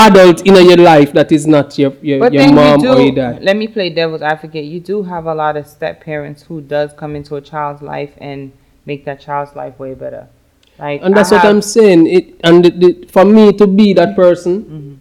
adult 0.08 0.46
in 0.46 0.54
your 0.56 0.78
life 0.78 1.12
that 1.14 1.32
is 1.32 1.48
not 1.48 1.78
your 1.80 1.94
your, 2.02 2.20
But 2.20 2.34
your 2.34 2.52
mom 2.54 2.86
or 2.86 3.00
your 3.02 3.16
dad. 3.16 3.44
Let 3.44 3.58
me 3.58 3.68
play 3.68 3.90
devil's 3.90 4.22
advocate. 4.22 4.66
You 4.66 4.80
do 4.80 5.04
have 5.04 5.26
a 5.26 5.34
lot 5.34 5.58
of 5.58 5.66
step 5.68 6.02
parents 6.02 6.44
who 6.44 6.62
does 6.62 6.94
come 6.94 7.16
into 7.16 7.36
a 7.36 7.42
child's 7.42 7.82
life 7.82 8.14
and 8.20 8.52
make 8.86 9.06
that 9.06 9.20
child's 9.20 9.56
life 9.56 9.80
way 9.80 9.94
better. 9.96 10.28
Like 10.78 11.02
And 11.04 11.16
that's 11.18 11.32
what 11.32 11.44
I'm 11.44 11.62
saying. 11.62 12.08
It 12.08 12.40
and 12.44 13.10
for 13.10 13.26
me 13.26 13.54
to 13.54 13.66
be 13.68 13.94
that 13.94 14.16
person, 14.16 14.64
Mm-hmm. 14.64 14.94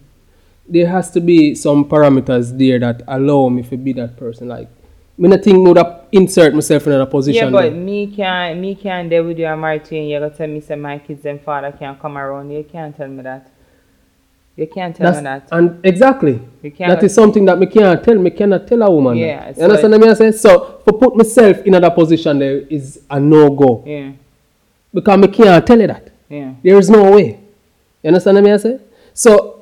There 0.67 0.87
has 0.87 1.11
to 1.11 1.19
be 1.19 1.55
some 1.55 1.85
parameters 1.85 2.57
there 2.57 2.79
that 2.79 3.03
allow 3.07 3.49
me 3.49 3.63
to 3.63 3.77
be 3.77 3.93
that 3.93 4.17
person. 4.17 4.47
Like, 4.47 4.69
me 5.17 5.29
not 5.29 5.43
think 5.43 5.65
would 5.65 5.77
insert 6.11 6.53
myself 6.53 6.85
in 6.87 6.93
another 6.93 7.09
position. 7.09 7.45
Yeah, 7.45 7.49
but 7.51 7.61
there. 7.61 7.71
me 7.71 8.07
can't 8.07 8.59
me 8.59 8.75
can't 8.75 9.09
deal 9.09 9.23
with 9.23 9.37
you. 9.39 9.45
To 9.45 9.95
you, 9.95 10.01
and 10.01 10.09
you're 10.09 10.19
gonna 10.19 10.35
tell 10.35 10.47
me 10.47 10.59
say 10.61 10.75
my 10.75 10.99
kids 10.99 11.25
and 11.25 11.39
father 11.41 11.71
can't 11.71 11.99
come 11.99 12.17
around. 12.17 12.51
You 12.51 12.63
can't 12.63 12.95
tell 12.95 13.07
me 13.07 13.23
that. 13.23 13.49
You 14.57 14.67
can't 14.67 14.95
tell 14.95 15.11
That's, 15.11 15.17
me 15.17 15.23
that. 15.23 15.47
and 15.51 15.85
exactly. 15.85 16.41
You 16.61 16.71
can't. 16.71 16.89
That 16.91 17.03
is 17.03 17.13
something 17.13 17.43
that 17.45 17.59
me 17.59 17.65
can't 17.67 18.01
tell. 18.03 18.15
Me 18.15 18.29
cannot 18.29 18.67
tell 18.67 18.81
a 18.83 18.89
woman. 18.91 19.17
Yeah, 19.17 19.51
that. 19.51 19.57
You 19.57 19.63
understand 19.63 19.91
what 19.91 20.01
I 20.01 20.01
mean? 20.01 20.09
I 20.11 20.13
say? 20.13 20.31
So, 20.31 20.81
for 20.83 20.97
put 20.97 21.15
myself 21.15 21.57
in 21.59 21.73
another 21.75 21.93
position 21.93 22.39
there 22.39 22.59
is 22.59 23.01
a 23.09 23.19
no 23.19 23.49
go. 23.49 23.83
yeah, 23.85 24.11
Because 24.93 25.19
me 25.19 25.27
can't 25.27 25.65
tell 25.67 25.79
you 25.79 25.87
that. 25.87 26.09
yeah. 26.29 26.53
There 26.63 26.77
is 26.77 26.89
no 26.89 27.11
way. 27.11 27.39
You 28.01 28.07
understand 28.07 28.37
what 28.37 28.47
I 28.49 28.57
say? 28.57 28.79
So, 29.13 29.54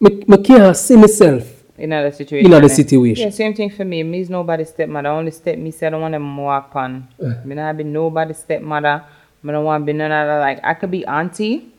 me, 0.00 0.24
me 0.26 0.42
can't 0.42 0.76
see 0.76 0.96
myself 0.96 1.44
In 1.78 1.92
other 1.92 2.10
situation. 2.10 2.46
in 2.46 2.54
other 2.54 2.66
eh? 2.66 2.74
situation. 2.82 3.24
Yeah, 3.24 3.30
same 3.30 3.54
thing 3.54 3.70
for 3.70 3.84
me. 3.84 4.02
Me's 4.02 4.30
nobody 4.30 4.64
stepmother. 4.64 5.08
Only 5.10 5.30
step 5.30 5.58
me 5.58 5.70
say 5.70 5.86
I 5.86 5.90
don't 5.90 6.00
want 6.00 6.12
them 6.12 6.36
walk 6.36 6.74
on. 6.74 7.08
me 7.44 7.54
not 7.54 7.76
be 7.76 7.84
nobody 7.84 8.34
stepmother. 8.34 9.04
I 9.42 9.52
don't 9.52 9.64
want 9.64 9.82
to 9.82 9.86
be 9.86 9.92
none 9.92 10.12
of 10.12 10.26
that. 10.26 10.38
Like 10.40 10.60
I 10.64 10.74
could 10.74 10.90
be 10.90 11.04
auntie, 11.06 11.72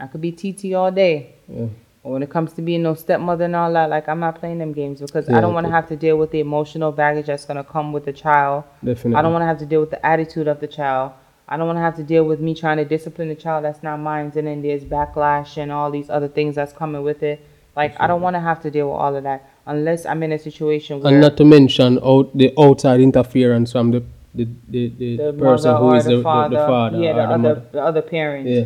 I 0.00 0.06
could 0.06 0.20
be 0.20 0.32
TT 0.32 0.74
all 0.74 0.90
day. 0.90 1.34
But 1.48 2.10
when 2.10 2.22
it 2.22 2.28
comes 2.30 2.52
to 2.54 2.62
being 2.62 2.82
no 2.82 2.94
stepmother 2.94 3.44
and 3.46 3.56
all 3.56 3.72
that, 3.72 3.88
like 3.88 4.08
I'm 4.08 4.20
not 4.20 4.38
playing 4.38 4.58
them 4.58 4.72
games 4.72 5.00
because 5.00 5.28
I 5.28 5.34
Yeah, 5.34 5.40
don't 5.40 5.54
want 5.54 5.66
to 5.66 5.72
have 5.72 5.88
to 5.88 5.96
deal 5.96 6.16
with 6.18 6.30
the 6.32 6.40
emotional 6.40 6.92
baggage 6.92 7.26
that's 7.26 7.44
gonna 7.46 7.64
come 7.64 7.92
with 7.92 8.04
the 8.04 8.12
child. 8.12 8.64
Definitely. 8.84 9.14
I 9.16 9.22
don't 9.22 9.32
want 9.32 9.42
to 9.42 9.46
have 9.46 9.58
to 9.58 9.66
deal 9.66 9.80
with 9.80 9.90
the 9.90 10.04
attitude 10.04 10.46
of 10.48 10.60
the 10.60 10.66
child. 10.66 11.12
I 11.48 11.56
don't 11.56 11.66
want 11.66 11.76
to 11.76 11.82
have 11.82 11.96
to 11.96 12.02
deal 12.02 12.24
with 12.24 12.40
me 12.40 12.54
trying 12.54 12.78
to 12.78 12.84
discipline 12.84 13.28
the 13.28 13.34
child 13.34 13.64
that's 13.64 13.82
not 13.82 13.98
mine, 13.98 14.32
and 14.34 14.46
then 14.46 14.62
there's 14.62 14.84
backlash 14.84 15.56
and 15.56 15.70
all 15.72 15.90
these 15.90 16.08
other 16.10 16.28
things 16.28 16.54
that's 16.56 16.72
coming 16.72 17.02
with 17.02 17.22
it. 17.22 17.40
Like 17.76 17.94
I 18.00 18.06
don't 18.06 18.20
want 18.20 18.34
to 18.34 18.40
have 18.40 18.60
to 18.62 18.70
deal 18.70 18.90
with 18.90 18.98
all 19.00 19.16
of 19.16 19.22
that 19.24 19.48
unless 19.66 20.06
I'm 20.06 20.22
in 20.22 20.32
a 20.32 20.38
situation 20.38 21.00
where 21.00 21.12
And 21.12 21.20
not 21.20 21.36
to 21.38 21.44
mention 21.44 21.98
out 22.04 22.36
the 22.36 22.52
outside 22.58 23.00
interference 23.00 23.72
from 23.72 23.90
the 23.90 24.02
the, 24.34 24.48
the, 24.68 24.88
the, 24.98 25.16
the 25.16 25.32
person 25.32 25.76
who 25.76 25.94
is 25.94 26.04
the, 26.04 26.10
the, 26.10 26.16
the, 26.16 26.22
father, 26.22 26.56
the 26.56 26.66
father 26.66 26.98
yeah, 26.98 27.12
the, 27.12 27.18
the 27.18 27.22
other 27.24 27.38
mother. 27.38 27.62
the 27.72 27.82
other 27.82 28.02
parent. 28.02 28.48
Yeah. 28.48 28.64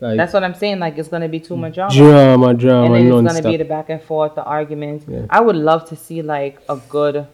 Like 0.00 0.16
That's 0.16 0.32
what 0.32 0.44
I'm 0.44 0.54
saying. 0.54 0.78
Like 0.78 0.96
it's 0.96 1.08
gonna 1.08 1.28
be 1.28 1.40
too 1.40 1.56
much 1.56 1.74
drama. 1.74 1.92
drama, 1.92 2.46
and 2.48 2.58
drama, 2.60 2.94
then 2.94 3.26
it's 3.26 3.32
gonna 3.40 3.50
be 3.50 3.56
the 3.56 3.64
back 3.64 3.88
and 3.90 4.00
forth, 4.00 4.36
the 4.36 4.44
arguments. 4.44 5.04
Yeah. 5.08 5.26
I 5.28 5.40
would 5.40 5.56
love 5.56 5.88
to 5.88 5.96
see 5.96 6.22
like 6.22 6.60
a 6.68 6.76
good 6.88 7.26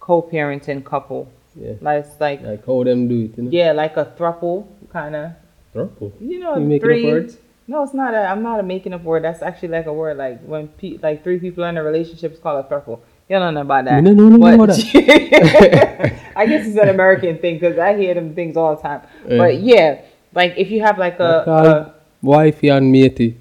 co-parenting 0.00 0.84
couple. 0.84 1.30
yeah. 1.54 1.74
Like 1.80 2.04
it's 2.04 2.20
like 2.20 2.42
Like 2.42 2.66
how 2.66 2.82
them 2.82 3.06
do 3.06 3.20
it, 3.26 3.36
you 3.36 3.44
know? 3.44 3.50
yeah, 3.52 3.70
like 3.72 3.96
a 3.96 4.06
throuple 4.18 4.66
kind 4.92 5.14
of. 5.14 5.32
Throuple. 5.72 6.12
You 6.20 6.40
know, 6.40 6.58
You 6.58 6.80
three. 6.80 7.30
No, 7.70 7.84
it's 7.84 7.94
not. 7.94 8.14
A, 8.14 8.24
I'm 8.26 8.42
not 8.42 8.58
a 8.58 8.64
making 8.64 8.92
up 8.94 9.04
word. 9.04 9.22
That's 9.22 9.42
actually 9.42 9.68
like 9.68 9.86
a 9.86 9.92
word. 9.92 10.16
Like 10.16 10.40
when 10.42 10.66
pe- 10.66 10.98
like 11.00 11.22
three 11.22 11.38
people 11.38 11.62
in 11.62 11.76
a 11.76 11.84
relationship, 11.84 12.32
it's 12.32 12.40
called 12.40 12.64
a 12.64 12.68
throuple. 12.68 12.98
You 13.28 13.38
don't 13.38 13.54
know 13.54 13.60
about 13.60 13.84
that. 13.84 14.02
No, 14.02 14.12
no 14.12 14.28
nothing 14.28 14.58
But- 14.58 14.70
about 14.70 16.10
I 16.40 16.46
guess 16.46 16.66
it's 16.66 16.76
an 16.76 16.88
American 16.88 17.38
thing 17.38 17.54
because 17.60 17.78
I 17.78 17.96
hear 17.96 18.14
them 18.14 18.34
things 18.34 18.56
all 18.56 18.74
the 18.74 18.82
time. 18.82 19.02
Yeah. 19.28 19.38
But 19.38 19.60
yeah, 19.60 20.00
like 20.34 20.54
if 20.56 20.68
you 20.72 20.80
have 20.82 20.98
like 20.98 21.20
a, 21.20 21.42
call 21.44 21.66
a 21.66 21.94
wifey 22.22 22.70
and 22.70 22.90
matey. 22.90 23.36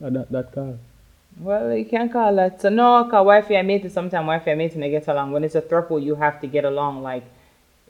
Uh, 0.00 0.10
that 0.10 0.30
that 0.30 0.52
car. 0.52 0.74
well, 1.40 1.74
you 1.76 1.84
can't 1.84 2.12
call 2.12 2.32
that. 2.36 2.60
So 2.62 2.68
no, 2.68 3.08
cause 3.10 3.26
wifey 3.26 3.56
and 3.56 3.66
mate. 3.66 3.90
Sometimes 3.90 4.24
wifey 4.24 4.52
and 4.52 4.58
mate 4.58 4.74
and 4.74 4.84
they 4.84 4.90
get 4.90 5.08
along. 5.08 5.32
When 5.32 5.42
it's 5.42 5.56
a 5.56 5.62
throuple, 5.62 6.00
you 6.00 6.14
have 6.14 6.40
to 6.42 6.46
get 6.46 6.64
along. 6.64 7.02
Like 7.02 7.24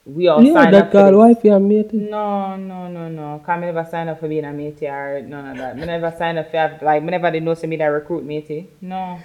we 0.09 0.26
all 0.26 0.42
yeah, 0.42 0.54
sign 0.54 0.72
that 0.72 0.84
up 0.84 0.86
for 0.88 0.92
call 0.92 1.11
this. 1.28 1.36
wifey 1.36 1.48
and. 1.50 1.92
No, 2.11 2.56
no, 2.56 2.88
no, 2.88 3.09
no. 3.09 3.42
Cause 3.44 3.61
me 3.61 3.66
never 3.66 3.86
sign 3.90 4.09
up 4.09 4.20
for 4.20 4.28
being 4.28 4.44
a 4.44 4.52
matey 4.52 4.86
or 4.86 5.22
none 5.22 5.50
of 5.50 5.56
that. 5.59 5.76
Me 5.76 5.84
never 5.84 6.14
sign 6.16 6.38
up 6.38 6.50
for 6.50 6.78
like 6.82 7.02
whenever 7.02 7.30
they 7.30 7.40
know 7.40 7.54
say 7.54 7.66
me 7.66 7.76
that 7.76 7.86
recruit 7.86 8.24
matey. 8.24 8.68
No. 8.80 9.20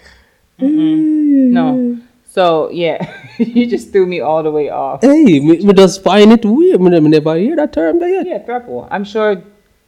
Mm-mm. 0.59 1.49
No. 1.51 1.97
So 2.25 2.69
yeah, 2.71 2.97
you 3.37 3.65
just 3.65 3.91
threw 3.91 4.05
me 4.05 4.19
all 4.19 4.43
the 4.43 4.51
way 4.51 4.69
off. 4.69 5.01
Hey, 5.01 5.39
me, 5.39 5.63
me 5.63 5.73
just 5.73 6.03
find 6.03 6.31
it 6.33 6.43
weird. 6.43 6.81
Me, 6.81 6.99
me 6.99 7.09
never 7.09 7.35
hear 7.37 7.55
that 7.55 7.71
term 7.71 7.99
there 7.99 8.09
yet. 8.09 8.27
Yeah, 8.27 8.39
throuple. 8.39 8.87
I'm 8.91 9.05
sure 9.05 9.41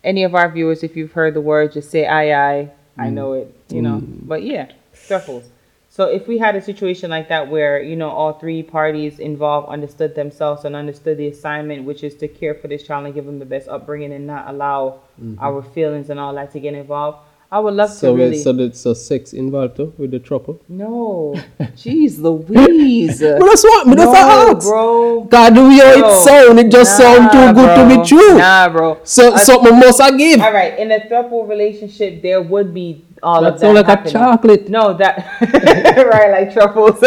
any 0.03 0.23
of 0.23 0.33
our 0.33 0.49
viewers, 0.49 0.83
if 0.83 0.95
you've 0.95 1.11
heard 1.11 1.33
the 1.33 1.41
word, 1.41 1.73
just 1.73 1.91
say 1.91 2.05
aye 2.05 2.31
aye. 2.33 2.71
I 2.97 3.07
mm. 3.07 3.13
know 3.13 3.33
it, 3.33 3.53
you 3.69 3.81
know. 3.81 3.97
Mm. 3.97 4.27
But 4.27 4.43
yeah, 4.43 4.71
throuples. 4.93 5.49
So 5.95 6.09
if 6.09 6.27
we 6.27 6.37
had 6.37 6.57
a 6.57 6.61
situation 6.61 7.09
like 7.09 7.29
that 7.29 7.49
where 7.49 7.81
you 7.81 7.95
know 7.95 8.09
all 8.09 8.33
three 8.33 8.61
parties 8.63 9.17
involved 9.17 9.69
understood 9.69 10.13
themselves 10.13 10.65
and 10.65 10.75
understood 10.75 11.17
the 11.17 11.27
assignment, 11.29 11.85
which 11.85 12.03
is 12.03 12.15
to 12.15 12.27
care 12.27 12.53
for 12.53 12.67
this 12.67 12.83
child 12.83 13.05
and 13.05 13.15
give 13.15 13.25
them 13.25 13.39
the 13.39 13.45
best 13.45 13.69
upbringing 13.69 14.11
and 14.11 14.27
not 14.27 14.49
allow 14.49 14.99
mm-hmm. 15.17 15.39
our 15.39 15.61
feelings 15.61 16.09
and 16.09 16.19
all 16.19 16.35
that 16.35 16.51
to 16.51 16.59
get 16.59 16.73
involved, 16.73 17.19
I 17.55 17.59
would 17.59 17.73
love 17.73 17.89
So, 17.89 18.11
to 18.11 18.17
really. 18.21 18.37
so 18.45 18.51
that's 18.51 18.81
so 18.81 18.93
sex 18.93 19.31
involved 19.31 19.79
with 19.97 20.11
the 20.11 20.19
trouble. 20.19 20.59
no, 20.67 21.33
jeez, 21.83 22.19
Louise. 22.19 23.21
But 23.39 23.45
that's 23.47 23.63
what 23.63 23.87
me 23.87 23.95
no, 23.95 24.11
that's 24.11 24.57
ask. 24.59 24.67
bro. 24.67 25.23
God, 25.35 25.55
way 25.55 25.77
how 25.79 25.93
it 26.03 26.11
sound, 26.27 26.59
it 26.59 26.69
just 26.69 26.97
sound 26.97 27.31
too 27.31 27.37
Nah, 27.37 27.53
good 27.59 27.71
to 27.79 27.83
be 27.95 27.97
true. 28.11 28.37
Nah, 28.37 28.67
bro. 28.75 28.99
So 29.05 29.23
Uh, 29.35 29.37
something 29.37 29.75
must 29.79 30.01
I 30.01 30.11
give. 30.17 30.41
All 30.41 30.51
right, 30.51 30.77
in 30.77 30.91
a 30.91 30.99
throuple 31.07 31.47
relationship, 31.47 32.21
there 32.21 32.41
would 32.41 32.73
be 32.73 33.05
all 33.23 33.41
That 33.41 33.53
of 33.53 33.59
that. 33.61 33.73
like 33.87 34.05
a 34.05 34.09
chocolate. 34.11 34.67
No, 34.67 34.93
that 35.01 35.15
right, 36.13 36.31
like 36.37 36.51
truffles. 36.51 36.99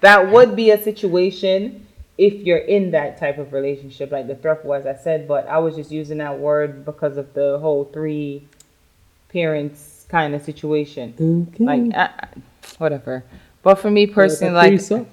that 0.00 0.18
would 0.32 0.56
be 0.56 0.70
a 0.72 0.82
situation 0.82 1.86
if 2.18 2.34
you're 2.46 2.58
in 2.76 2.90
that 2.90 3.18
type 3.18 3.38
of 3.38 3.52
relationship, 3.52 4.10
like 4.10 4.26
the 4.26 4.34
throuple, 4.34 4.76
as 4.78 4.84
I 4.84 4.96
said. 5.00 5.28
But 5.28 5.46
I 5.46 5.58
was 5.58 5.76
just 5.76 5.90
using 5.92 6.18
that 6.18 6.38
word 6.38 6.84
because 6.84 7.16
of 7.16 7.32
the 7.34 7.58
whole 7.60 7.84
three 7.84 8.48
parents 9.32 10.06
kind 10.08 10.34
of 10.34 10.42
situation. 10.42 11.14
Okay. 11.54 11.64
Like, 11.64 11.94
uh, 11.96 12.08
whatever. 12.78 13.24
But 13.62 13.76
for 13.76 13.90
me 13.90 14.06
personally, 14.06 14.52
a 14.54 14.56
like, 14.56 14.68
threesome. 14.70 15.06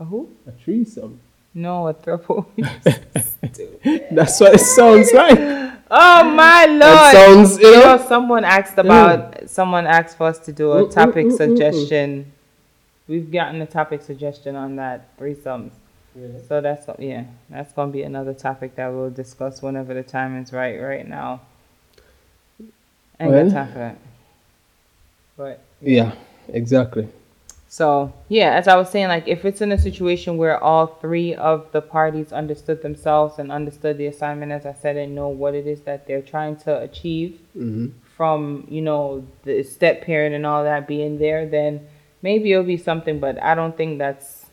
a 0.00 0.04
who? 0.04 0.28
A 0.46 0.52
threesome. 0.52 1.20
No, 1.54 1.88
a 1.88 1.94
throuple. 1.94 2.46
That's 4.12 4.40
what 4.40 4.54
it 4.54 4.60
sounds 4.60 5.12
like. 5.12 5.38
oh 5.90 6.24
my 6.24 6.66
lord! 6.66 6.80
That 6.82 7.12
sounds, 7.14 7.58
you 7.58 7.66
You 7.68 7.80
know. 7.80 7.98
someone 8.08 8.44
asked 8.44 8.78
about 8.78 9.48
someone 9.48 9.86
asked 9.86 10.16
for 10.18 10.26
us 10.28 10.38
to 10.40 10.52
do 10.52 10.72
a 10.72 10.84
Mm, 10.84 10.88
mm, 10.88 10.94
topic 10.94 11.26
mm, 11.26 11.30
mm, 11.30 11.34
mm. 11.34 11.36
suggestion. 11.36 12.32
We've 13.08 13.30
gotten 13.32 13.62
a 13.62 13.66
topic 13.66 14.02
suggestion 14.02 14.56
on 14.56 14.76
that 14.76 15.16
threesomes. 15.18 15.72
So 16.48 16.60
that's 16.60 16.86
yeah, 16.98 17.24
that's 17.50 17.72
gonna 17.72 17.92
be 17.92 18.02
another 18.02 18.34
topic 18.34 18.76
that 18.76 18.88
we'll 18.88 19.10
discuss 19.10 19.62
whenever 19.62 19.94
the 19.94 20.02
time 20.02 20.36
is 20.42 20.52
right. 20.52 20.78
Right 20.80 21.08
now, 21.08 21.40
I 23.20 23.24
ain't 23.24 23.32
Well. 23.32 23.44
got 23.44 23.52
time 23.52 23.72
for 23.72 23.78
that. 23.78 23.96
But 25.36 25.60
Yeah, 25.80 26.12
exactly. 26.52 27.08
so 27.68 28.12
yeah, 28.28 28.54
as 28.54 28.66
I 28.66 28.76
was 28.76 28.90
saying, 28.90 29.08
like 29.08 29.28
if 29.28 29.44
it's 29.44 29.60
in 29.60 29.72
a 29.72 29.78
situation 29.78 30.36
where 30.36 30.62
all 30.62 30.86
three 30.86 31.34
of 31.34 31.70
the 31.72 31.80
parties 31.82 32.32
understood 32.32 32.82
themselves 32.82 33.38
and 33.38 33.52
understood 33.52 33.98
the 33.98 34.06
assignment, 34.06 34.52
as 34.52 34.66
I 34.66 34.72
said, 34.72 34.96
and 34.96 35.14
know 35.14 35.28
what 35.28 35.54
it 35.54 35.66
is 35.66 35.80
that 35.82 36.06
they're 36.06 36.22
trying 36.22 36.56
to 36.58 36.80
achieve, 36.80 37.38
hmm 37.52 37.88
from 38.16 38.66
you 38.68 38.82
know 38.82 39.24
the 39.44 39.62
step 39.62 40.02
parent 40.02 40.34
and 40.34 40.44
all 40.44 40.64
that 40.64 40.88
being 40.88 41.18
there, 41.18 41.46
then 41.46 41.86
maybe 42.20 42.50
it'll 42.50 42.64
be 42.64 42.76
something. 42.76 43.20
But 43.20 43.40
I 43.40 43.54
don't 43.54 43.76
think 43.76 43.98
that's 43.98 44.46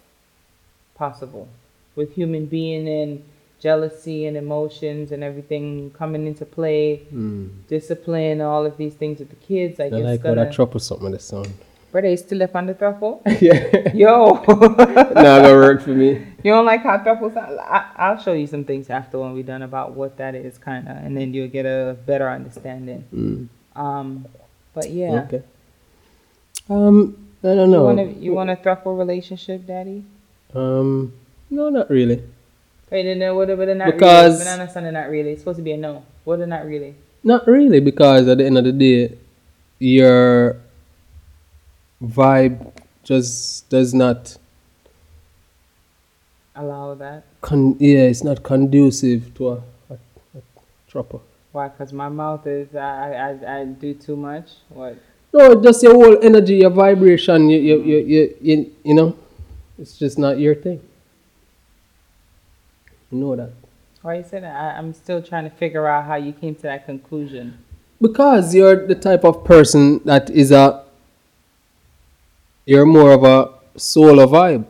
possible 0.93 1.47
with 1.95 2.13
human 2.13 2.45
being 2.45 2.87
and 2.87 3.23
jealousy 3.65 4.19
and 4.27 4.35
emotions 4.45 5.11
and 5.13 5.21
everything 5.29 5.65
coming 6.01 6.23
into 6.29 6.45
play, 6.57 6.83
Mm. 7.13 7.49
discipline, 7.75 8.37
all 8.41 8.63
of 8.69 8.75
these 8.81 8.95
things 9.01 9.15
with 9.21 9.29
the 9.35 9.41
kids. 9.49 9.73
Like 9.81 9.93
I 9.93 9.97
like 10.11 10.21
how 10.21 10.29
gonna. 10.29 10.45
that 10.45 10.53
trouble 10.57 10.79
something 10.79 11.11
the 11.17 11.19
sound. 11.31 11.49
Brother, 11.91 12.09
you 12.13 12.17
still 12.17 12.39
left 12.43 12.55
on 12.59 12.65
the 12.69 12.75
thruffle? 12.81 13.13
yeah. 13.47 13.61
Yo, 14.03 14.13
Not 14.49 15.23
gonna 15.41 15.53
work 15.65 15.79
for 15.87 15.95
me. 16.03 16.09
you 16.45 16.51
don't 16.55 16.65
like 16.73 16.83
how 16.87 16.95
thruffle 17.03 17.31
sound? 17.33 17.57
I, 17.77 17.79
I'll 18.03 18.19
show 18.25 18.33
you 18.41 18.47
some 18.55 18.65
things 18.71 18.89
after 18.99 19.15
when 19.21 19.31
we're 19.35 19.49
done 19.53 19.63
about 19.71 19.87
what 19.99 20.11
that 20.21 20.33
is, 20.35 20.57
kind 20.69 20.83
of, 20.91 20.95
and 21.03 21.11
then 21.17 21.33
you'll 21.33 21.53
get 21.59 21.65
a 21.65 21.95
better 22.09 22.27
understanding. 22.37 23.01
Mm. 23.15 23.47
Um, 23.85 24.25
but 24.75 24.87
yeah. 24.91 25.23
Okay. 25.27 25.43
Um, 26.69 27.15
I 27.43 27.47
don't 27.55 27.69
You 27.69 27.75
know. 27.77 27.83
want 27.89 27.99
to 27.99 28.07
you 28.25 28.31
want 28.39 28.49
a 28.49 28.57
truffle 28.65 28.95
relationship, 29.05 29.65
Daddy? 29.73 30.03
Um, 30.53 31.13
no, 31.49 31.69
not 31.69 31.89
really. 31.89 32.19
Wait, 32.91 33.03
then 33.03 33.21
uh, 33.23 33.33
what? 33.33 33.47
What? 33.57 33.67
Not 33.75 33.85
Because- 33.93 34.39
really. 34.39 34.45
Banana 34.45 34.71
son, 34.71 34.93
not 34.93 35.09
really. 35.09 35.31
It's 35.31 35.41
supposed 35.41 35.57
to 35.57 35.63
be 35.63 35.71
a 35.71 35.77
no. 35.77 36.03
What? 36.23 36.39
Not 36.47 36.65
really. 36.65 36.95
Not 37.23 37.47
really, 37.47 37.79
because 37.79 38.27
at 38.27 38.37
the 38.37 38.45
end 38.45 38.57
of 38.57 38.63
the 38.65 38.71
day, 38.71 39.17
your 39.79 40.57
vibe 42.03 42.71
just 43.03 43.67
does 43.69 43.93
not 43.93 44.37
Allow 46.55 46.93
that. 46.95 47.23
con- 47.41 47.75
yeah 47.79 48.03
it's 48.07 48.23
not 48.23 48.41
conducive 48.43 49.33
to 49.35 49.49
a, 49.49 49.53
a, 49.89 49.93
a 50.37 50.41
trapper 50.87 51.19
Why? 51.51 51.67
Because 51.67 51.91
my 51.91 52.07
mouth 52.09 52.47
is 52.47 52.73
I, 52.75 53.35
I 53.43 53.59
I 53.61 53.65
do 53.65 53.93
too 53.93 54.15
much. 54.15 54.51
What? 54.69 54.97
no 55.33 55.61
just 55.61 55.83
your 55.83 55.93
whole 55.93 56.17
energy 56.23 56.55
your 56.55 56.69
vibration 56.69 57.49
you 57.49 57.59
you 57.59 57.81
you, 57.83 57.97
you, 57.97 58.35
you, 58.41 58.71
you 58.85 58.93
know 58.93 59.17
it's 59.77 59.97
just 59.97 60.17
not 60.17 60.39
your 60.39 60.55
thing 60.55 60.79
know 63.11 63.35
that 63.35 63.51
Why 64.01 64.17
you 64.17 64.23
say 64.23 64.39
that? 64.39 64.55
I, 64.55 64.77
I'm 64.77 64.93
still 64.93 65.21
trying 65.21 65.43
to 65.45 65.49
figure 65.49 65.87
out 65.87 66.05
how 66.05 66.15
you 66.15 66.31
came 66.33 66.55
to 66.55 66.61
that 66.63 66.85
conclusion. 66.85 67.57
because 68.01 68.53
you're 68.53 68.85
the 68.87 68.95
type 68.95 69.23
of 69.23 69.43
person 69.45 69.99
that 70.05 70.29
is 70.29 70.51
a 70.51 70.83
you're 72.65 72.85
more 72.85 73.11
of 73.13 73.23
a 73.23 73.53
solo 73.77 74.25
vibe 74.27 74.65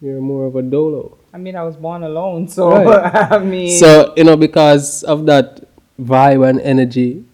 you're 0.00 0.20
more 0.20 0.46
of 0.46 0.56
a 0.56 0.62
dolo 0.62 1.14
I 1.32 1.36
mean, 1.36 1.56
I 1.56 1.62
was 1.62 1.76
born 1.76 2.02
alone, 2.02 2.48
so 2.48 2.70
Right. 2.70 3.14
I 3.32 3.38
mean, 3.38 3.78
so 3.78 4.14
you 4.16 4.24
know 4.24 4.36
because 4.36 5.04
of 5.04 5.26
that 5.26 5.60
vibe 6.00 6.48
and 6.48 6.60
energy 6.60 7.24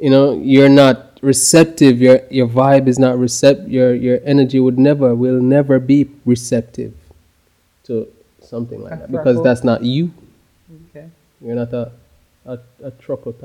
you 0.00 0.10
know 0.10 0.34
you're 0.34 0.68
not 0.68 1.18
receptive 1.22 2.00
your 2.00 2.20
your 2.30 2.48
vibe 2.48 2.88
is 2.88 2.98
not 2.98 3.18
receptive. 3.18 3.70
your 3.70 3.94
your 3.94 4.18
energy 4.24 4.58
would 4.60 4.78
never 4.78 5.14
will 5.14 5.40
never 5.40 5.78
be 5.78 6.08
receptive 6.26 6.92
to 7.84 8.08
something 8.54 8.80
like 8.86 8.98
that 9.00 9.10
because 9.10 9.42
that's 9.42 9.64
not 9.70 9.82
you 9.82 10.04
okay. 10.88 11.06
you're 11.40 11.58
not 11.62 11.72
a 11.72 11.84
a, 12.46 12.58
a 12.82 12.90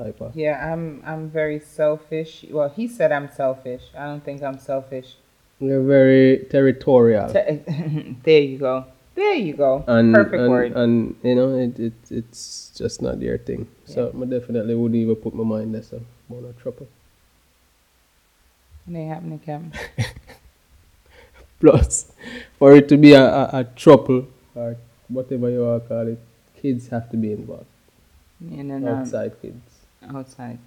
type 0.00 0.20
of 0.20 0.36
Yeah, 0.36 0.56
I'm 0.70 1.02
I'm 1.10 1.30
very 1.30 1.58
selfish. 1.58 2.44
Well, 2.50 2.68
he 2.68 2.86
said 2.86 3.12
I'm 3.12 3.28
selfish. 3.32 3.84
I 3.96 4.04
don't 4.04 4.22
think 4.22 4.42
I'm 4.42 4.58
selfish. 4.58 5.08
you're 5.58 5.82
very 5.98 6.46
territorial 6.54 7.28
there 8.26 8.44
you 8.50 8.58
go. 8.58 8.84
There 9.14 9.34
you 9.34 9.54
go. 9.54 9.84
and 9.86 10.14
Perfect 10.14 10.40
and, 10.42 10.50
word. 10.50 10.72
and 10.82 10.92
you 11.22 11.34
know 11.34 11.48
it, 11.64 11.78
it 11.78 11.98
it's 12.20 12.72
just 12.80 13.02
not 13.02 13.20
your 13.20 13.38
thing 13.48 13.62
so 13.84 14.00
I 14.08 14.24
definitely 14.36 14.74
wouldn't 14.74 15.00
even 15.02 15.16
put 15.16 15.34
my 15.34 15.44
mind 15.44 15.74
there 15.74 15.82
so 15.82 16.00
I'm 16.30 16.42
not 16.46 16.56
trouble 16.64 16.86
It 18.88 18.96
ain't 18.96 19.12
happening, 19.12 19.38
Cam. 19.38 19.72
Plus, 21.60 22.12
for 22.58 22.72
it 22.72 22.88
to 22.88 22.96
be 22.96 23.12
a, 23.12 23.22
a, 23.22 23.44
a 23.60 23.64
trouble 23.76 24.26
or 24.54 24.76
whatever 25.10 25.50
you 25.50 25.64
want 25.64 25.82
to 25.82 25.88
call 25.88 26.06
it, 26.08 26.18
kids 26.60 26.88
have 26.88 27.10
to 27.10 27.16
be 27.16 27.32
involved. 27.32 27.66
And 28.40 28.70
then 28.70 28.86
um, 28.88 28.98
Outside 29.00 29.32
kids. 29.42 29.60
outside. 30.08 30.58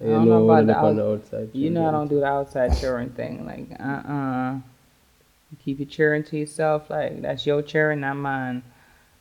I 0.00 0.04
You 0.04 0.10
don't 0.10 0.24
know, 0.28 0.38
know 0.38 0.44
about 0.50 0.66
the 0.66 0.76
out- 0.76 0.96
the 0.96 1.06
outside. 1.12 1.50
You 1.52 1.70
know 1.70 1.86
I 1.86 1.90
don't 1.92 2.08
do 2.08 2.20
the 2.20 2.26
outside 2.26 2.76
cheering 2.80 3.10
thing. 3.10 3.46
Like, 3.46 3.66
uh 3.80 4.08
uh 4.16 4.58
Keep 5.64 5.80
your 5.80 5.88
cheering 5.88 6.22
to 6.24 6.38
yourself. 6.38 6.88
Like, 6.90 7.22
that's 7.22 7.44
your 7.44 7.60
cheering, 7.62 8.00
not 8.00 8.14
mine. 8.16 8.62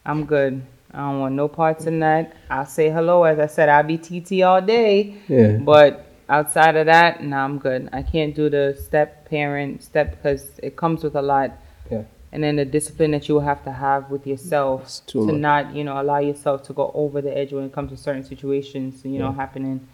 I'm 0.06 0.26
good. 0.26 0.62
I 0.94 0.98
don't 1.00 1.20
want 1.20 1.34
no 1.36 1.48
parts 1.48 1.86
in 1.86 2.00
that. 2.02 2.34
I'll 2.52 2.66
say 2.68 2.90
hello. 2.92 3.24
As 3.24 3.40
I 3.40 3.48
said, 3.48 3.68
I'll 3.68 3.84
be 3.84 3.98
TT 3.98 4.44
all 4.44 4.62
day. 4.62 5.16
Yeah. 5.28 5.58
But 5.58 6.06
outside 6.30 6.76
of 6.76 6.86
that, 6.86 7.24
no, 7.24 7.36
I'm 7.38 7.58
good. 7.58 7.90
I 7.94 8.04
can't 8.04 8.36
do 8.36 8.48
the 8.50 8.78
step 8.80 9.28
parent 9.28 9.82
step 9.84 10.12
because 10.12 10.60
it 10.62 10.76
comes 10.76 11.04
with 11.04 11.16
a 11.16 11.22
lot. 11.22 11.52
Yeah. 11.92 12.04
And 12.32 12.44
then 12.44 12.58
the 12.58 12.66
discipline 12.66 13.12
that 13.12 13.28
you 13.28 13.36
will 13.36 13.42
have 13.42 13.64
to 13.64 13.72
have 13.72 14.12
with 14.12 14.28
yourself 14.28 15.02
to 15.08 15.26
much. 15.26 15.36
not, 15.36 15.74
you 15.76 15.84
know, 15.84 16.00
allow 16.00 16.20
yourself 16.20 16.62
to 16.64 16.74
go 16.74 16.92
over 16.94 17.22
the 17.22 17.36
edge 17.36 17.52
when 17.54 17.64
it 17.66 17.72
comes 17.74 17.92
to 17.92 17.98
certain 17.98 18.24
situations, 18.24 19.04
you 19.04 19.18
know, 19.18 19.30
Yeah. 19.30 19.34
happening. 19.36 19.88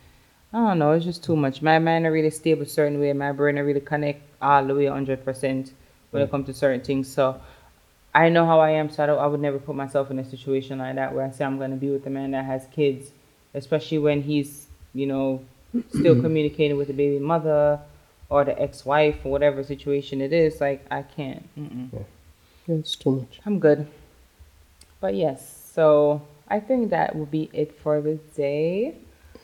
I 0.53 0.57
don't 0.69 0.79
know. 0.79 0.91
It's 0.91 1.05
just 1.05 1.23
too 1.23 1.35
much. 1.35 1.61
My 1.61 1.79
mind 1.79 2.05
really 2.05 2.29
stable 2.29 2.63
a 2.63 2.65
certain 2.65 2.99
way. 2.99 3.11
My 3.13 3.31
brain 3.31 3.57
are 3.57 3.63
really 3.65 3.79
connect 3.81 4.21
all 4.41 4.65
the 4.65 4.75
way 4.75 4.87
100% 4.87 5.71
when 6.11 6.21
it 6.23 6.31
comes 6.31 6.45
to 6.47 6.53
certain 6.53 6.81
things. 6.81 7.07
So 7.07 7.39
I 8.13 8.29
know 8.29 8.45
how 8.45 8.59
I 8.59 8.71
am. 8.71 8.89
So 8.89 9.03
I, 9.03 9.05
don't, 9.07 9.19
I 9.19 9.27
would 9.27 9.41
never 9.41 9.59
put 9.59 9.75
myself 9.75 10.11
in 10.11 10.19
a 10.19 10.23
situation 10.29 10.79
like 10.79 10.95
that 10.95 11.13
where 11.13 11.25
I 11.25 11.31
say 11.31 11.43
I'm 11.45 11.57
going 11.57 11.71
to 11.71 11.77
be 11.77 11.89
with 11.89 12.05
a 12.07 12.09
man 12.09 12.31
that 12.31 12.45
has 12.45 12.67
kids, 12.71 13.11
especially 13.53 13.97
when 13.99 14.21
he's, 14.21 14.67
you 14.93 15.07
know, 15.07 15.41
still 15.89 16.21
communicating 16.21 16.77
with 16.77 16.87
the 16.87 16.93
baby 16.93 17.19
mother 17.19 17.79
or 18.29 18.43
the 18.45 18.59
ex-wife 18.61 19.17
or 19.25 19.31
whatever 19.31 19.61
situation 19.63 20.21
it 20.21 20.31
is. 20.31 20.61
Like 20.61 20.85
I 20.89 21.01
can't. 21.01 21.45
It's 22.67 22.95
too 22.95 23.11
much. 23.11 23.39
I'm 23.45 23.59
good. 23.59 23.87
But 24.99 25.15
yes, 25.15 25.69
so 25.73 26.21
I 26.47 26.59
think 26.59 26.89
that 26.89 27.15
will 27.15 27.27
be 27.27 27.49
it 27.53 27.77
for 27.79 28.01
the 28.01 28.15
day. 28.35 28.95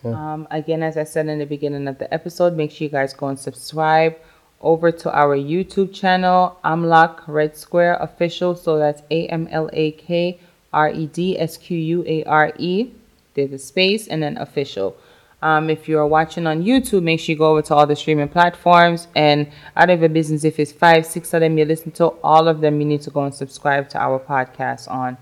Yeah. 0.04 0.34
Um, 0.34 0.48
again, 0.50 0.82
as 0.82 0.98
I 0.98 1.04
said 1.04 1.28
in 1.28 1.38
the 1.40 1.46
beginning 1.46 1.88
of 1.88 2.00
the 2.00 2.12
episode, 2.14 2.56
make 2.56 2.72
sure 2.72 2.86
you 2.86 2.90
guys 2.90 3.14
go 3.14 3.28
and 3.28 3.38
subscribe 3.38 4.18
over 4.62 4.92
to 4.92 5.16
our 5.16 5.38
YouTube 5.38 5.94
channel, 5.94 6.58
Amlak 6.64 7.28
Red 7.28 7.58
Square 7.58 7.98
Official. 8.02 8.56
So 8.56 8.78
that's 8.78 9.02
A 9.12 9.28
M 9.28 9.48
L 9.52 9.70
A 9.74 9.92
K 9.92 10.40
R 10.74 10.90
E 10.90 11.06
D 11.08 11.40
S 11.40 11.58
Q 11.58 11.78
U 11.78 12.04
A 12.08 12.24
R 12.24 12.54
E. 12.58 12.92
There's 13.34 13.54
a 13.54 13.60
space 13.60 14.08
and 14.08 14.22
then 14.22 14.38
official. 14.38 14.96
Um, 15.42 15.70
if 15.70 15.88
you're 15.88 16.06
watching 16.06 16.46
on 16.46 16.64
YouTube, 16.64 17.04
make 17.04 17.20
sure 17.20 17.34
you 17.34 17.38
go 17.38 17.52
over 17.52 17.62
to 17.64 17.74
all 17.76 17.88
the 17.88 17.96
streaming 17.96 18.30
platforms. 18.30 19.08
And 19.16 19.52
out 19.76 19.90
of 19.90 20.00
your 20.00 20.10
business, 20.10 20.44
if 20.44 20.60
it's 20.60 20.72
five, 20.72 21.06
six 21.06 21.34
of 21.34 21.42
them 21.42 21.58
you 21.58 21.66
listen 21.66 21.92
to, 21.94 22.08
all 22.24 22.48
of 22.48 22.62
them 22.62 22.80
you 22.80 22.86
need 22.86 23.02
to 23.02 23.10
go 23.10 23.24
and 23.24 23.34
subscribe 23.34 23.90
to 23.90 24.00
our 24.00 24.20
podcast 24.20 24.90
on. 24.90 25.18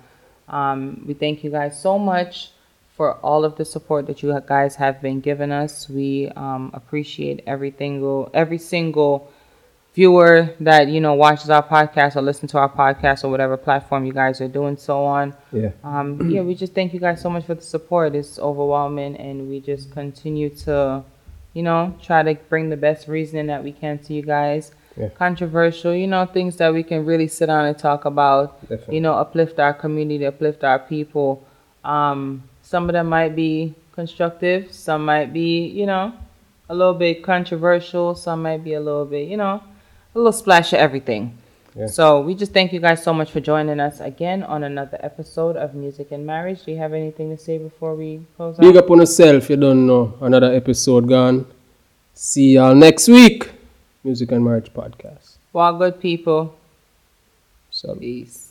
Um, 0.50 1.04
we 1.08 1.14
thank 1.14 1.44
you 1.44 1.52
guys 1.52 1.82
so 1.82 1.98
much 1.98 2.52
for 2.98 3.14
all 3.20 3.46
of 3.46 3.56
the 3.56 3.64
support 3.64 4.08
that 4.08 4.22
you 4.22 4.38
guys 4.46 4.76
have 4.76 5.02
been 5.02 5.22
giving 5.22 5.52
us. 5.52 5.90
We 5.90 6.28
um, 6.36 6.72
appreciate 6.74 7.42
every 7.48 7.74
single 7.78 8.30
every 8.34 8.58
single 8.58 9.32
viewer 10.00 10.50
that 10.62 10.88
you 10.88 11.02
know 11.02 11.14
watches 11.14 11.50
our 11.50 11.66
podcast 11.76 12.16
or 12.16 12.22
listen 12.22 12.48
to 12.48 12.58
our 12.58 12.72
podcast 12.82 13.26
or 13.26 13.30
whatever 13.30 13.58
platform 13.58 14.06
you 14.06 14.14
guys 14.14 14.40
are 14.40 14.48
doing 14.48 14.78
so 14.78 15.04
on. 15.04 15.36
Yeah. 15.52 15.72
Um, 15.84 16.30
yeah, 16.32 16.42
we 16.42 16.56
just 16.56 16.74
thank 16.74 16.94
you 16.94 17.02
guys 17.02 17.22
so 17.22 17.30
much 17.30 17.46
for 17.46 17.56
the 17.56 17.62
support. 17.76 18.16
It's 18.16 18.40
overwhelming, 18.40 19.18
and 19.18 19.50
we 19.50 19.60
just 19.60 19.92
continue 19.92 20.50
to, 20.64 21.04
you 21.54 21.64
know, 21.64 21.82
try 22.02 22.24
to 22.24 22.34
bring 22.48 22.70
the 22.70 22.78
best 22.78 23.10
reasoning 23.10 23.48
that 23.48 23.62
we 23.62 23.74
can 23.74 24.00
to 24.06 24.14
you 24.14 24.22
guys. 24.22 24.72
Yeah. 24.96 25.10
Controversial, 25.10 25.94
you 25.94 26.08
know, 26.08 26.26
things 26.26 26.56
that 26.58 26.74
we 26.74 26.84
can 26.84 27.06
really 27.06 27.28
sit 27.28 27.48
down 27.48 27.66
and 27.66 27.78
talk 27.78 28.06
about. 28.06 28.62
Definitely. 28.62 28.96
You 28.96 29.02
know, 29.02 29.16
uplift 29.16 29.60
our 29.60 29.74
community, 29.74 30.26
uplift 30.26 30.64
our 30.64 30.80
people. 30.80 31.44
Um, 31.84 32.44
some 32.62 32.88
of 32.88 32.94
them 32.94 33.08
might 33.08 33.36
be 33.36 33.76
constructive. 33.92 34.72
Some 34.72 35.04
might 35.04 35.34
be, 35.34 35.68
you 35.68 35.86
know, 35.86 36.14
a 36.70 36.74
little 36.74 36.94
bit 36.94 37.22
controversial. 37.22 38.16
Some 38.16 38.44
might 38.44 38.64
be 38.64 38.76
a 38.76 38.80
little 38.80 39.06
bit, 39.06 39.28
you 39.28 39.36
know, 39.36 39.62
a 40.14 40.18
little 40.18 40.32
splash 40.32 40.74
of 40.74 40.80
everything. 40.80 41.38
Yeah. 41.76 41.88
So 41.88 42.22
we 42.22 42.36
just 42.36 42.52
thank 42.52 42.74
you 42.74 42.80
guys 42.80 43.04
so 43.04 43.14
much 43.14 43.32
for 43.32 43.40
joining 43.40 43.80
us 43.80 44.00
again 44.00 44.44
on 44.44 44.64
another 44.64 44.98
episode 45.02 45.56
of 45.56 45.76
Music 45.76 46.12
and 46.12 46.26
Marriage. 46.26 46.66
Do 46.66 46.72
you 46.72 46.78
have 46.78 46.94
anything 46.94 47.30
to 47.36 47.42
say 47.42 47.58
before 47.58 47.96
we 47.96 48.26
close 48.36 48.56
out? 48.56 48.62
Big 48.62 48.76
up 48.76 48.90
on 48.90 49.00
yourself, 49.00 49.50
you 49.50 49.56
don't 49.56 49.86
know. 49.86 50.18
Another 50.20 50.52
episode 50.54 51.08
gone. 51.08 51.46
See 52.14 52.56
y'all 52.56 52.76
next 52.76 53.08
week. 53.08 53.52
Music 54.04 54.32
and 54.32 54.44
Marriage 54.44 54.74
Podcast. 54.74 55.38
Well, 55.54 55.78
good 55.78 56.00
people. 56.00 56.56
So. 57.70 57.96
Peace. 57.96 58.49